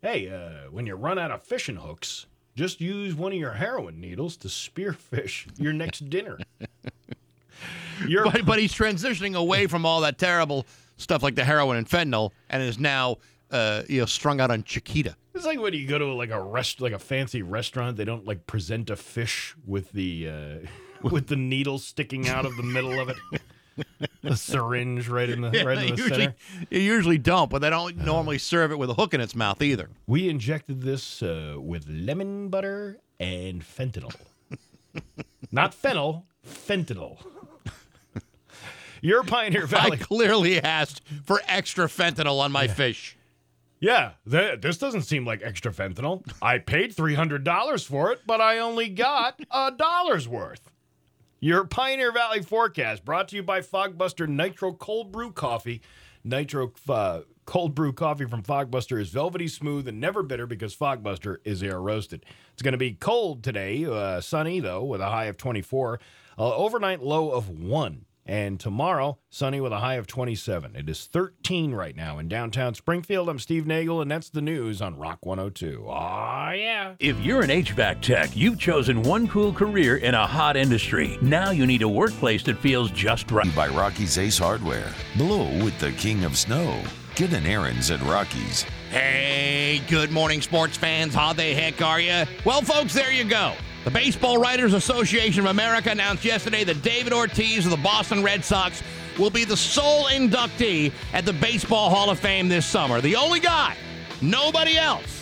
[0.00, 2.24] Hey, uh, when you run out of fishing hooks,
[2.56, 6.38] just use one of your heroin needles to spearfish your next dinner.
[8.08, 10.64] You're, But, but he's transitioning away from all that terrible
[10.96, 13.18] stuff like the heroin and fentanyl, and is now
[13.50, 15.14] uh, you know strung out on Chiquita.
[15.34, 18.26] It's like when you go to like a rest, like a fancy restaurant, they don't
[18.26, 20.68] like present a fish with the uh,
[21.08, 23.16] with the needle sticking out of the middle of it,
[24.24, 26.34] a syringe right in the Yeah, right in the usually, center.
[26.70, 29.62] you usually don't, but they don't normally serve it with a hook in its mouth
[29.62, 29.88] either.
[30.06, 34.14] We injected this uh, with lemon butter and fentanyl.
[35.50, 37.18] Not fennel, fentanyl.
[39.00, 39.92] Your Pioneer Valley.
[39.92, 43.16] I clearly asked for extra fentanyl on my fish.
[43.82, 46.24] Yeah, th- this doesn't seem like extra fentanyl.
[46.40, 50.70] I paid $300 for it, but I only got a dollar's worth.
[51.40, 55.82] Your Pioneer Valley forecast brought to you by Fogbuster Nitro Cold Brew Coffee.
[56.22, 61.38] Nitro uh, Cold Brew Coffee from Fogbuster is velvety smooth and never bitter because Fogbuster
[61.44, 62.24] is air roasted.
[62.52, 65.98] It's going to be cold today, uh, sunny though, with a high of 24,
[66.38, 68.04] uh, overnight low of 1.
[68.24, 70.76] And tomorrow, sunny with a high of 27.
[70.76, 73.28] It is 13 right now in downtown Springfield.
[73.28, 75.86] I'm Steve Nagel, and that's the news on Rock 102.
[75.88, 76.94] Aw, yeah.
[77.00, 81.18] If you're an HVAC tech, you've chosen one cool career in a hot industry.
[81.20, 83.52] Now you need a workplace that feels just right.
[83.56, 84.92] By Rocky's Ace Hardware.
[85.16, 86.80] Blow with the king of snow.
[87.16, 88.62] Get an Ariens at Rocky's.
[88.90, 91.14] Hey, good morning, sports fans.
[91.14, 92.24] How the heck are you?
[92.44, 93.54] Well, folks, there you go.
[93.84, 98.44] The Baseball Writers Association of America announced yesterday that David Ortiz of the Boston Red
[98.44, 98.80] Sox
[99.18, 103.00] will be the sole inductee at the Baseball Hall of Fame this summer.
[103.00, 103.76] The only guy,
[104.20, 105.21] nobody else.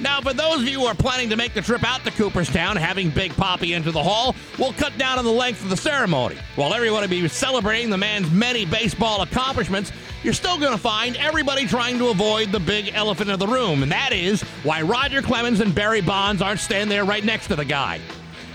[0.00, 2.76] Now, for those of you who are planning to make the trip out to Cooperstown,
[2.76, 6.38] having Big Poppy into the hall will cut down on the length of the ceremony.
[6.56, 11.16] While everyone will be celebrating the man's many baseball accomplishments, you're still going to find
[11.16, 15.20] everybody trying to avoid the big elephant in the room, and that is why Roger
[15.20, 18.00] Clemens and Barry Bonds aren't standing there right next to the guy.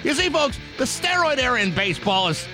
[0.04, 2.48] You see, folks, the steroid era in baseball is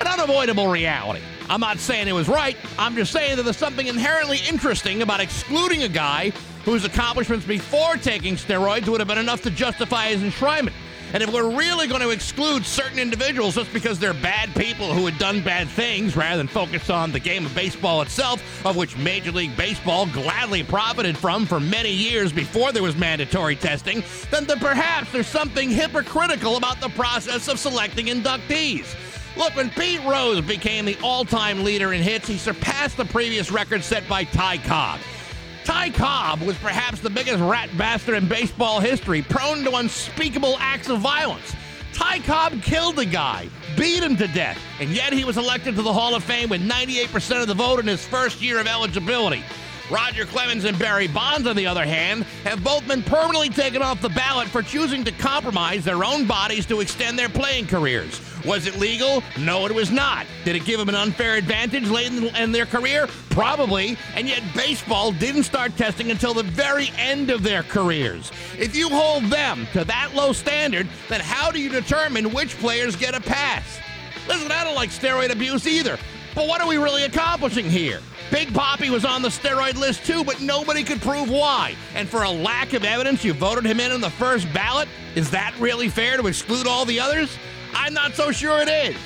[0.00, 1.20] an unavoidable reality.
[1.50, 2.56] I'm not saying it was right.
[2.78, 6.32] I'm just saying that there's something inherently interesting about excluding a guy
[6.68, 10.74] whose accomplishments before taking steroids would have been enough to justify his enshrinement.
[11.14, 15.06] And if we're really going to exclude certain individuals just because they're bad people who
[15.06, 18.98] had done bad things rather than focus on the game of baseball itself, of which
[18.98, 24.44] Major League Baseball gladly profited from for many years before there was mandatory testing, then,
[24.44, 28.94] perhaps there's something hypocritical about the process of selecting inductees.
[29.38, 33.50] Look, when Pete Rose became the all time leader in hits, he surpassed the previous
[33.50, 35.00] record set by Ty Cobb.
[35.68, 40.88] Ty Cobb was perhaps the biggest rat bastard in baseball history, prone to unspeakable acts
[40.88, 41.54] of violence.
[41.92, 45.82] Ty Cobb killed the guy, beat him to death, and yet he was elected to
[45.82, 49.44] the Hall of Fame with 98% of the vote in his first year of eligibility.
[49.90, 54.02] Roger Clemens and Barry Bonds, on the other hand, have both been permanently taken off
[54.02, 58.20] the ballot for choosing to compromise their own bodies to extend their playing careers.
[58.44, 59.22] Was it legal?
[59.38, 60.26] No, it was not.
[60.44, 63.06] Did it give them an unfair advantage late in, their career?
[63.30, 63.96] Probably.
[64.14, 68.30] And yet, baseball didn't start testing until the very end of their careers.
[68.58, 72.94] If you hold them to that low standard, then how do you determine which players
[72.94, 73.78] get a pass?
[74.28, 75.98] Listen, I don't like steroid abuse either.
[76.34, 78.00] But what are we really accomplishing here?
[78.30, 81.74] Big Poppy was on the steroid list too, but nobody could prove why.
[81.94, 84.88] And for a lack of evidence, you voted him in on the first ballot?
[85.14, 87.36] Is that really fair to exclude all the others?
[87.74, 88.96] I'm not so sure it is.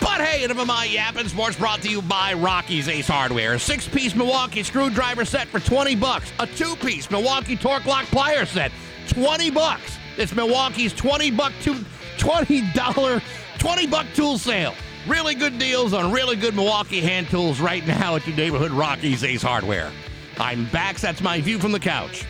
[0.00, 1.28] But hey, enough of my yapping.
[1.28, 3.54] Sports brought to you by Rocky's Ace Hardware.
[3.54, 6.32] A six-piece Milwaukee screwdriver set for 20 bucks.
[6.38, 8.70] A two-piece Milwaukee Torque Lock plier set,
[9.08, 9.98] 20 bucks.
[10.16, 11.84] It's Milwaukee's 20 buck two,
[12.18, 13.22] 20 dollar,
[13.58, 14.74] 20 buck tool sale.
[15.08, 19.24] Really good deals on really good Milwaukee hand tools right now at your neighborhood Rocky's
[19.24, 19.90] Ace Hardware.
[20.36, 21.00] I'm Bax.
[21.00, 22.26] That's my view from the couch.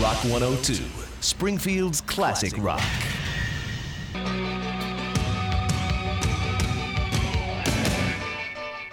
[0.00, 0.84] Rock 102,
[1.20, 2.80] Springfield's classic rock.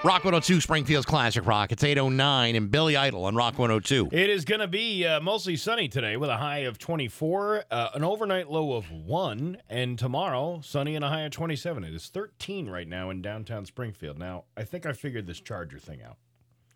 [0.06, 1.72] Rock 102, Springfield's Classic Rock.
[1.72, 4.10] It's 809 and Billy Idol on Rock 102.
[4.11, 7.90] It is going to be uh, mostly sunny today with a high of 24, uh,
[7.95, 11.84] an overnight low of 1, and tomorrow, sunny and a high of 27.
[11.84, 14.19] It is 13 right now in downtown Springfield.
[14.19, 16.18] Now, I think I figured this Charger thing out.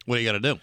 [0.08, 0.60] What do you got to do?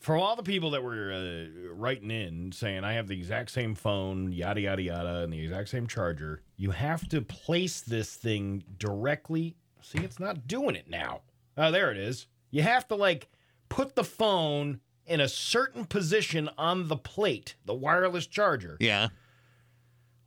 [0.00, 3.74] For all the people that were uh, writing in saying, I have the exact same
[3.74, 8.64] phone, yada, yada, yada, and the exact same charger, you have to place this thing
[8.78, 11.20] directly See, it's not doing it now.
[11.56, 12.26] Oh, there it is.
[12.50, 13.28] You have to like
[13.68, 18.76] put the phone in a certain position on the plate, the wireless charger.
[18.80, 19.08] Yeah.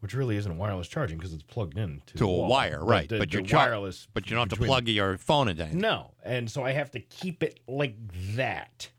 [0.01, 2.47] Which really isn't wireless charging because it's plugged in to, to a wall.
[2.47, 3.09] wire, right?
[3.09, 4.07] the, but the you're char- wireless.
[4.13, 5.81] But you don't have to plug your phone into anything.
[5.81, 7.95] No, and so I have to keep it like
[8.35, 8.89] that.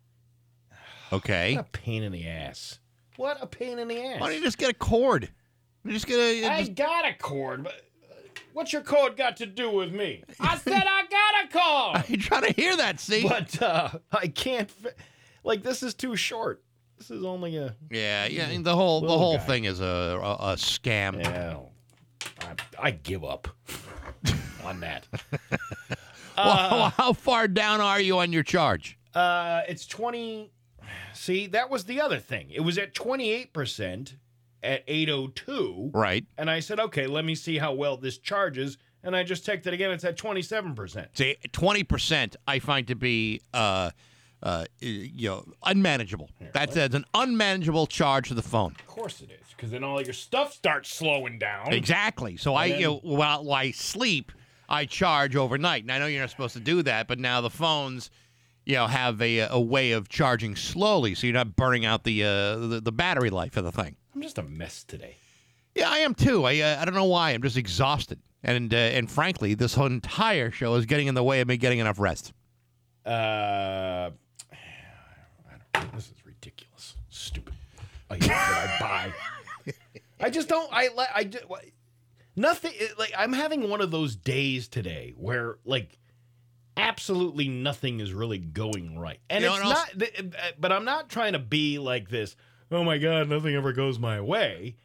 [1.13, 1.55] Okay.
[1.55, 2.81] What a pain in the ass.
[3.17, 4.21] What a pain in the ass.
[4.21, 5.29] Why don't you just get a cord?
[5.85, 6.47] You just get a.
[6.49, 7.81] I just- got a cord, but
[8.57, 10.25] what's your code got to do with me?
[10.41, 12.05] I said I got a cord.
[12.09, 12.99] I'm trying to hear that.
[12.99, 13.23] See.
[13.29, 14.71] But uh, I can't.
[14.71, 14.91] fi-
[15.45, 16.63] Like this is too short.
[16.99, 17.77] This is only a.
[17.91, 18.47] Yeah, yeah.
[18.49, 19.45] and The whole the Little whole guy.
[19.45, 21.23] thing is a a, a scam.
[21.23, 21.59] Yeah,
[22.41, 23.49] I, I give up
[24.65, 25.07] on that.
[26.37, 28.99] well, how far down are you on your charge?
[29.15, 30.51] Uh, it's twenty.
[31.13, 32.51] See, that was the other thing.
[32.51, 34.17] It was at twenty eight percent
[34.67, 35.91] at eight oh two.
[35.95, 36.27] Right.
[36.37, 38.77] And I said, okay, let me see how well this charges.
[39.03, 39.93] And I just checked it again.
[39.93, 41.11] It's at twenty seven percent.
[41.15, 43.91] See, twenty percent I find to be uh,
[44.43, 46.29] uh, you know unmanageable.
[46.53, 48.73] That's, that's an unmanageable charge to the phone.
[48.81, 51.73] Of course it is, because then all your stuff starts slowing down.
[51.73, 52.37] Exactly.
[52.37, 54.33] So I, then- you know, while, while I sleep,
[54.69, 55.83] I charge overnight.
[55.83, 58.11] And I know you're not supposed to do that, but now the phones,
[58.65, 62.25] you know, have a, a way of charging slowly, so you're not burning out the
[62.25, 63.95] uh, the, the battery life of the thing.
[64.17, 65.17] I'm just a mess today.
[65.75, 66.45] Yeah, I am too.
[66.45, 67.33] I uh, I don't know why.
[67.33, 71.23] I'm just exhausted, and uh, and frankly, this whole entire show is getting in the
[71.23, 72.33] way of me getting enough rest.
[73.05, 73.11] Uh,
[74.53, 74.55] I
[75.75, 76.95] don't, this is ridiculous.
[77.11, 77.53] Stupid
[78.09, 79.13] items that I
[79.67, 79.73] buy.
[80.21, 80.73] I just don't.
[80.73, 81.09] I like.
[81.15, 81.45] I just,
[82.37, 82.73] nothing.
[82.99, 85.99] Like I'm having one of those days today where like
[86.79, 89.91] absolutely nothing is really going right, and You it's not.
[90.03, 92.35] uh, But I'm not trying to be like this.
[92.71, 94.77] Oh my god, nothing ever goes my way.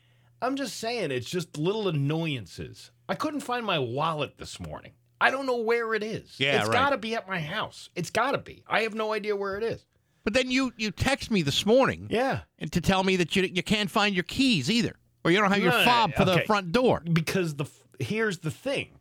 [0.41, 2.91] I'm just saying it's just little annoyances.
[3.09, 4.93] I couldn't find my wallet this morning.
[5.19, 6.35] I don't know where it is.
[6.39, 6.73] Yeah, it's right.
[6.73, 7.89] got to be at my house.
[7.95, 8.63] It's got to be.
[8.67, 9.85] I have no idea where it is.
[10.23, 12.41] But then you you text me this morning, Yeah.
[12.59, 15.51] and to tell me that you you can't find your keys either, or you don't
[15.51, 17.01] have your No, fob for the front door.
[17.11, 17.65] Because the
[17.99, 18.99] here's the thing.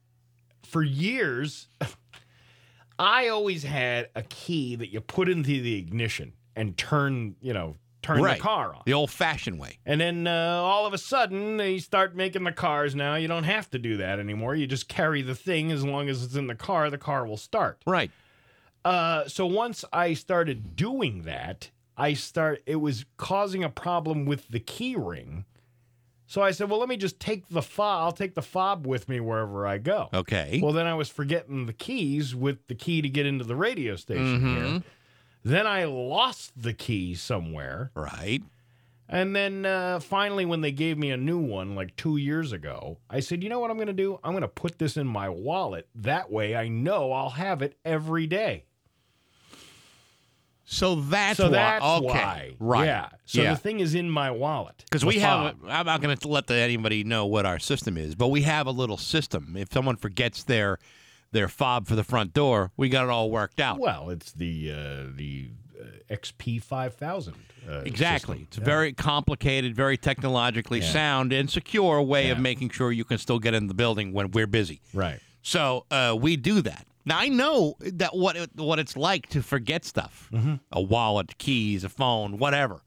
[0.64, 1.68] For years,
[2.98, 7.76] I always had a key that you put into the ignition and turn, you know,
[8.14, 8.36] turn right.
[8.38, 8.82] the car on.
[8.86, 9.78] the old-fashioned way.
[9.86, 13.14] And then uh, all of a sudden, they start making the cars now.
[13.16, 14.54] You don't have to do that anymore.
[14.54, 17.36] You just carry the thing as long as it's in the car, the car will
[17.36, 17.82] start.
[17.86, 18.10] Right.
[18.84, 24.48] Uh, so once I started doing that, I start it was causing a problem with
[24.48, 25.44] the key ring.
[26.26, 28.04] So I said, "Well, let me just take the fob.
[28.04, 30.60] I'll take the fob with me wherever I go." Okay.
[30.62, 33.96] Well, then I was forgetting the keys with the key to get into the radio
[33.96, 34.72] station Mhm.
[34.72, 34.82] here.
[35.42, 37.90] Then I lost the key somewhere.
[37.94, 38.42] Right.
[39.08, 42.98] And then uh, finally, when they gave me a new one like two years ago,
[43.10, 44.20] I said, you know what I'm going to do?
[44.22, 45.88] I'm going to put this in my wallet.
[45.96, 48.66] That way I know I'll have it every day.
[50.64, 51.50] So that's so why.
[51.50, 52.06] that's okay.
[52.06, 52.54] why.
[52.60, 52.84] Right.
[52.84, 53.08] Yeah.
[53.24, 53.54] So yeah.
[53.54, 54.84] the thing is in my wallet.
[54.84, 58.14] Because we have, I'm not going to let the, anybody know what our system is,
[58.14, 59.56] but we have a little system.
[59.56, 60.78] If someone forgets their
[61.32, 63.78] their fob for the front door, we got it all worked out.
[63.78, 64.76] Well, it's the uh,
[65.14, 65.48] the
[65.80, 65.84] uh,
[66.14, 67.34] XP five thousand.
[67.68, 68.38] Uh, exactly.
[68.38, 68.46] system.
[68.48, 68.64] It's a Yeah.
[68.64, 70.90] very complicated, very technologically Yeah.
[70.92, 74.30] sound and secure way of making sure you can still get in the building when
[74.30, 74.80] we're busy.
[74.94, 75.20] right.
[75.42, 76.86] So uh, we do that.
[77.04, 80.54] Now I know that what it, what it's like to forget stuff, Mm-hmm.
[80.72, 82.80] a wallet, keys, a phone, whatever,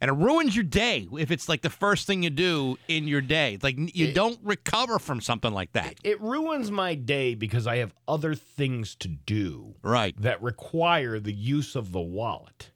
[0.00, 3.20] and it ruins your day if it's like the first thing you do in your
[3.20, 3.58] day.
[3.62, 5.94] Like you don't recover from something like that.
[6.04, 10.14] It ruins my day because I have other things to do Right.
[10.22, 12.70] that require the use of the wallet.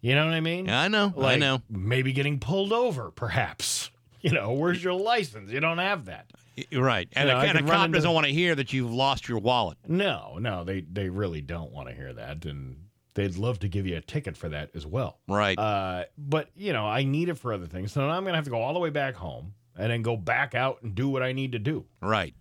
[0.00, 0.66] You know what I mean?
[0.66, 1.12] Yeah, I know.
[1.20, 1.62] I know.
[1.68, 3.90] Maybe getting pulled over, perhaps.
[4.20, 5.48] You know, where's your license?
[5.52, 6.26] You don't have that.
[6.72, 7.08] Right.
[7.12, 9.28] And, You know, a, and a cop into- doesn't want to hear that you've lost
[9.28, 9.78] your wallet.
[9.86, 12.78] No, no, they they really don't want to hear that, and
[13.18, 15.18] they'd love to give you a ticket for that as well.
[15.26, 15.58] Right.
[15.58, 18.50] Uh, but you know, I need it for other things, so I'm gonna have to
[18.50, 21.32] go all the way back home and then go back out and do what I
[21.32, 21.84] need to do.
[22.00, 22.34] right.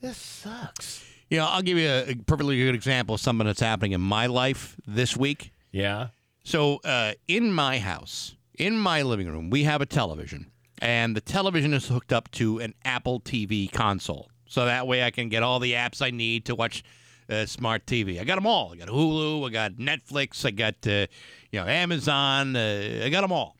[0.00, 1.04] This sucks.
[1.28, 4.26] Yeah, I'll give you a, a perfectly good example of something that's happening in my
[4.26, 5.52] life this week.
[5.72, 6.08] Yeah.
[6.44, 11.20] So, uh, in my house, in my living room, we have a television, and the
[11.20, 14.30] television is hooked up to an Apple TV console.
[14.46, 16.82] So that way I can get all the apps I need to watch
[17.28, 18.20] uh, smart TV.
[18.20, 18.72] I got them all.
[18.72, 21.06] I got Hulu, I got Netflix, I got uh,
[21.50, 22.56] you know Amazon.
[22.56, 23.56] Uh, I got them all.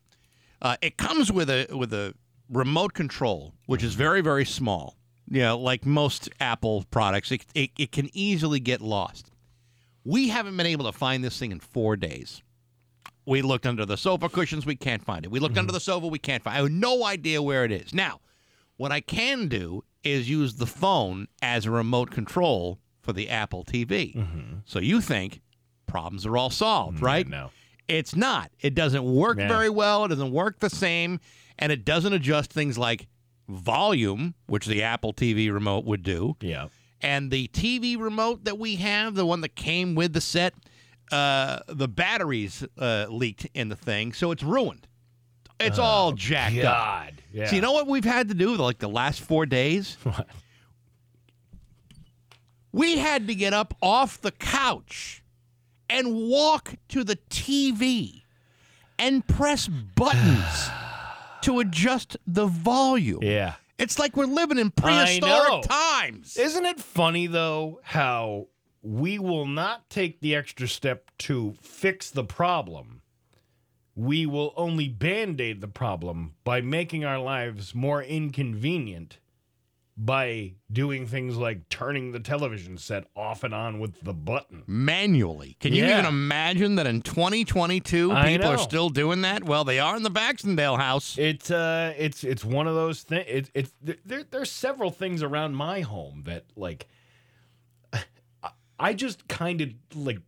[0.60, 2.14] Uh, it comes with a with a
[2.50, 4.96] remote control, which is very very small.
[5.30, 9.30] You know, like most Apple products, it, it, it can easily get lost.
[10.02, 12.42] We haven't been able to find this thing in four days.
[13.26, 15.30] We looked under the sofa cushions, we can't find it.
[15.30, 16.60] We looked under the sofa, we can't find it.
[16.60, 17.92] I have no idea where it is.
[17.92, 18.20] Now,
[18.78, 22.78] what I can do is use the phone as a remote control
[23.08, 24.60] for the Apple TV.
[24.66, 25.40] So you think
[25.86, 27.26] problems are all solved, right?
[27.26, 27.48] No.
[27.88, 28.50] It's not.
[28.60, 29.48] It doesn't work Yeah.
[29.48, 30.04] very well.
[30.04, 31.18] It doesn't work the same.
[31.58, 33.06] And it doesn't adjust things like
[33.48, 36.36] volume, which the Apple TV remote would do.
[36.42, 36.66] Yeah.
[37.00, 40.52] And the TV remote that we have, the one that came with the set,
[41.10, 44.86] uh, the batteries uh, leaked in the thing, so it's ruined.
[45.58, 46.62] It's all jacked up.
[46.64, 47.22] God.
[47.32, 47.46] Yeah.
[47.46, 49.96] So you know what we've had to do like the last four days?
[50.04, 50.28] What?
[52.72, 55.22] We had to get up off the couch
[55.88, 58.22] and walk to the TV
[58.98, 60.70] and press buttons
[61.42, 63.20] to adjust the volume.
[63.22, 63.54] Yeah.
[63.78, 66.36] It's like we're living in prehistoric times.
[66.36, 68.48] Isn't it funny though how
[68.82, 73.02] we will not take the extra step to fix the problem?
[73.94, 79.18] We will only band aid the problem by making our lives more inconvenient
[80.00, 84.62] by doing things like turning the television set off and on with the button.
[84.68, 85.56] Manually.
[85.58, 85.94] Can you Yeah.
[85.98, 88.62] even imagine that in 2022 I people are know.
[88.62, 89.42] still doing that?
[89.42, 91.18] Well, they are in the Baxendale house.
[91.18, 93.24] It's uh, it's it's one of those things.
[93.26, 93.72] It, it's
[94.04, 94.22] there.
[94.22, 96.86] There's several things around my home that like,
[97.92, 100.20] I- I just kind of like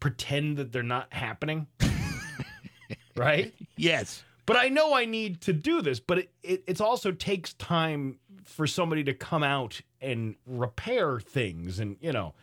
[0.00, 1.66] pretend that they're not happening,
[3.16, 3.52] right?
[3.76, 4.22] Yes.
[4.46, 6.00] But I know I need to do this.
[6.00, 8.18] But it, it it's also takes time
[8.50, 12.34] for somebody to come out and repair things, and you know.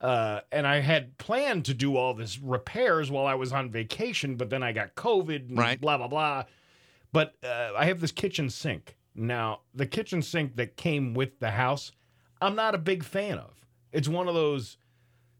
[0.00, 4.36] Uh, and I had planned to do all this repairs while I was on vacation,
[4.36, 5.80] but then I got COVID and Right.
[5.80, 6.44] blah blah blah.
[7.12, 8.96] But uh, I have this kitchen sink.
[9.14, 11.92] Now, the kitchen sink that came with the house,
[12.42, 13.54] I'm not a big fan of.
[13.92, 14.76] It's one of those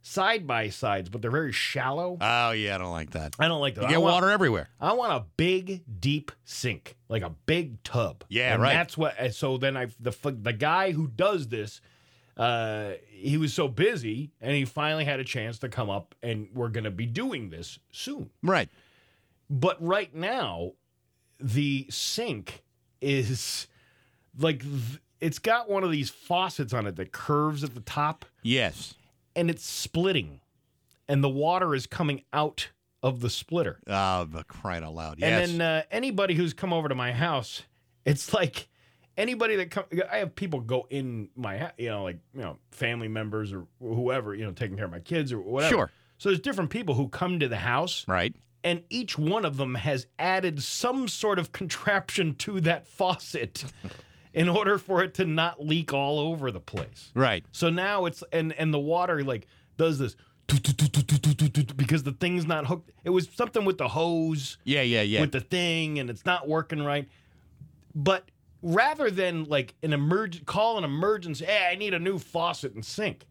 [0.06, 2.18] side by sides, but they're very shallow.
[2.20, 3.34] Oh, yeah, I don't like that.
[3.38, 3.82] I don't like that.
[3.82, 4.68] You I get want- water everywhere.
[4.78, 8.22] I want a big, deep sink, like a big tub.
[8.28, 8.74] Yeah, and right.
[8.74, 9.14] That's what.
[9.34, 10.12] So then I the
[10.42, 11.80] the guy who does this,
[12.36, 16.48] uh, he was so busy, and he finally had a chance to come up, and
[16.52, 18.28] we're gonna be doing this soon.
[18.42, 18.68] Right.
[19.48, 20.72] But right now,
[21.40, 22.62] the sink
[23.00, 23.68] is
[24.38, 28.26] like th- it's got one of these faucets on it that curves at the top,
[28.42, 28.94] Yes.
[29.36, 30.40] And it's splitting,
[31.08, 32.68] and the water is coming out
[33.02, 33.80] of the splitter.
[33.86, 35.18] Oh, but crying out loud.
[35.18, 35.50] Yes.
[35.50, 37.62] And then uh, anybody who's come over to my house,
[38.04, 38.68] it's like
[39.16, 39.84] anybody that come.
[40.10, 44.34] I have people go in my, you know, like you know, family members or whoever,
[44.34, 45.74] you know, taking care of my kids or whatever.
[45.74, 45.90] Sure.
[46.18, 48.34] So there's different people who come to the house, right.
[48.62, 53.64] and each one of them has added some sort of contraption to that faucet.
[54.34, 57.12] In order for it to not leak all over the place.
[57.14, 57.44] Right.
[57.52, 59.46] So now it's and and the water like
[59.76, 60.16] does this
[60.46, 62.90] because the thing's not hooked.
[63.04, 64.58] It was something with the hose.
[64.64, 65.20] Yeah, yeah, yeah.
[65.20, 67.08] With the thing, and it's not working right.
[67.94, 68.28] But
[68.62, 72.84] rather than like an emerg call an emergency, hey, I need a new faucet and
[72.84, 73.26] sink.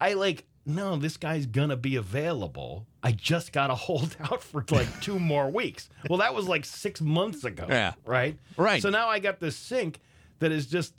[0.00, 2.86] I like no, this guy's gonna be available.
[3.02, 5.88] I just gotta hold out for like two more weeks.
[6.10, 7.66] Well, that was like six months ago.
[7.68, 7.94] Yeah.
[8.04, 8.36] Right?
[8.56, 8.82] Right.
[8.82, 10.00] So now I got this sink
[10.40, 10.94] that is just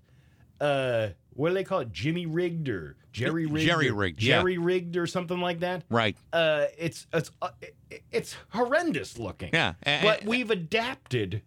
[0.62, 1.92] uh what do they call it?
[1.92, 3.66] Jimmy rigged or Jerry rigged?
[3.66, 4.40] Jerry rigged, yeah.
[4.40, 5.84] Jerry rigged or something like that.
[5.90, 6.16] Right.
[6.34, 7.50] Uh it's it's uh,
[8.12, 9.50] it's horrendous looking.
[9.54, 11.42] Yeah, a- But we've adapted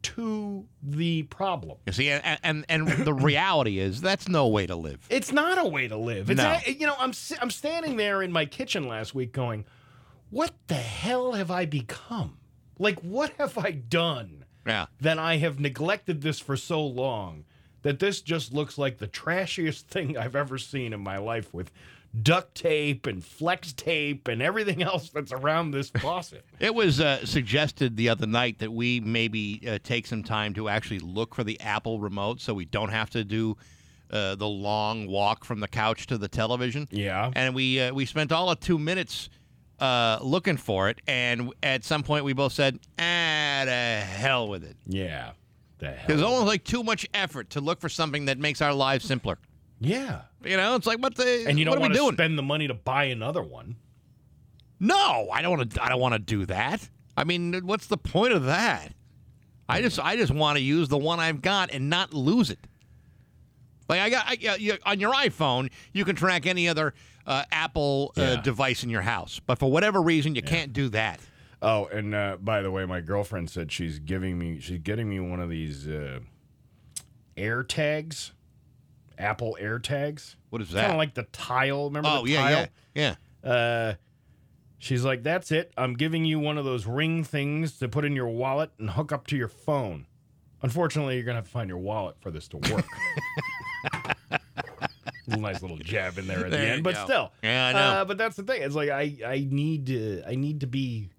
[0.00, 1.78] to the problem.
[1.86, 5.00] You see, and, and and the reality is that's no way to live.
[5.10, 6.30] It's not a way to live.
[6.30, 6.56] It's No.
[6.64, 9.64] a- you know, I'm I'm standing there in my kitchen last week going,
[10.30, 12.38] "What the hell have I become?
[12.78, 14.86] Like what have I done Yeah.
[15.00, 17.44] that I have neglected this for so long
[17.82, 21.70] that this just looks like the trashiest thing I've ever seen in my life with
[22.22, 27.24] duct tape and flex tape and everything else that's around this faucet." It was uh,
[27.24, 31.44] suggested the other night that we maybe uh, take some time to actually look for
[31.44, 33.56] the Apple remote so we don't have to do
[34.10, 36.88] uh, the long walk from the couch to the television.
[36.90, 37.30] Yeah.
[37.36, 39.28] And we uh, we spent all of two minutes
[39.80, 44.64] uh, looking for it, and at some point we both said, "Ah, the hell with
[44.64, 45.32] it." yeah.
[45.78, 46.04] The hell.
[46.08, 49.38] There's almost like too much effort to look for something that makes our lives simpler.
[49.80, 50.22] Yeah.
[50.44, 52.66] You know, it's like what the And you don't what want to spend the money
[52.66, 53.76] to buy another one.
[54.80, 55.84] No, I don't want to.
[55.84, 56.88] I don't want to do that.
[57.16, 58.92] I mean, what's the point of that?
[59.68, 62.66] I just, I just want to use the one I've got and not lose it.
[63.88, 66.94] Like I got I, you, on your iPhone, you can track any other
[67.28, 68.40] uh, Apple uh, Yeah.
[68.42, 71.20] device in your house, but for whatever reason, you can't do that.
[71.62, 75.20] Oh, and uh, by the way, my girlfriend said she's giving me she's getting me
[75.20, 76.20] one of these uh,
[77.36, 78.32] Air Tags,
[79.18, 80.36] Apple Air Tags.
[80.50, 80.80] What is that?
[80.80, 81.84] Kind of like the tile.
[81.86, 82.66] Remember Oh the yeah, tile?
[82.94, 83.14] yeah,
[83.44, 83.50] yeah.
[83.50, 83.94] Uh,
[84.78, 85.72] she's like, "That's it.
[85.76, 89.12] I'm giving you one of those ring things to put in your wallet and hook
[89.12, 90.06] up to your phone."
[90.62, 92.86] Unfortunately, you're gonna have to find your wallet for this to work.
[95.36, 97.04] nice little jab in there at There the end, but go.
[97.04, 97.78] still, Yeah, I know.
[97.78, 98.62] Uh, but that's the thing.
[98.62, 101.10] It's like I I need to I need to be.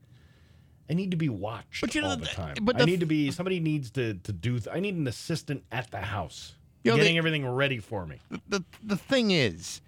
[0.90, 2.56] I need to be watched But you know, all the the- time.
[2.64, 4.60] but I need to be somebody needs to to do.
[4.60, 8.06] Th- I need an assistant at the house, You know, getting the- everything ready for
[8.07, 8.18] me.
[8.48, 9.81] The the thing is,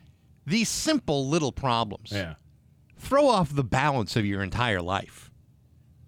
[0.46, 2.36] these simple little problems Yeah,
[2.98, 5.32] throw off the balance of your entire life.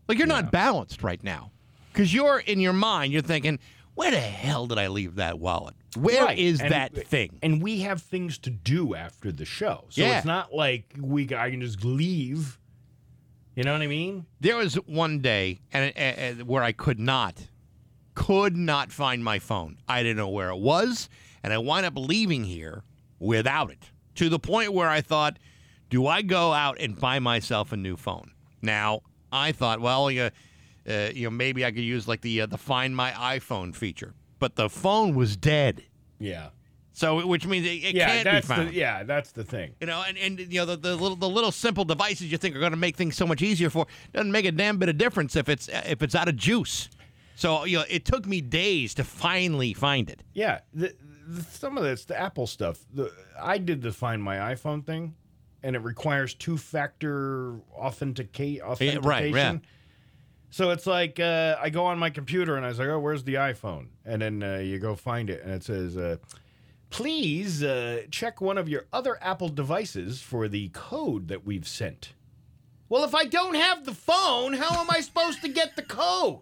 [0.08, 1.52] Like you're not balanced right now
[1.92, 3.12] because you're in your mind.
[3.14, 3.58] You're thinking,
[3.96, 5.74] "Where the hell did I leave that wallet?
[5.98, 6.72] Where is Right.
[6.72, 10.18] And- that thing?" And we have things to do after the show, so Yeah.
[10.18, 12.60] it's not like we I can just leave.
[13.56, 14.26] You know what I mean?
[14.40, 15.94] There was one day and
[16.40, 17.48] uh, where I could not,
[18.16, 19.78] could not find my phone.
[19.88, 21.08] I didn't know where it was,
[21.44, 22.84] and I wind up leaving here
[23.20, 25.38] without it to the point where I thought,
[25.90, 29.02] "Do I go out and buy myself a new phone?" Now
[29.32, 30.30] I thought, well, you,
[30.90, 34.14] uh, you know, maybe I could use like the uh, the Find My iPhone feature,
[34.44, 35.84] but the phone was dead.
[36.20, 36.50] Yeah.
[36.92, 38.70] So, which means it, it yeah, can't be found.
[38.72, 39.74] the yeah, that's the thing.
[39.80, 42.54] You know, and, and you know the, the little the little simple devices you think
[42.54, 44.98] are going to make things so much easier for doesn't make a damn bit of
[44.98, 46.90] difference if it's if it's out of juice.
[47.38, 50.24] So you know, it took me days to finally find it.
[50.34, 50.94] Yeah, the,
[51.26, 52.84] the, some of this, the Apple stuff.
[52.94, 55.16] The, I did the Find My iPhone thing,
[55.64, 59.04] and it requires two-factor authenticate eh, authentication.
[59.04, 59.58] right, yeah.
[60.54, 63.24] So it's like uh, I go on my computer and I was like, "Oh, where's
[63.24, 66.18] the iPhone?" And then uh, you go find it, and it says, uh,
[66.92, 72.14] "Please uh, check one of your other Apple devices for the code that we've sent."
[72.88, 76.42] Well, if I don't have the phone, how am I supposed to get the code?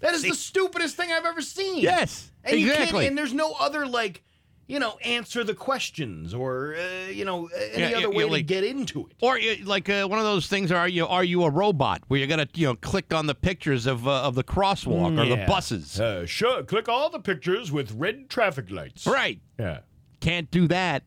[0.00, 1.78] That is the stupidest thing I've ever seen.
[1.78, 3.04] Yes, and You exactly.
[3.04, 4.22] can't, and there's no other like,
[4.68, 8.30] you know, answer the questions or uh, you know any Yeah, other you- way you
[8.36, 9.12] to get into it.
[9.20, 10.72] Or uh, like uh, one of those things.
[10.72, 13.34] Are you are you a robot where you got to you know click on the
[13.34, 16.00] pictures of uh, of the crosswalk or the buses?
[16.00, 19.06] Uh, sure, click all the pictures with red traffic lights.
[19.06, 19.40] Right.
[19.58, 19.80] Yeah.
[20.20, 21.04] Can't do that.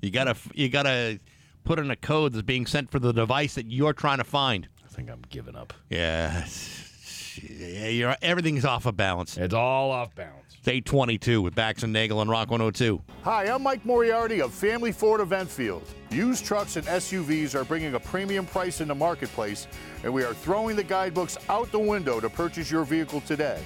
[0.00, 1.18] You gotta you gotta
[1.64, 4.68] put in a code that's being sent for the device that you're trying to find.
[4.84, 5.72] I think I'm giving up.
[5.90, 6.44] Yeah.
[7.40, 9.36] Yeah, you're, everything's off of balance.
[9.36, 10.56] It's all off balance.
[10.58, 13.00] It's 822 with Bax and Nagel and Rock 102.
[13.22, 15.82] Hi, I'm Mike Moriarty of Family Ford in Enfield.
[16.10, 19.66] Used trucks and SUVs are bringing a premium price in the marketplace,
[20.04, 23.60] and we are throwing the guidebooks out the window to purchase your vehicle today.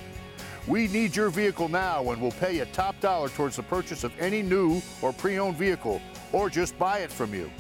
[0.66, 4.12] We need your vehicle now and will pay a top dollar towards the purchase of
[4.18, 6.00] any new or pre owned vehicle,
[6.32, 7.50] or just buy it from you.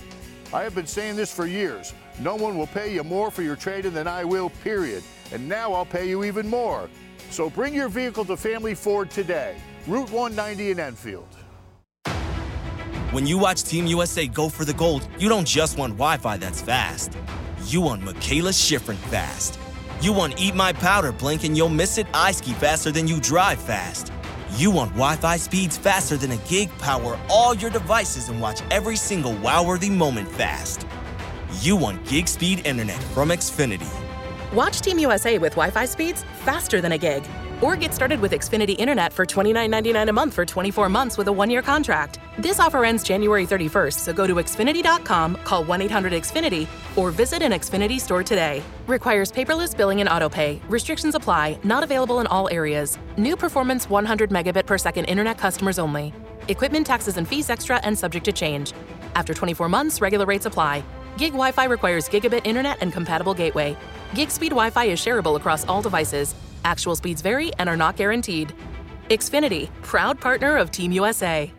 [0.52, 1.92] I have been saying this for years.
[2.20, 5.02] No one will pay you more for your trade in than I will, period.
[5.32, 6.88] And now I'll pay you even more.
[7.30, 11.28] So bring your vehicle to Family Ford today, Route 190 in Enfield.
[13.12, 16.36] When you watch Team USA go for the gold, you don't just want Wi Fi
[16.36, 17.16] that's fast.
[17.66, 19.58] You want Mikaela Shiffrin fast.
[20.00, 23.20] You want Eat My Powder blink and you'll miss it I ski faster than you
[23.20, 24.12] drive fast.
[24.56, 28.60] You want Wi Fi speeds faster than a gig power all your devices and watch
[28.70, 30.86] every single wow worthy moment fast.
[31.60, 34.05] You want gig speed internet from Xfinity.
[34.56, 37.22] Watch Team USA with Wi Fi speeds faster than a gig.
[37.60, 41.32] Or get started with Xfinity Internet for $29.99 a month for 24 months with a
[41.32, 42.20] one year contract.
[42.38, 46.66] This offer ends January 31st, so go to Xfinity.com, call 1 800 Xfinity,
[46.96, 48.62] or visit an Xfinity store today.
[48.86, 50.58] Requires paperless billing and autopay.
[50.70, 52.96] Restrictions apply, not available in all areas.
[53.18, 56.14] New performance 100 megabit per second internet customers only.
[56.48, 58.72] Equipment taxes and fees extra and subject to change.
[59.16, 60.82] After 24 months, regular rates apply.
[61.16, 63.74] Gig Wi Fi requires gigabit internet and compatible gateway.
[64.14, 66.34] Gig speed Wi Fi is shareable across all devices.
[66.64, 68.52] Actual speeds vary and are not guaranteed.
[69.08, 71.50] Xfinity, proud partner of Team USA.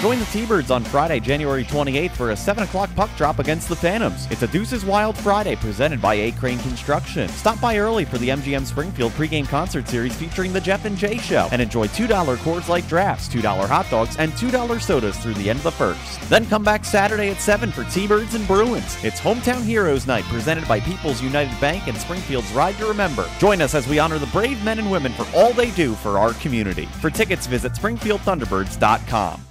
[0.00, 3.76] Join the T-Birds on Friday, January 28th for a 7 o'clock puck drop against the
[3.76, 4.26] Phantoms.
[4.30, 7.28] It's a Deuces Wild Friday presented by A Crane Construction.
[7.28, 11.18] Stop by early for the MGM Springfield pregame concert series featuring the Jeff and Jay
[11.18, 12.08] Show and enjoy $2
[12.38, 16.30] Coors Light drafts, $2 hot dogs, and $2 sodas through the end of the first.
[16.30, 18.96] Then come back Saturday at 7 for T-Birds and Bruins.
[19.04, 23.28] It's Hometown Heroes Night presented by People's United Bank and Springfield's Ride to Remember.
[23.38, 26.18] Join us as we honor the brave men and women for all they do for
[26.18, 26.86] our community.
[27.02, 29.44] For tickets, visit SpringfieldThunderbirds.com.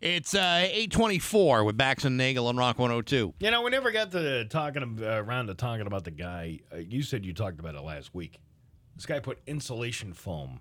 [0.00, 3.34] It's uh, 824 with Bax and Nagel on Rock 102.
[3.40, 6.60] You know, we never got to talking uh, around to talking about the guy.
[6.72, 8.38] Uh, you said you talked about it last week.
[8.94, 10.60] This guy put insulation foam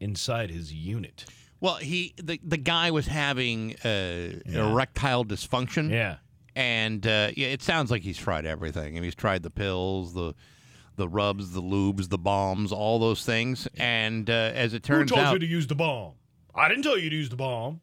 [0.00, 1.26] inside his unit.
[1.60, 5.90] Well, he the, the guy was having uh, erectile dysfunction.
[5.90, 6.16] Yeah.
[6.56, 8.96] And uh, yeah, it sounds like he's tried everything.
[8.96, 10.34] And he's tried the pills, the
[10.96, 13.68] the rubs, the lubes, the bombs, all those things.
[13.76, 16.14] And uh, as it turns out, Who told out, you to use the bomb?
[16.54, 17.80] I didn't tell you to use the bomb.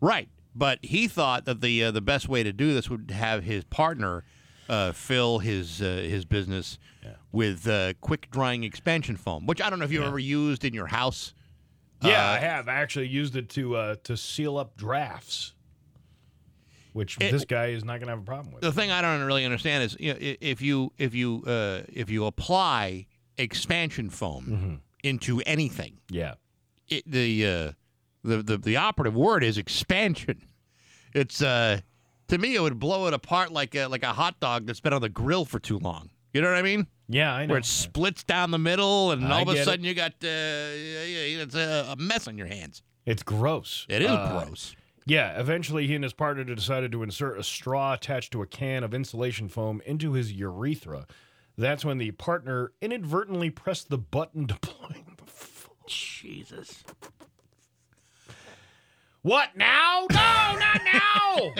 [0.00, 3.44] Right, but he thought that the uh, the best way to do this would have
[3.44, 4.24] his partner
[4.68, 6.78] uh, fill his uh, his business
[7.32, 10.72] with uh, quick drying expansion foam, which I don't know if you've ever used in
[10.74, 11.34] your house.
[12.02, 12.68] Yeah, Uh, I have.
[12.68, 15.54] I actually used it to uh, to seal up drafts,
[16.92, 18.62] which It- this guy is not going to have a problem with.
[18.62, 22.08] The thing I don't really understand is you know, if you if you uh, if
[22.10, 23.06] you apply
[23.36, 26.34] expansion foam into anything, Yeah.
[26.88, 27.72] it, the, uh,
[28.36, 30.42] the the the operative word is expansion.
[31.14, 31.80] It's uh,
[32.28, 34.92] to me it would blow it apart like a, like a hot dog that's been
[34.92, 36.10] on the grill for too long.
[36.34, 36.86] You know what I mean?
[37.08, 37.52] Yeah, I know.
[37.52, 39.64] Where it splits down the middle, and I all of a get it.
[39.64, 42.82] sudden you got uh, it's a, a mess on your hands.
[43.06, 43.86] It's gross.
[43.88, 44.76] It is Uh, gross.
[45.06, 48.84] Yeah, eventually he and his partner decided to insert a straw attached to a can
[48.84, 51.06] of insulation foam into his urethra.
[51.56, 55.74] That's when the partner inadvertently pressed the button deploying the foam.
[55.86, 56.84] Jesus.
[59.22, 60.06] What now?
[60.10, 61.52] No, not now.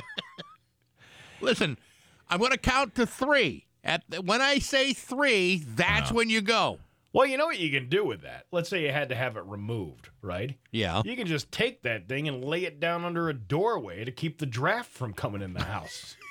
[1.40, 1.78] Listen,
[2.28, 3.66] I'm going to count to three.
[3.85, 6.14] At the, when I say three, that's uh-huh.
[6.14, 6.78] when you go.
[7.12, 8.47] Well, you know what you can do with that?
[8.52, 10.56] Let's say you had to have it removed, right?
[10.72, 11.02] Yeah.
[11.05, 14.39] You can just take that thing and lay it down under a doorway to keep
[14.39, 16.16] the draft from coming in the house.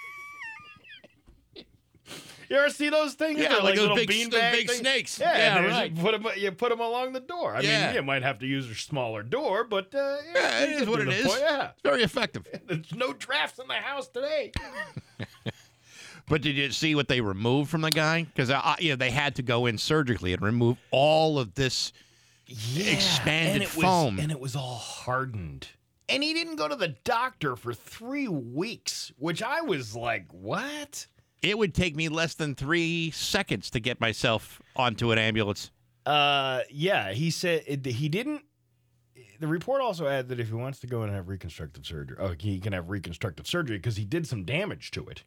[2.49, 3.39] you ever see those things?
[3.39, 4.79] Yeah, They're like those little big- beanbag those big things.
[4.79, 5.19] snakes.
[5.19, 5.91] Yeah, Yeah, right.
[5.91, 7.55] You put them, you put 'em along the door.
[7.55, 7.87] I Yeah.
[7.87, 11.01] mean, you might have to use a smaller door, but uh, Yeah, it you what
[11.01, 11.27] it is.
[11.27, 11.39] point.
[11.41, 12.45] Yeah, It's very effective.
[12.67, 14.51] there's no drafts in the house today.
[16.29, 18.23] But did you see what they removed from the guy?
[18.23, 21.93] Because uh, you know they had to go in surgically and remove all of this
[22.47, 24.15] yeah, expanded and it foam.
[24.17, 25.69] was, and it was all hardened.
[26.09, 31.07] And he didn't go to the doctor for three weeks, which I was like, what?
[31.47, 35.71] It would take me less than three seconds to get myself onto an ambulance.
[36.05, 38.43] Uh, yeah, he said it, he didn't.
[39.39, 42.33] The report also added that if he wants to go and have reconstructive surgery, oh,
[42.37, 45.23] he can have reconstructive surgery because he did some damage to it.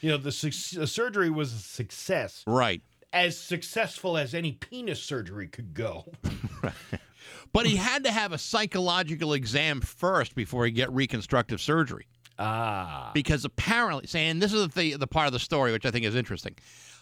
[0.00, 2.82] You know, the, suc- the surgery was a success, Right.
[3.12, 6.12] as successful as any penis surgery could go.
[7.52, 12.06] But he had to have a psychological exam first before he get reconstructive surgery.
[12.38, 16.04] Ah, Because apparently, saying this is the the part of the story which I think
[16.04, 16.56] is interesting.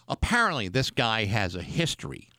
[0.07, 2.29] Apparently, this guy has a history,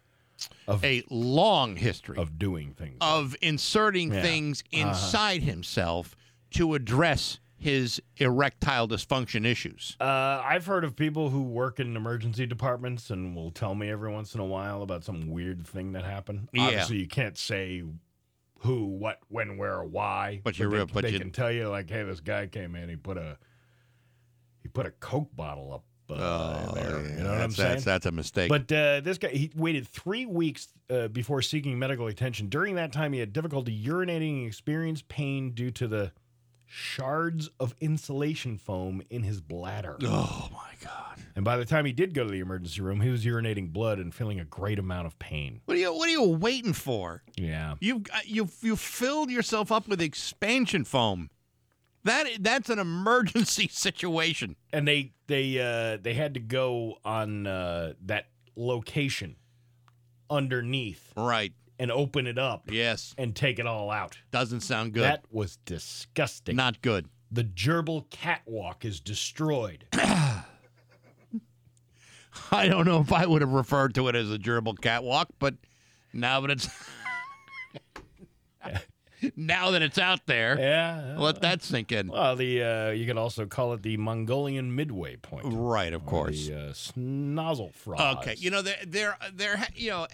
[0.68, 2.96] Of- a long history of doing things.
[3.00, 4.22] of inserting Yeah.
[4.22, 4.88] things Uh-huh.
[4.88, 6.14] inside himself
[6.52, 9.96] to address his erectile dysfunction issues.
[9.98, 10.04] Uh,
[10.44, 14.34] I've heard of people who work in emergency departments and will tell me every once
[14.34, 16.48] in a while about some weird thing that happened.
[16.52, 16.64] Yeah.
[16.64, 17.82] Obviously, you can't say
[18.64, 20.40] who, what, when, where, why.
[20.42, 22.74] But you're they, real- but they you- can tell you like, hey, this guy came
[22.74, 23.36] in, he put a
[24.62, 27.70] he put a Coke bottle up But Oh, there, yeah, you know what I'm saying?
[27.72, 28.48] That's, that's a mistake.
[28.48, 32.48] But uh, this guy, he waited three weeks uh, before seeking medical attention.
[32.48, 36.12] During that time, he had difficulty urinating and experienced pain due to the
[36.66, 39.96] shards of insulation foam in his bladder.
[40.02, 41.13] oh my God!
[41.36, 43.98] And by the time he did go to the emergency room, he was urinating blood
[43.98, 45.60] and feeling a great amount of pain.
[45.64, 47.22] What are you What are you waiting for?
[47.36, 47.74] Yeah.
[47.80, 51.30] You've you've you filled yourself up with expansion foam.
[52.04, 54.54] That that's an emergency situation.
[54.72, 59.36] And they they uh, they had to go on uh, that location
[60.30, 61.52] underneath Right.
[61.78, 63.14] and open it up Yes.
[63.18, 64.18] and take it all out.
[64.30, 65.02] Doesn't sound good.
[65.02, 66.56] That was disgusting.
[66.56, 67.08] Not good.
[67.30, 69.86] the gerbil catwalk is destroyed.
[72.52, 75.54] I don't know if I would have referred to it as a gerbil catwalk, but
[76.12, 76.68] now that it's
[79.36, 81.16] now that it's out there, yeah.
[81.18, 82.08] let that sink in.
[82.08, 85.46] Well, the uh, you could also call it the Mongolian midway point.
[85.48, 86.46] Right, of course.
[86.46, 88.18] The uh, snozzle frog.
[88.18, 90.06] Okay, you know there there there you know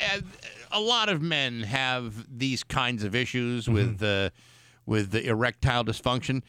[0.70, 4.30] a lot of men have these kinds of issues with uh,
[4.86, 6.42] with the erectile dysfunction.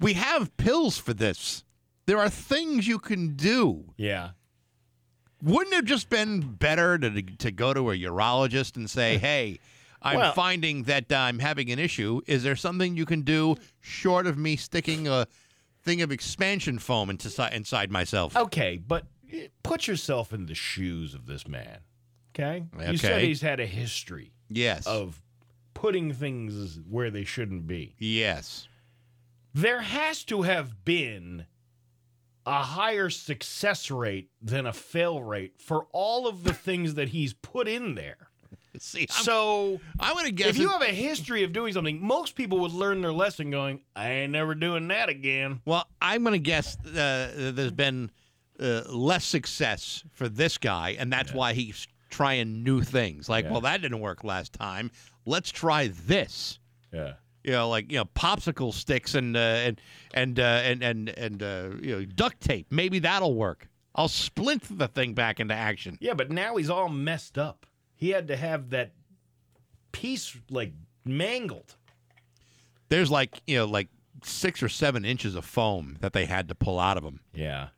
[0.00, 1.64] We have pills for this.
[2.06, 3.84] There are things you can do.
[3.96, 4.30] Yeah.
[5.42, 9.58] Wouldn't it have just been better to to go to a urologist and say, "Hey,
[10.00, 12.20] I'm Well- finding that I'm having an issue.
[12.26, 15.26] Is there something you can do short of me sticking a
[15.82, 21.14] thing of expansion foam into, inside myself?" Okay, but eh, put yourself in the shoes
[21.14, 21.78] of this man.
[22.34, 22.64] Okay.
[22.90, 24.86] You said he's had a history Yes.
[24.86, 25.20] of
[25.74, 27.94] putting things where they shouldn't be.
[27.98, 28.68] yes.
[29.54, 31.44] There has to have been
[32.46, 37.34] a higher success rate than a fail rate for all of the things that he's
[37.34, 38.28] put in there.
[38.78, 42.34] See, I'm, So I'm to guess if you have a history of doing something, most
[42.34, 45.60] people would learn their lesson going, I ain't never doing that again.
[45.64, 48.10] Well, I'm going to guess uh, there's been
[48.58, 53.28] uh, less success for this guy, and that's why he's trying new things.
[53.28, 54.90] Like, well, that didn't work last time.
[55.26, 56.58] Let's try this.
[56.92, 57.14] Yeah.
[57.44, 59.80] You know, like you know, popsicle sticks and uh, and
[60.14, 62.66] and uh, and and and uh, you know, duct tape.
[62.70, 63.68] Maybe that'll work.
[63.94, 65.98] I'll splint the thing back into action.
[66.00, 67.66] Yeah, but now he's all messed up.
[67.94, 68.92] He had to have that
[69.92, 70.72] piece like
[71.04, 71.74] mangled.
[72.88, 73.88] There's like you know, like
[74.24, 77.20] six or seven inches of foam that they had to pull out of him.
[77.34, 77.68] Yeah.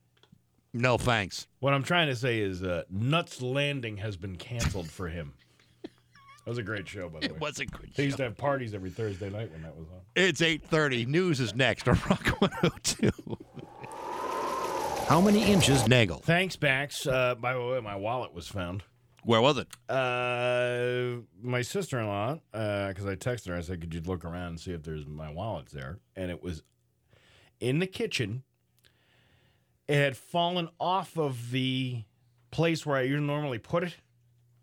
[0.72, 1.46] No thanks.
[1.60, 5.34] What I'm trying to say is uh, Knots Landing has been canceled for him.
[6.44, 7.34] That was a great show, by the way.
[7.36, 7.92] It was a good show.
[7.96, 10.00] They used to have parties every Thursday night when that was on.
[10.14, 11.06] It's 8:30.
[11.06, 13.10] News is next on Rock 102.
[15.08, 15.86] How many inches?
[15.88, 16.18] Nagel.
[16.18, 17.06] Thanks, Bax.
[17.06, 18.82] Uh, by the way, my wallet was found.
[19.22, 19.68] Where was it?
[19.88, 24.48] Uh, my sister in law, because I texted her, I said, "Could you look around
[24.48, 26.62] and see if there's my wallet's there?" And it was
[27.60, 28.42] in the kitchen.
[29.88, 32.04] It had fallen off of the
[32.50, 33.96] place where I usually normally put it,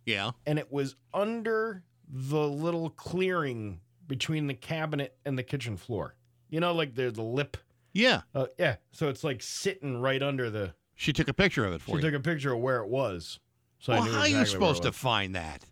[0.05, 0.31] Yeah.
[0.45, 6.15] and it was under the little clearing between the cabinet and the kitchen floor.
[6.49, 7.55] You know, like the the lip.
[7.93, 8.21] Yeah.
[8.35, 8.75] Uh, yeah.
[8.91, 10.73] So it's like sitting right under the.
[10.95, 12.11] She took a picture of it for She you.
[12.11, 13.39] took a picture of where it was.
[13.79, 15.65] So well, I knew how are you exactly where it supposed to find that?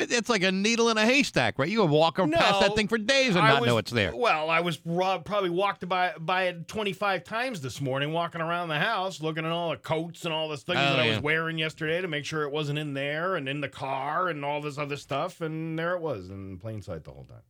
[0.00, 1.68] It, it's like a needle in a haystack, right?
[1.68, 4.14] You would walk past that thing for days and I not was- know it's there.
[4.14, 8.78] Well, I was probably walked by by it 25 times this morning, walking around the
[8.78, 11.58] house, looking at all the coats and all the things Oh, that I was wearing
[11.58, 14.78] yesterday to make sure it wasn't in there and in the car and all this
[14.78, 15.40] other stuff.
[15.40, 17.42] And there it was in plain sight the whole time.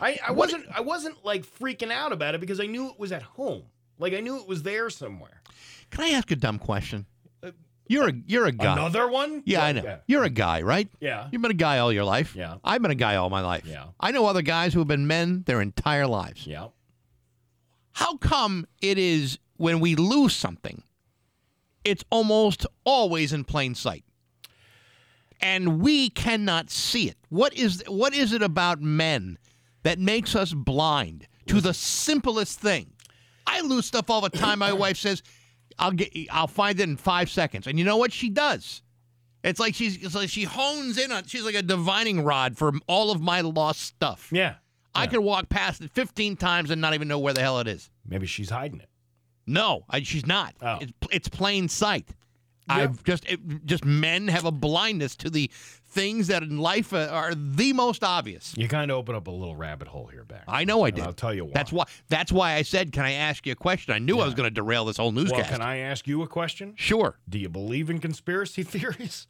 [0.00, 3.12] I, I wasn't I wasn't like freaking out about it because I knew it was
[3.12, 3.64] at home.
[3.98, 5.42] Like I knew it was there somewhere.
[5.90, 7.04] Can I ask a dumb question?
[7.90, 8.74] You're a you're a guy.
[8.74, 9.42] Another one?
[9.44, 9.82] Yeah, I know.
[9.82, 9.96] yeah.
[10.06, 10.88] You're a guy, right?
[11.00, 11.28] Yeah.
[11.32, 12.36] You've been a guy all your life.
[12.36, 12.58] Yeah.
[12.62, 13.64] I've been a guy all my life.
[13.66, 13.86] Yeah.
[13.98, 16.46] I know other guys who have been men their entire lives.
[16.46, 16.68] Yeah.
[17.90, 20.84] How come it is when we lose something,
[21.82, 24.04] it's almost always in plain sight?
[25.40, 27.16] And we cannot see it.
[27.28, 29.36] What is what is it about men
[29.82, 32.92] that makes us blind to the simplest thing?
[33.48, 34.60] I lose stuff all the time.
[34.60, 35.24] My wife says,
[35.80, 38.82] "I'll get, I'll find it in five seconds," and you know what she does?
[39.42, 41.24] It's like she's, it's like she hones in on.
[41.24, 44.28] She's like a divining rod for all of my lost stuff.
[44.30, 44.56] Yeah.
[44.94, 47.68] I could walk past it 15 times and not even know where the hell it
[47.68, 47.90] is.
[48.06, 48.88] Maybe she's hiding it.
[49.46, 50.54] No, I, she's not.
[50.60, 50.78] Oh.
[50.80, 52.10] It's, it's plain sight.
[52.68, 55.50] I've just it, just men have a blindness to the
[55.86, 58.54] things that in life uh, are the most obvious.
[58.56, 60.44] You kind of open up a little rabbit hole here, back.
[60.46, 61.04] I know I did.
[61.04, 61.52] I'll tell you why.
[61.54, 61.84] That's why.
[62.08, 64.48] That's why I said, "Can I ask you a question?" I knew I was going
[64.48, 65.50] to derail this whole newscast.
[65.50, 66.74] Well, can I ask you a question?
[66.76, 67.18] Sure.
[67.28, 69.26] Do you believe in conspiracy theories?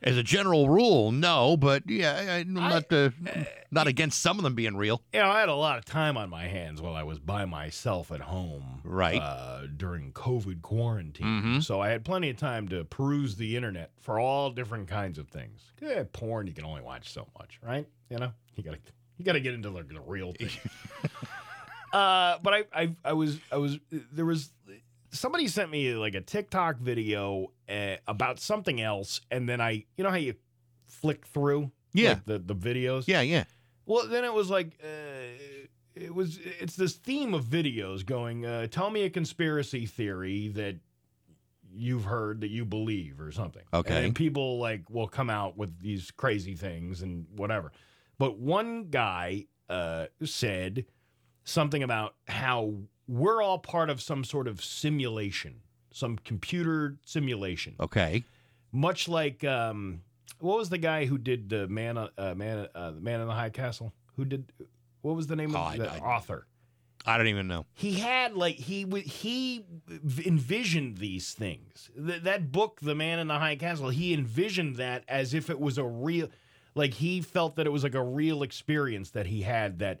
[0.00, 3.10] As a general rule, no, but yeah, I, I'm not uh,
[3.72, 5.02] not against some of them being real.
[5.12, 7.44] You know, I had a lot of time on my hands while I was by
[7.46, 9.20] myself at home, Right.
[9.20, 11.64] Uh, during COVID quarantine, Mhm.
[11.64, 15.26] so I had plenty of time to peruse the internet for all different kinds of
[15.28, 15.62] things.
[15.82, 17.86] Yeah, porn you can only watch so much, right?
[18.08, 18.78] You know, you gotta
[19.16, 20.48] you gotta get into the, the real thing.
[21.92, 23.78] uh, but I, I I was I was
[24.12, 24.50] there was
[25.10, 30.04] somebody sent me like a TikTok video uh, about something else, and then I you
[30.04, 30.34] know how you
[30.86, 32.10] flick through Yeah.
[32.10, 33.44] like, the the videos Yeah, yeah.
[33.86, 34.86] well, then it was like uh,
[35.94, 36.38] it was.
[36.60, 38.46] It's this theme of videos going.
[38.46, 40.76] Uh, tell me a conspiracy theory that
[41.70, 43.62] you've heard that you believe or something.
[43.74, 44.04] Okay.
[44.04, 47.72] And people like will come out with these crazy things and whatever.
[48.16, 50.86] But one guy uh, said
[51.44, 52.74] something about how
[53.08, 55.62] we're all part of some sort of simulation,
[55.92, 58.22] some computer simulation Okay.
[58.70, 60.02] much like um,
[60.40, 63.32] what was the guy who did the man uh, man uh, the man in the
[63.34, 64.52] high castle who did
[65.02, 66.46] what was the name Oh, of the I- author
[67.06, 67.64] I don't even know.
[67.74, 69.64] he had like he he
[70.26, 75.04] envisioned these things Th- that book the man in the high castle he envisioned that
[75.08, 76.28] as if it was a real
[76.74, 80.00] like he felt that it was like a real experience that he had that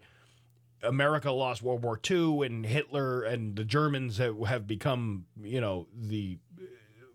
[0.82, 5.86] America lost World War II and Hitler and the Germans have, have become, you know,
[5.94, 6.64] the uh,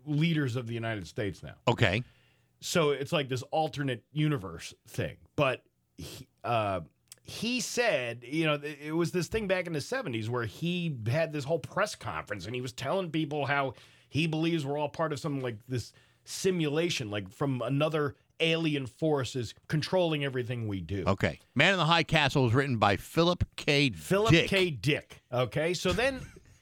[0.06, 1.54] leaders of the United States now.
[1.68, 2.02] Okay.
[2.60, 5.16] So it's like this alternate universe thing.
[5.36, 5.62] But
[5.96, 6.80] he, uh,
[7.22, 11.32] he said, you know, it was this thing back in the 70s where he had
[11.32, 13.74] this whole press conference and he was telling people how
[14.08, 15.92] he believes we're all part of some like this
[16.24, 21.04] simulation, like from another alien forces controlling everything we do.
[21.06, 21.38] Okay.
[21.54, 23.90] Man in the High Castle was written by Philip K.
[23.90, 24.48] Philip Dick.
[24.48, 24.70] K.
[24.70, 25.22] Dick.
[25.32, 26.20] Okay, so then,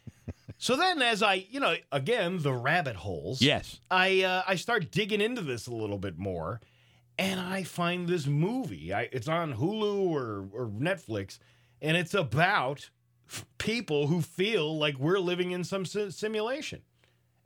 [0.59, 3.41] so then, as I, you know, again the rabbit holes.
[3.43, 3.81] Yes.
[3.91, 6.61] I uh, I start digging into this a little bit more,
[7.19, 8.93] and I find this movie.
[8.93, 11.39] I, it's on Hulu or or Netflix,
[11.81, 12.91] and it's about
[13.59, 16.83] people who feel like we're living in some si- simulation,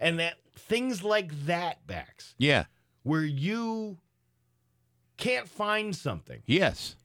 [0.01, 2.35] and that things like that, Bax.
[2.39, 2.65] Yeah.
[3.03, 3.98] where you
[5.16, 6.43] can't find something.
[6.47, 6.97] Yes.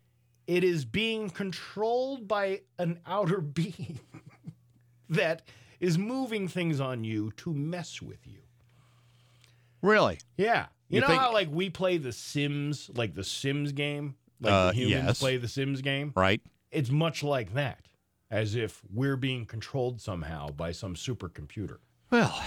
[0.48, 4.00] It is being controlled by an outer being
[5.10, 5.44] that
[5.80, 8.40] is moving things on you to mess with you.
[9.82, 10.20] Really?
[10.38, 10.68] Yeah.
[10.90, 14.16] You, You know think- how like we play the Sims, like the Sims game?
[14.40, 15.20] Like Uh, the humans yes.
[15.20, 16.12] play the Sims game?
[16.16, 16.42] Right.
[16.72, 17.88] It's much like that.
[18.30, 21.78] As if we're being controlled somehow by some supercomputer.
[22.12, 22.42] Well,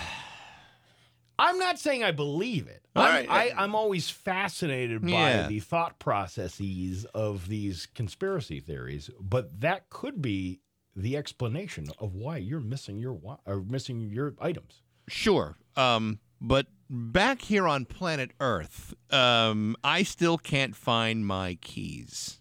[1.38, 2.82] I'm not saying I believe it.
[2.94, 3.30] All I'm, right.
[3.30, 5.46] I, I'm always fascinated by Yeah.
[5.48, 10.60] the thought processes of these conspiracy theories, but that could be
[10.96, 14.82] the explanation of why you're missing your or missing your items.
[15.08, 15.56] Sure.
[15.76, 22.40] Um, but back here on planet Earth, um, I still can't find my keys.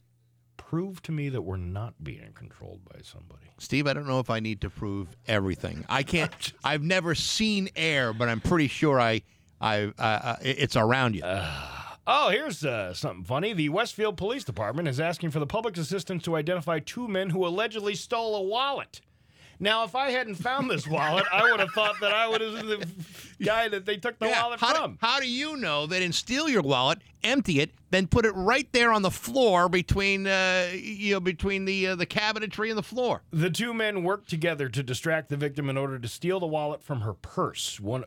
[0.73, 3.43] Prove to me that we're not being controlled by somebody.
[3.59, 5.85] Steve, I don't know if I need to prove everything.
[5.87, 6.33] I can't.
[6.63, 9.21] I've never seen air, but I'm pretty sure I,
[9.61, 11.21] I, uh, uh, it's around you.
[12.05, 13.53] Oh, here's uh, something funny.
[13.53, 17.47] The Westfield Police Department is asking for the public's assistance to identify two men who
[17.47, 18.99] allegedly stole a wallet.
[19.59, 22.53] Now, if I hadn't found this wallet, I would have thought that I would have
[22.55, 22.87] been the
[23.45, 24.91] guy that they took the Yeah, wallet how, from.
[24.93, 28.31] Do, how do you know they didn't steal your wallet, empty it, then put it
[28.31, 32.77] right there on the floor between, uh, you know, between the uh, the cabinetry and
[32.77, 33.21] the floor?
[33.31, 36.83] The two men worked together to distract the victim in order to steal the wallet
[36.83, 37.79] from her purse.
[37.79, 38.03] One,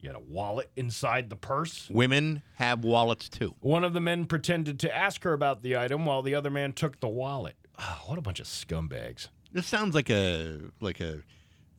[0.00, 1.88] you had a wallet inside the purse.
[1.90, 3.54] Women have wallets too.
[3.60, 6.72] One of the men pretended to ask her about the item while the other man
[6.72, 7.56] took the wallet.
[7.78, 9.28] Oh, what a bunch of scumbags.
[9.52, 11.22] This sounds like a like a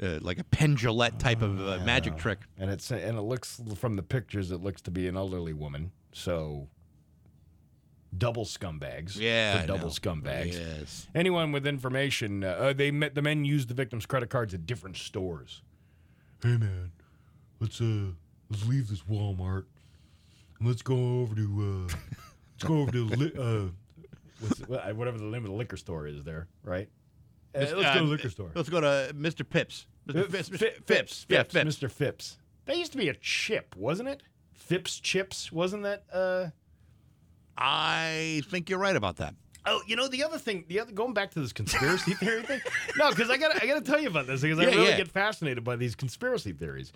[0.01, 2.39] uh, like a pendulette type of uh, magic trick.
[2.57, 5.91] And it's and it looks from the pictures, it looks to be an elderly woman.
[6.11, 6.67] So
[8.17, 9.17] double scumbags.
[9.17, 10.53] Yeah, for double scumbags.
[10.53, 11.07] Yes.
[11.15, 14.65] Anyone with information, uh, uh, they met the men used the victim's credit cards at
[14.65, 15.61] different stores.
[16.43, 16.91] Hey man,
[17.59, 18.11] let's uh
[18.49, 19.65] let's leave this Walmart
[20.59, 21.95] and let's go over to uh
[22.53, 23.67] let's go over to li- uh
[24.93, 26.89] whatever the name of the liquor store is there, right?
[27.53, 28.51] Uh, let's go to the liquor store.
[28.55, 29.47] Let's go to Mr.
[29.47, 29.85] Pips.
[30.07, 30.25] Mr.
[30.25, 30.49] Uh, Phipps.
[30.49, 30.59] Fi- Mr.
[30.85, 31.25] Phipps, Phipps.
[31.29, 31.63] Yeah.
[31.63, 31.91] Mr.
[31.91, 32.37] Phipps.
[32.65, 34.23] That used to be a chip, wasn't it?
[34.53, 36.03] Phipps chips, wasn't that?
[36.11, 36.47] Uh,
[37.57, 39.35] I think you're right about that.
[39.65, 42.61] oh, you know the other thing, the other going back to this conspiracy theory thing.
[42.97, 44.89] No, because I got I got to tell you about this because I Yeah, really
[44.89, 44.97] yeah.
[44.97, 46.91] get fascinated by these conspiracy theories.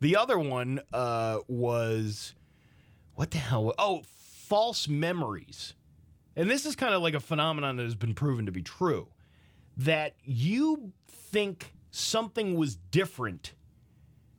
[0.00, 2.34] The other one uh, was
[3.14, 3.72] what the hell?
[3.78, 5.74] Oh, false memories,
[6.36, 9.08] and this is kind of like a phenomenon that has been proven to be true.
[9.78, 13.54] That you think something was different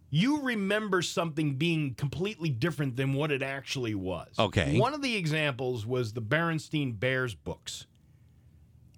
[0.09, 4.27] you remember something being completely different than what it actually was.
[4.37, 4.77] Okay.
[4.77, 7.85] One of the examples was the Berenstein Bears books.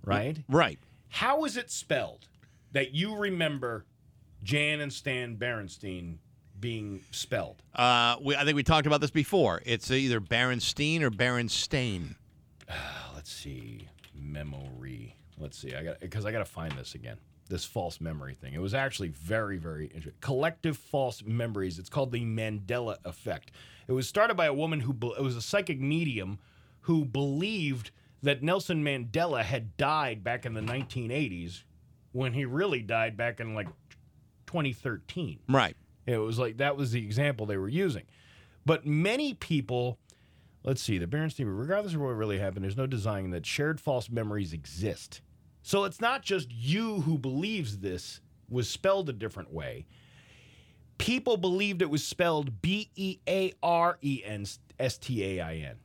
[0.05, 0.37] Right?
[0.47, 0.79] Right.
[1.09, 2.27] How is it spelled
[2.71, 3.85] that you remember
[4.43, 6.17] Jan and Stan Berenstein
[6.59, 7.61] being spelled?
[7.75, 9.61] Uh, we, I think we talked about this before.
[9.65, 12.15] It's either Berenstein or Berenstain.
[13.13, 13.89] Let's see.
[14.15, 15.17] Memory.
[15.41, 15.73] Let's see.
[15.75, 17.17] I got because I got to find this again.
[17.49, 18.53] This false memory thing.
[18.53, 20.13] It was actually very, very interesting.
[20.21, 21.79] Collective false memories.
[21.79, 23.51] It's called the Mandela effect.
[23.87, 26.39] It was started by a woman who be- it was a psychic medium
[26.81, 27.91] who believed
[28.23, 31.63] that Nelson Mandela had died back in the 1980s
[32.11, 33.67] when he really died back in like
[34.45, 35.39] 2013.
[35.49, 35.75] Right.
[36.05, 38.03] It was like that was the example they were using.
[38.65, 39.97] But many people,
[40.63, 44.09] let's see, the Berenstein, regardless of what really happened, there's no denying that shared false
[44.09, 45.21] memories exist.
[45.61, 49.85] So it's not just you who believes this was spelled a different way.
[50.97, 54.45] People believed it was spelled B E A R E N
[54.79, 55.77] S T A I N,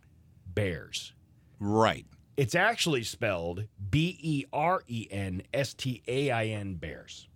[0.55, 1.13] bears.
[1.59, 2.07] Right.
[2.37, 7.29] It's actually spelled B E R E N S T A I N, bears.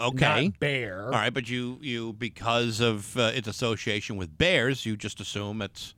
[0.00, 0.46] Okay.
[0.46, 1.04] Not bear.
[1.04, 5.60] All right, but you you because of uh, its association with bears, you just assume
[5.62, 5.94] it's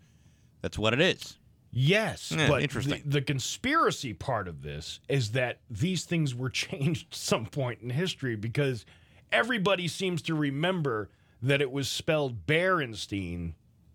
[0.60, 1.38] that's what it is.
[1.72, 3.02] Yes, Yeah, but interesting.
[3.04, 7.90] The, the conspiracy part of this is that these things were changed some point in
[7.90, 8.84] history because
[9.30, 11.08] everybody seems to remember
[11.40, 13.54] that it was spelled Berenstein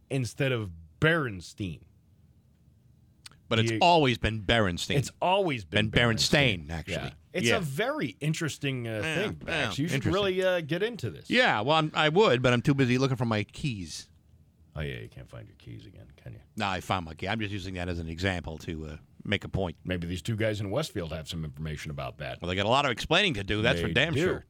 [0.09, 1.81] instead of Berenstein.
[3.49, 4.97] But it's You- always been Berenstein.
[4.97, 6.95] It's always been been Berenstain, actually.
[6.95, 7.09] Yeah.
[7.31, 7.57] It's yeah.
[7.57, 9.77] a very interesting uh, thing, Max.
[9.77, 11.29] you should really uh, get into this.
[11.29, 14.09] Yeah, well, I'm, I would, but I'm too busy looking for my keys.
[14.77, 16.39] Oh yeah, you can't find your keys again, can you?
[16.55, 17.27] No, I found my key.
[17.27, 19.75] I'm just using that as an example to uh, make a point.
[19.83, 22.39] Maybe these two guys in Westfield have some information about that.
[22.41, 23.63] Well, they got a lot of explaining to do.
[23.63, 24.21] That's for damn do.
[24.21, 24.45] sure.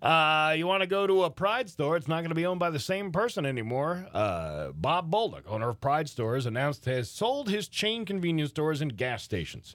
[0.00, 1.96] Uh, you want to go to a Pride store?
[1.96, 4.06] It's not going to be owned by the same person anymore.
[4.12, 8.96] Uh, Bob Bolduc, owner of Pride Stores, announced has sold his chain convenience stores and
[8.96, 9.74] gas stations.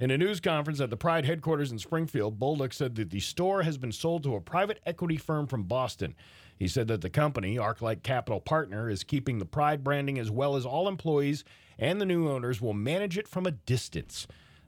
[0.00, 3.62] In a news conference at the Pride headquarters in Springfield, Bolduc said that the store
[3.62, 6.14] has been sold to a private equity firm from Boston.
[6.58, 10.56] He said that the company, Arclight Capital Partner, is keeping the Pride branding as well
[10.56, 11.44] as all employees
[11.78, 14.26] and the new owners will manage it from a distance.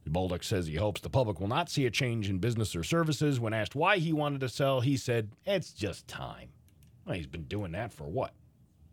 [0.08, 3.38] Bolduc says he hopes the public will not see a change in business or services.
[3.38, 6.48] When asked why he wanted to sell, he said, It's just time.
[7.04, 8.32] Well, he's been doing that for what?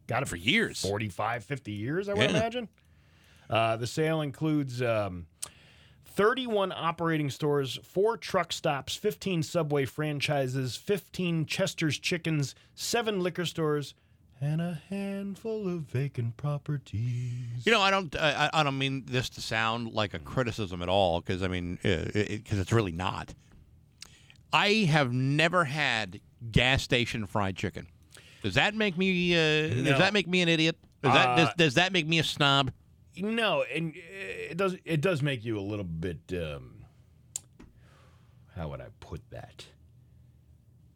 [0.07, 0.79] Got it For years.
[0.81, 2.37] 45, 50 years, I would Yeah.
[2.37, 2.69] imagine.
[3.49, 5.25] Uh, the sale includes um,
[6.17, 13.93] 31 operating stores, four truck stops, 15 Subway franchises, 15 Chester's Chickens, seven liquor stores,
[14.41, 17.63] and a handful of vacant properties.
[17.65, 18.15] You know, I don't.
[18.15, 21.75] I, I don't mean this to sound like a criticism at all, because I mean,
[21.83, 23.35] because it, 'cause it's really not.
[24.51, 26.19] I have never had
[26.51, 27.85] gas station fried chicken.
[28.41, 29.33] Does that make me?
[29.35, 29.83] Uh, No.
[29.83, 30.77] Does that make me an idiot?
[31.03, 32.71] Does that does, Uh, does that make me a snob?
[33.21, 36.77] No, and uh, it does it does make you a little bit um
[38.57, 39.65] how would I put that?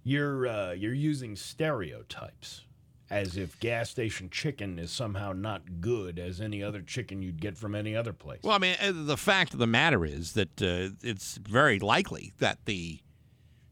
[0.04, 2.66] You're uh, you're using stereotypes
[3.12, 7.58] as if gas station chicken is somehow not good as any other chicken you'd get
[7.58, 8.40] from any other place.
[8.42, 12.32] Well, I mean, uh, the fact of the matter is that uh, it's very likely
[12.40, 13.00] that the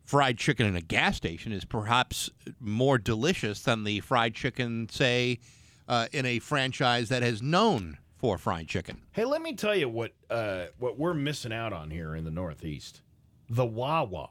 [0.03, 5.39] fried chicken in a gas station is perhaps more delicious than the fried chicken, say,
[5.87, 9.01] uh, in a franchise that has known for fried chicken.
[9.11, 12.31] Hey, let me tell you what uh, what we're missing out on here in the
[12.31, 13.01] Northeast.
[13.49, 14.29] The Wawa.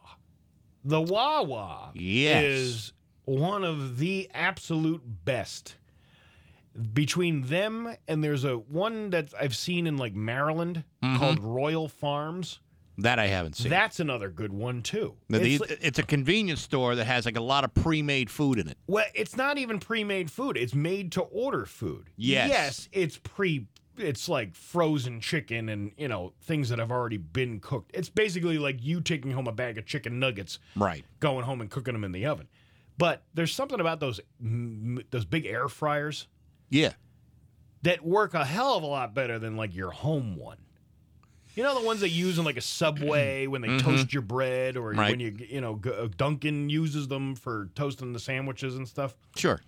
[0.85, 2.45] The Wawa Yes.
[2.45, 2.93] is
[3.25, 5.75] one of the absolute best.
[6.93, 11.19] Between them and there's a one that I've seen in like Maryland Mhm.
[11.19, 12.61] called Royal Farms.
[12.99, 13.71] That I haven't seen.
[13.71, 15.17] That's another good one too.
[15.29, 18.59] Now, It's these- it's a convenience store that has like a lot of pre-made food
[18.59, 18.77] in it.
[18.87, 20.57] Well, it's not even pre-made food.
[20.57, 22.11] It's made to order food.
[22.17, 22.49] Yes.
[22.51, 23.67] Yes, it's pre
[24.01, 27.91] it's like frozen chicken and, you know, things that have already been cooked.
[27.95, 31.05] It's basically like you taking home a bag of chicken nuggets, Right.
[31.21, 32.49] going home and cooking them in the oven.
[32.97, 36.27] But there's something about those those big air fryers
[36.71, 36.95] Yeah.
[37.83, 40.59] that work a hell of a lot better than like your home one.
[41.55, 43.81] You know the ones they use in like a Subway when they Mhm.
[43.81, 45.11] toast your bread, or Right.
[45.11, 49.15] when you you know Dunkin' uses them for toasting the sandwiches and stuff.
[49.37, 49.61] Sure.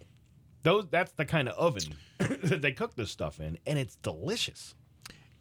[0.62, 4.74] Those that's the kind of oven that they cook this stuff in, and it's delicious.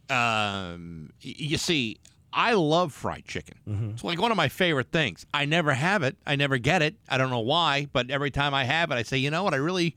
[0.10, 2.00] Um, you see,
[2.34, 3.58] I love fried chicken.
[3.68, 3.90] Mm-hmm.
[3.92, 5.26] It's like one of my favorite things.
[5.34, 6.18] I never have it.
[6.26, 6.96] I never get it.
[7.08, 9.54] I don't know why, but every time I have it, I say, you know what?
[9.54, 9.96] I really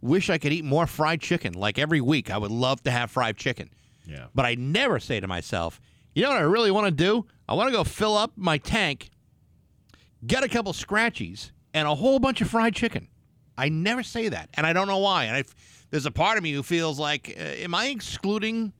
[0.00, 1.54] wish I could eat more fried chicken.
[1.54, 3.70] Like every week, I would love to have fried chicken.
[4.06, 4.26] Yeah.
[4.34, 5.80] But I never say to myself,
[6.14, 7.26] you know what I really want to do?
[7.48, 9.10] I want to go fill up my tank,
[10.26, 13.08] get a couple scratchies, and a whole bunch of fried chicken.
[13.56, 15.24] I never say that, and I don't know why.
[15.24, 15.44] And I,
[15.90, 18.72] there's a part of me who feels like, uh, am I excluding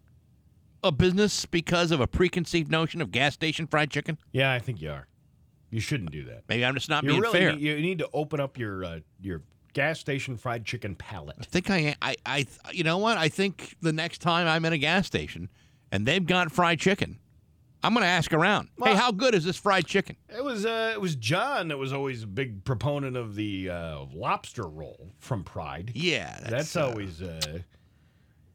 [0.83, 4.19] a business because of a preconceived notion of gas station fried chicken?
[4.33, 5.07] Yeah, I think you are.
[5.71, 6.45] You shouldn't do that.
[6.49, 7.53] Maybe I'm just not you being really fair.
[7.53, 9.43] Need, you need to open up your uh, your
[9.73, 11.37] gas station fried chicken palette.
[11.41, 13.17] I think I, I, I, you know what?
[13.17, 15.49] I think the next time I'm in a gas station
[15.91, 17.19] and they've got fried chicken,
[17.83, 18.69] I'm going to ask around.
[18.83, 20.17] hey, how good is this fried chicken?
[20.29, 24.05] It was uh, it was John that was always a big proponent of the uh,
[24.13, 25.93] lobster roll from Pride.
[25.95, 27.21] Yeah, that's, that's, uh, always.
[27.21, 27.59] Uh,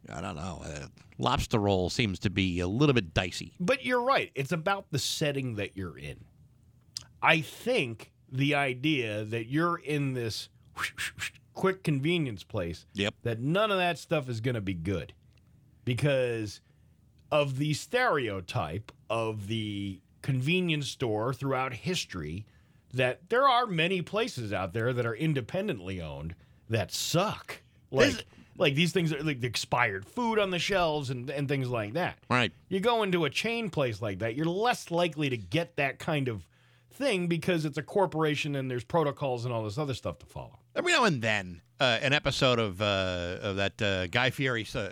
[0.09, 0.61] I don't know.
[0.63, 0.87] Uh,
[1.17, 3.53] lobster roll seems to be a little bit dicey.
[3.59, 4.31] but you're right.
[4.35, 6.23] It's about the setting that you're in.
[7.21, 10.49] I think the idea that you're in this
[11.53, 12.85] quick convenience place.
[12.93, 13.15] Yep.
[13.23, 15.13] That none of that stuff is going to be good
[15.83, 16.61] because
[17.31, 22.45] of the stereotype of the convenience store throughout history
[22.93, 26.35] that there are many places out there that are independently owned
[26.69, 27.61] that suck.
[27.91, 28.25] Like
[28.57, 31.93] like these things are like the expired food on the shelves and, and things like
[31.93, 32.17] that.
[32.29, 32.51] Right.
[32.69, 36.27] You go into a chain place like that, you're less likely to get that kind
[36.27, 36.47] of
[36.91, 40.59] thing because it's a corporation and there's protocols and all this other stuff to follow.
[40.75, 44.89] Every now and then, uh, an episode of uh, of that uh, Guy Fieri uh,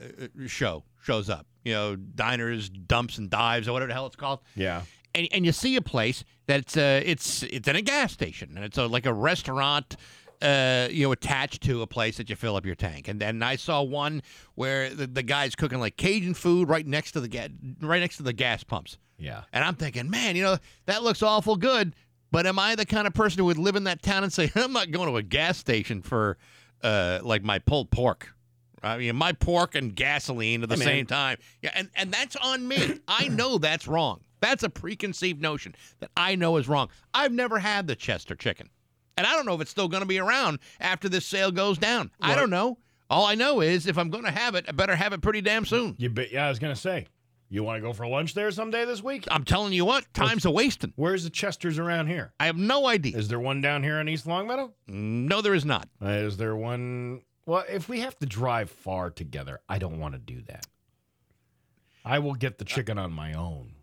[0.48, 1.45] show shows up.
[1.66, 4.40] You know, diners, dumps, and dives, or whatever the hell it's called.
[4.56, 4.84] Yeah.
[5.14, 8.64] And, and you see a place that's uh, it's it's in a gas station, and
[8.64, 9.98] it's a, like a restaurant.
[10.42, 13.42] Uh, you know, attached to a place that you fill up your tank, and then
[13.42, 14.22] I saw one
[14.56, 17.48] where the, the guy's cooking like Cajun food right next to the ga-
[17.80, 18.98] right next to the gas pumps.
[19.18, 19.44] Yeah.
[19.54, 21.96] And I'm thinking, man, you know, that looks awful good.
[22.32, 24.52] But am I the kind of person who would live in that town and say,
[24.56, 26.38] I'm not going to a gas station for
[26.84, 28.35] uh, like my pulled pork?
[28.86, 31.38] I mean, my pork and gasoline at the same time.
[31.62, 32.99] Yeah, and, and that's on me.
[33.07, 34.22] I know that's wrong.
[34.41, 36.90] That's a preconceived notion that I know is wrong.
[37.14, 38.70] I've never had the Chester chicken.
[39.18, 41.78] And I don't know if it's still going to be around after this sale goes
[41.78, 42.12] down.
[42.22, 42.78] I don't know.
[43.10, 45.41] All I know is if I'm going to have it, I better have it pretty
[45.41, 45.95] damn soon.
[45.98, 46.32] You bet.
[46.32, 47.07] Yeah, I was gonna say.
[47.48, 49.26] You want to go for lunch there someday this week?
[49.30, 50.91] I'm telling you what, time's a wasting.
[50.95, 52.34] Where's the Chesters around here?
[52.40, 53.16] I have no idea.
[53.16, 54.74] Is there one down here in East Longmeadow?
[54.88, 55.88] No, there is not.
[56.03, 57.22] Uh, is there one?
[57.46, 60.66] Well, if we have to drive far together, I don't want to do that.
[62.04, 63.74] I will get the chicken on my own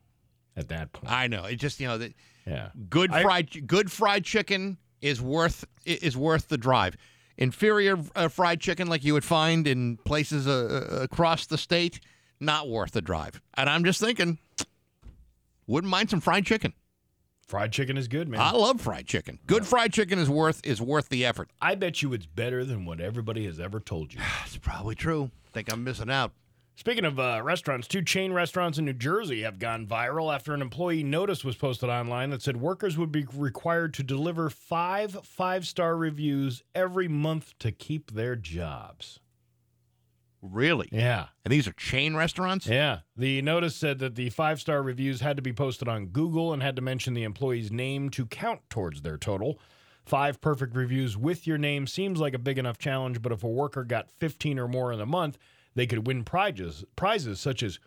[0.56, 1.12] at that point.
[1.12, 1.44] I know.
[1.44, 2.14] It just you know that
[2.46, 2.70] Yeah.
[2.88, 6.96] good I- fried good fried chicken is worth is worth the drive.
[7.38, 11.98] Inferior uh, fried chicken like you would find in places uh, uh, across the state,
[12.40, 13.40] not worth the drive.
[13.54, 14.38] And I'm just thinking,
[15.66, 16.74] wouldn't mind some fried chicken.
[17.52, 18.40] Fried chicken is good, man.
[18.40, 19.38] I love fried chicken.
[19.46, 21.50] Good fried chicken is worth is worth the effort.
[21.60, 24.20] I bet you it's better than what everybody has ever told you.
[24.40, 25.30] That's probably true.
[25.52, 26.32] Think I'm missing out.
[26.76, 30.62] Speaking of uh, restaurants, two chain restaurants in New Jersey have gone viral after an
[30.62, 35.66] employee notice was posted online that said workers would be required to deliver five five
[35.66, 39.20] star reviews every month to keep their jobs.
[40.42, 40.88] Really?
[40.90, 41.26] Yeah.
[41.44, 42.66] And these are chain restaurants?
[42.66, 43.00] Yeah.
[43.16, 46.60] The notice said that the five star reviews had to be posted on Google and
[46.62, 49.58] had to mention the employee's name to count towards their total.
[50.04, 53.48] Five perfect reviews with your name seems like a big enough challenge, but if a
[53.48, 55.38] worker got 15 or more in a month,
[55.76, 57.78] they could win prizes, prizes such as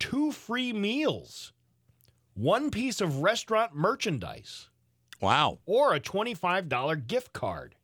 [0.00, 1.52] two free meals,
[2.34, 4.68] one piece of restaurant merchandise,
[5.20, 5.60] Wow.
[5.64, 7.76] or a $25 gift card.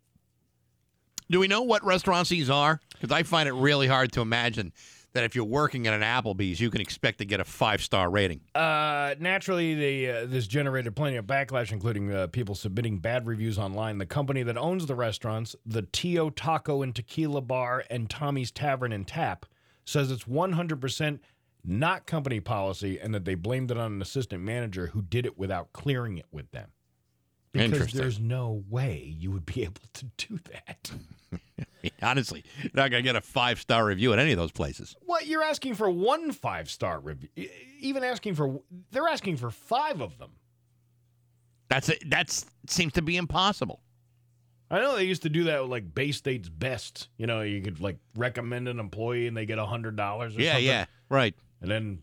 [1.30, 2.80] Do we know what restaurants these are?
[2.92, 4.72] Because I find it really hard to imagine
[5.12, 8.10] that if you're working at an Applebee's, you can expect to get a five star
[8.10, 8.42] rating.
[8.54, 13.58] Uh, naturally, they, uh, this generated plenty of backlash, including uh, people submitting bad reviews
[13.58, 13.98] online.
[13.98, 18.92] The company that owns the restaurants, the Tio Taco and Tequila Bar and Tommy's Tavern
[18.92, 19.46] and Tap,
[19.86, 21.18] says it's 100%
[21.64, 25.38] not company policy and that they blamed it on an assistant manager who did it
[25.38, 26.70] without clearing it with them.
[27.52, 30.90] Because there's no way you would be able to do that.
[32.02, 34.96] Honestly, you're not going to get a five star review at any of those places.
[35.04, 37.28] What you're asking for one five star review,
[37.80, 40.32] even asking for they're asking for five of them.
[41.68, 42.02] That's it.
[42.08, 43.80] That's seems to be impossible.
[44.70, 47.08] I know they used to do that with like Bay State's Best.
[47.18, 50.34] You know, you could like recommend an employee and they get a hundred dollars.
[50.36, 50.66] Yeah, something.
[50.66, 51.34] yeah, right.
[51.60, 52.02] And then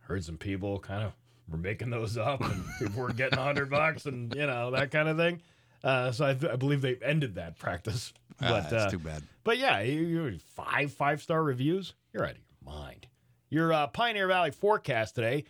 [0.00, 1.12] heard some people kind of
[1.48, 4.90] were making those up, and people were getting a hundred bucks, and you know that
[4.90, 5.40] kind of thing.
[5.84, 8.12] Uh, so I, th- I believe they've ended that practice.
[8.40, 9.22] Ah, But that's uh, too bad.
[9.44, 11.94] But yeah, you, you five five star reviews.
[12.12, 13.06] You're out of your mind.
[13.50, 15.44] Your uh, Pioneer Valley forecast today.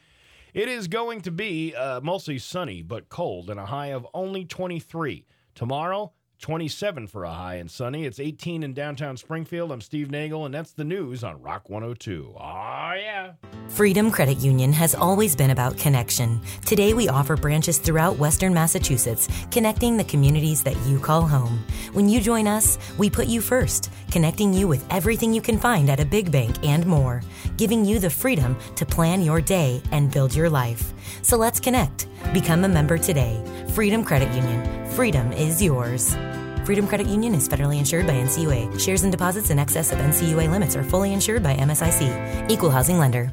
[0.54, 4.44] It is going to be uh, mostly sunny but cold and a high of only
[4.44, 5.24] 23.
[5.54, 8.04] Tomorrow, 27 for a high and sunny.
[8.04, 9.70] It's 18 in downtown Springfield.
[9.70, 12.34] I'm Steve Nagel, and that's the news on Rock 102.
[12.36, 13.34] Oh, yeah.
[13.68, 16.40] Freedom Credit Union has always been about connection.
[16.66, 21.64] Today, we offer branches throughout Western Massachusetts, connecting the communities that you call home.
[21.92, 25.88] When you join us, we put you first, connecting you with everything you can find
[25.88, 27.22] at a big bank and more,
[27.56, 30.92] giving you the freedom to plan your day and build your life.
[31.22, 32.08] So let's connect.
[32.34, 33.40] Become a member today.
[33.74, 34.88] Freedom Credit Union.
[34.90, 36.16] Freedom is yours.
[36.64, 38.78] Freedom Credit Union is federally insured by NCUA.
[38.80, 42.50] Shares and deposits in excess of NCUA limits are fully insured by MSIC.
[42.50, 43.32] Equal housing lender.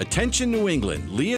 [0.00, 1.34] Attention New England, Leah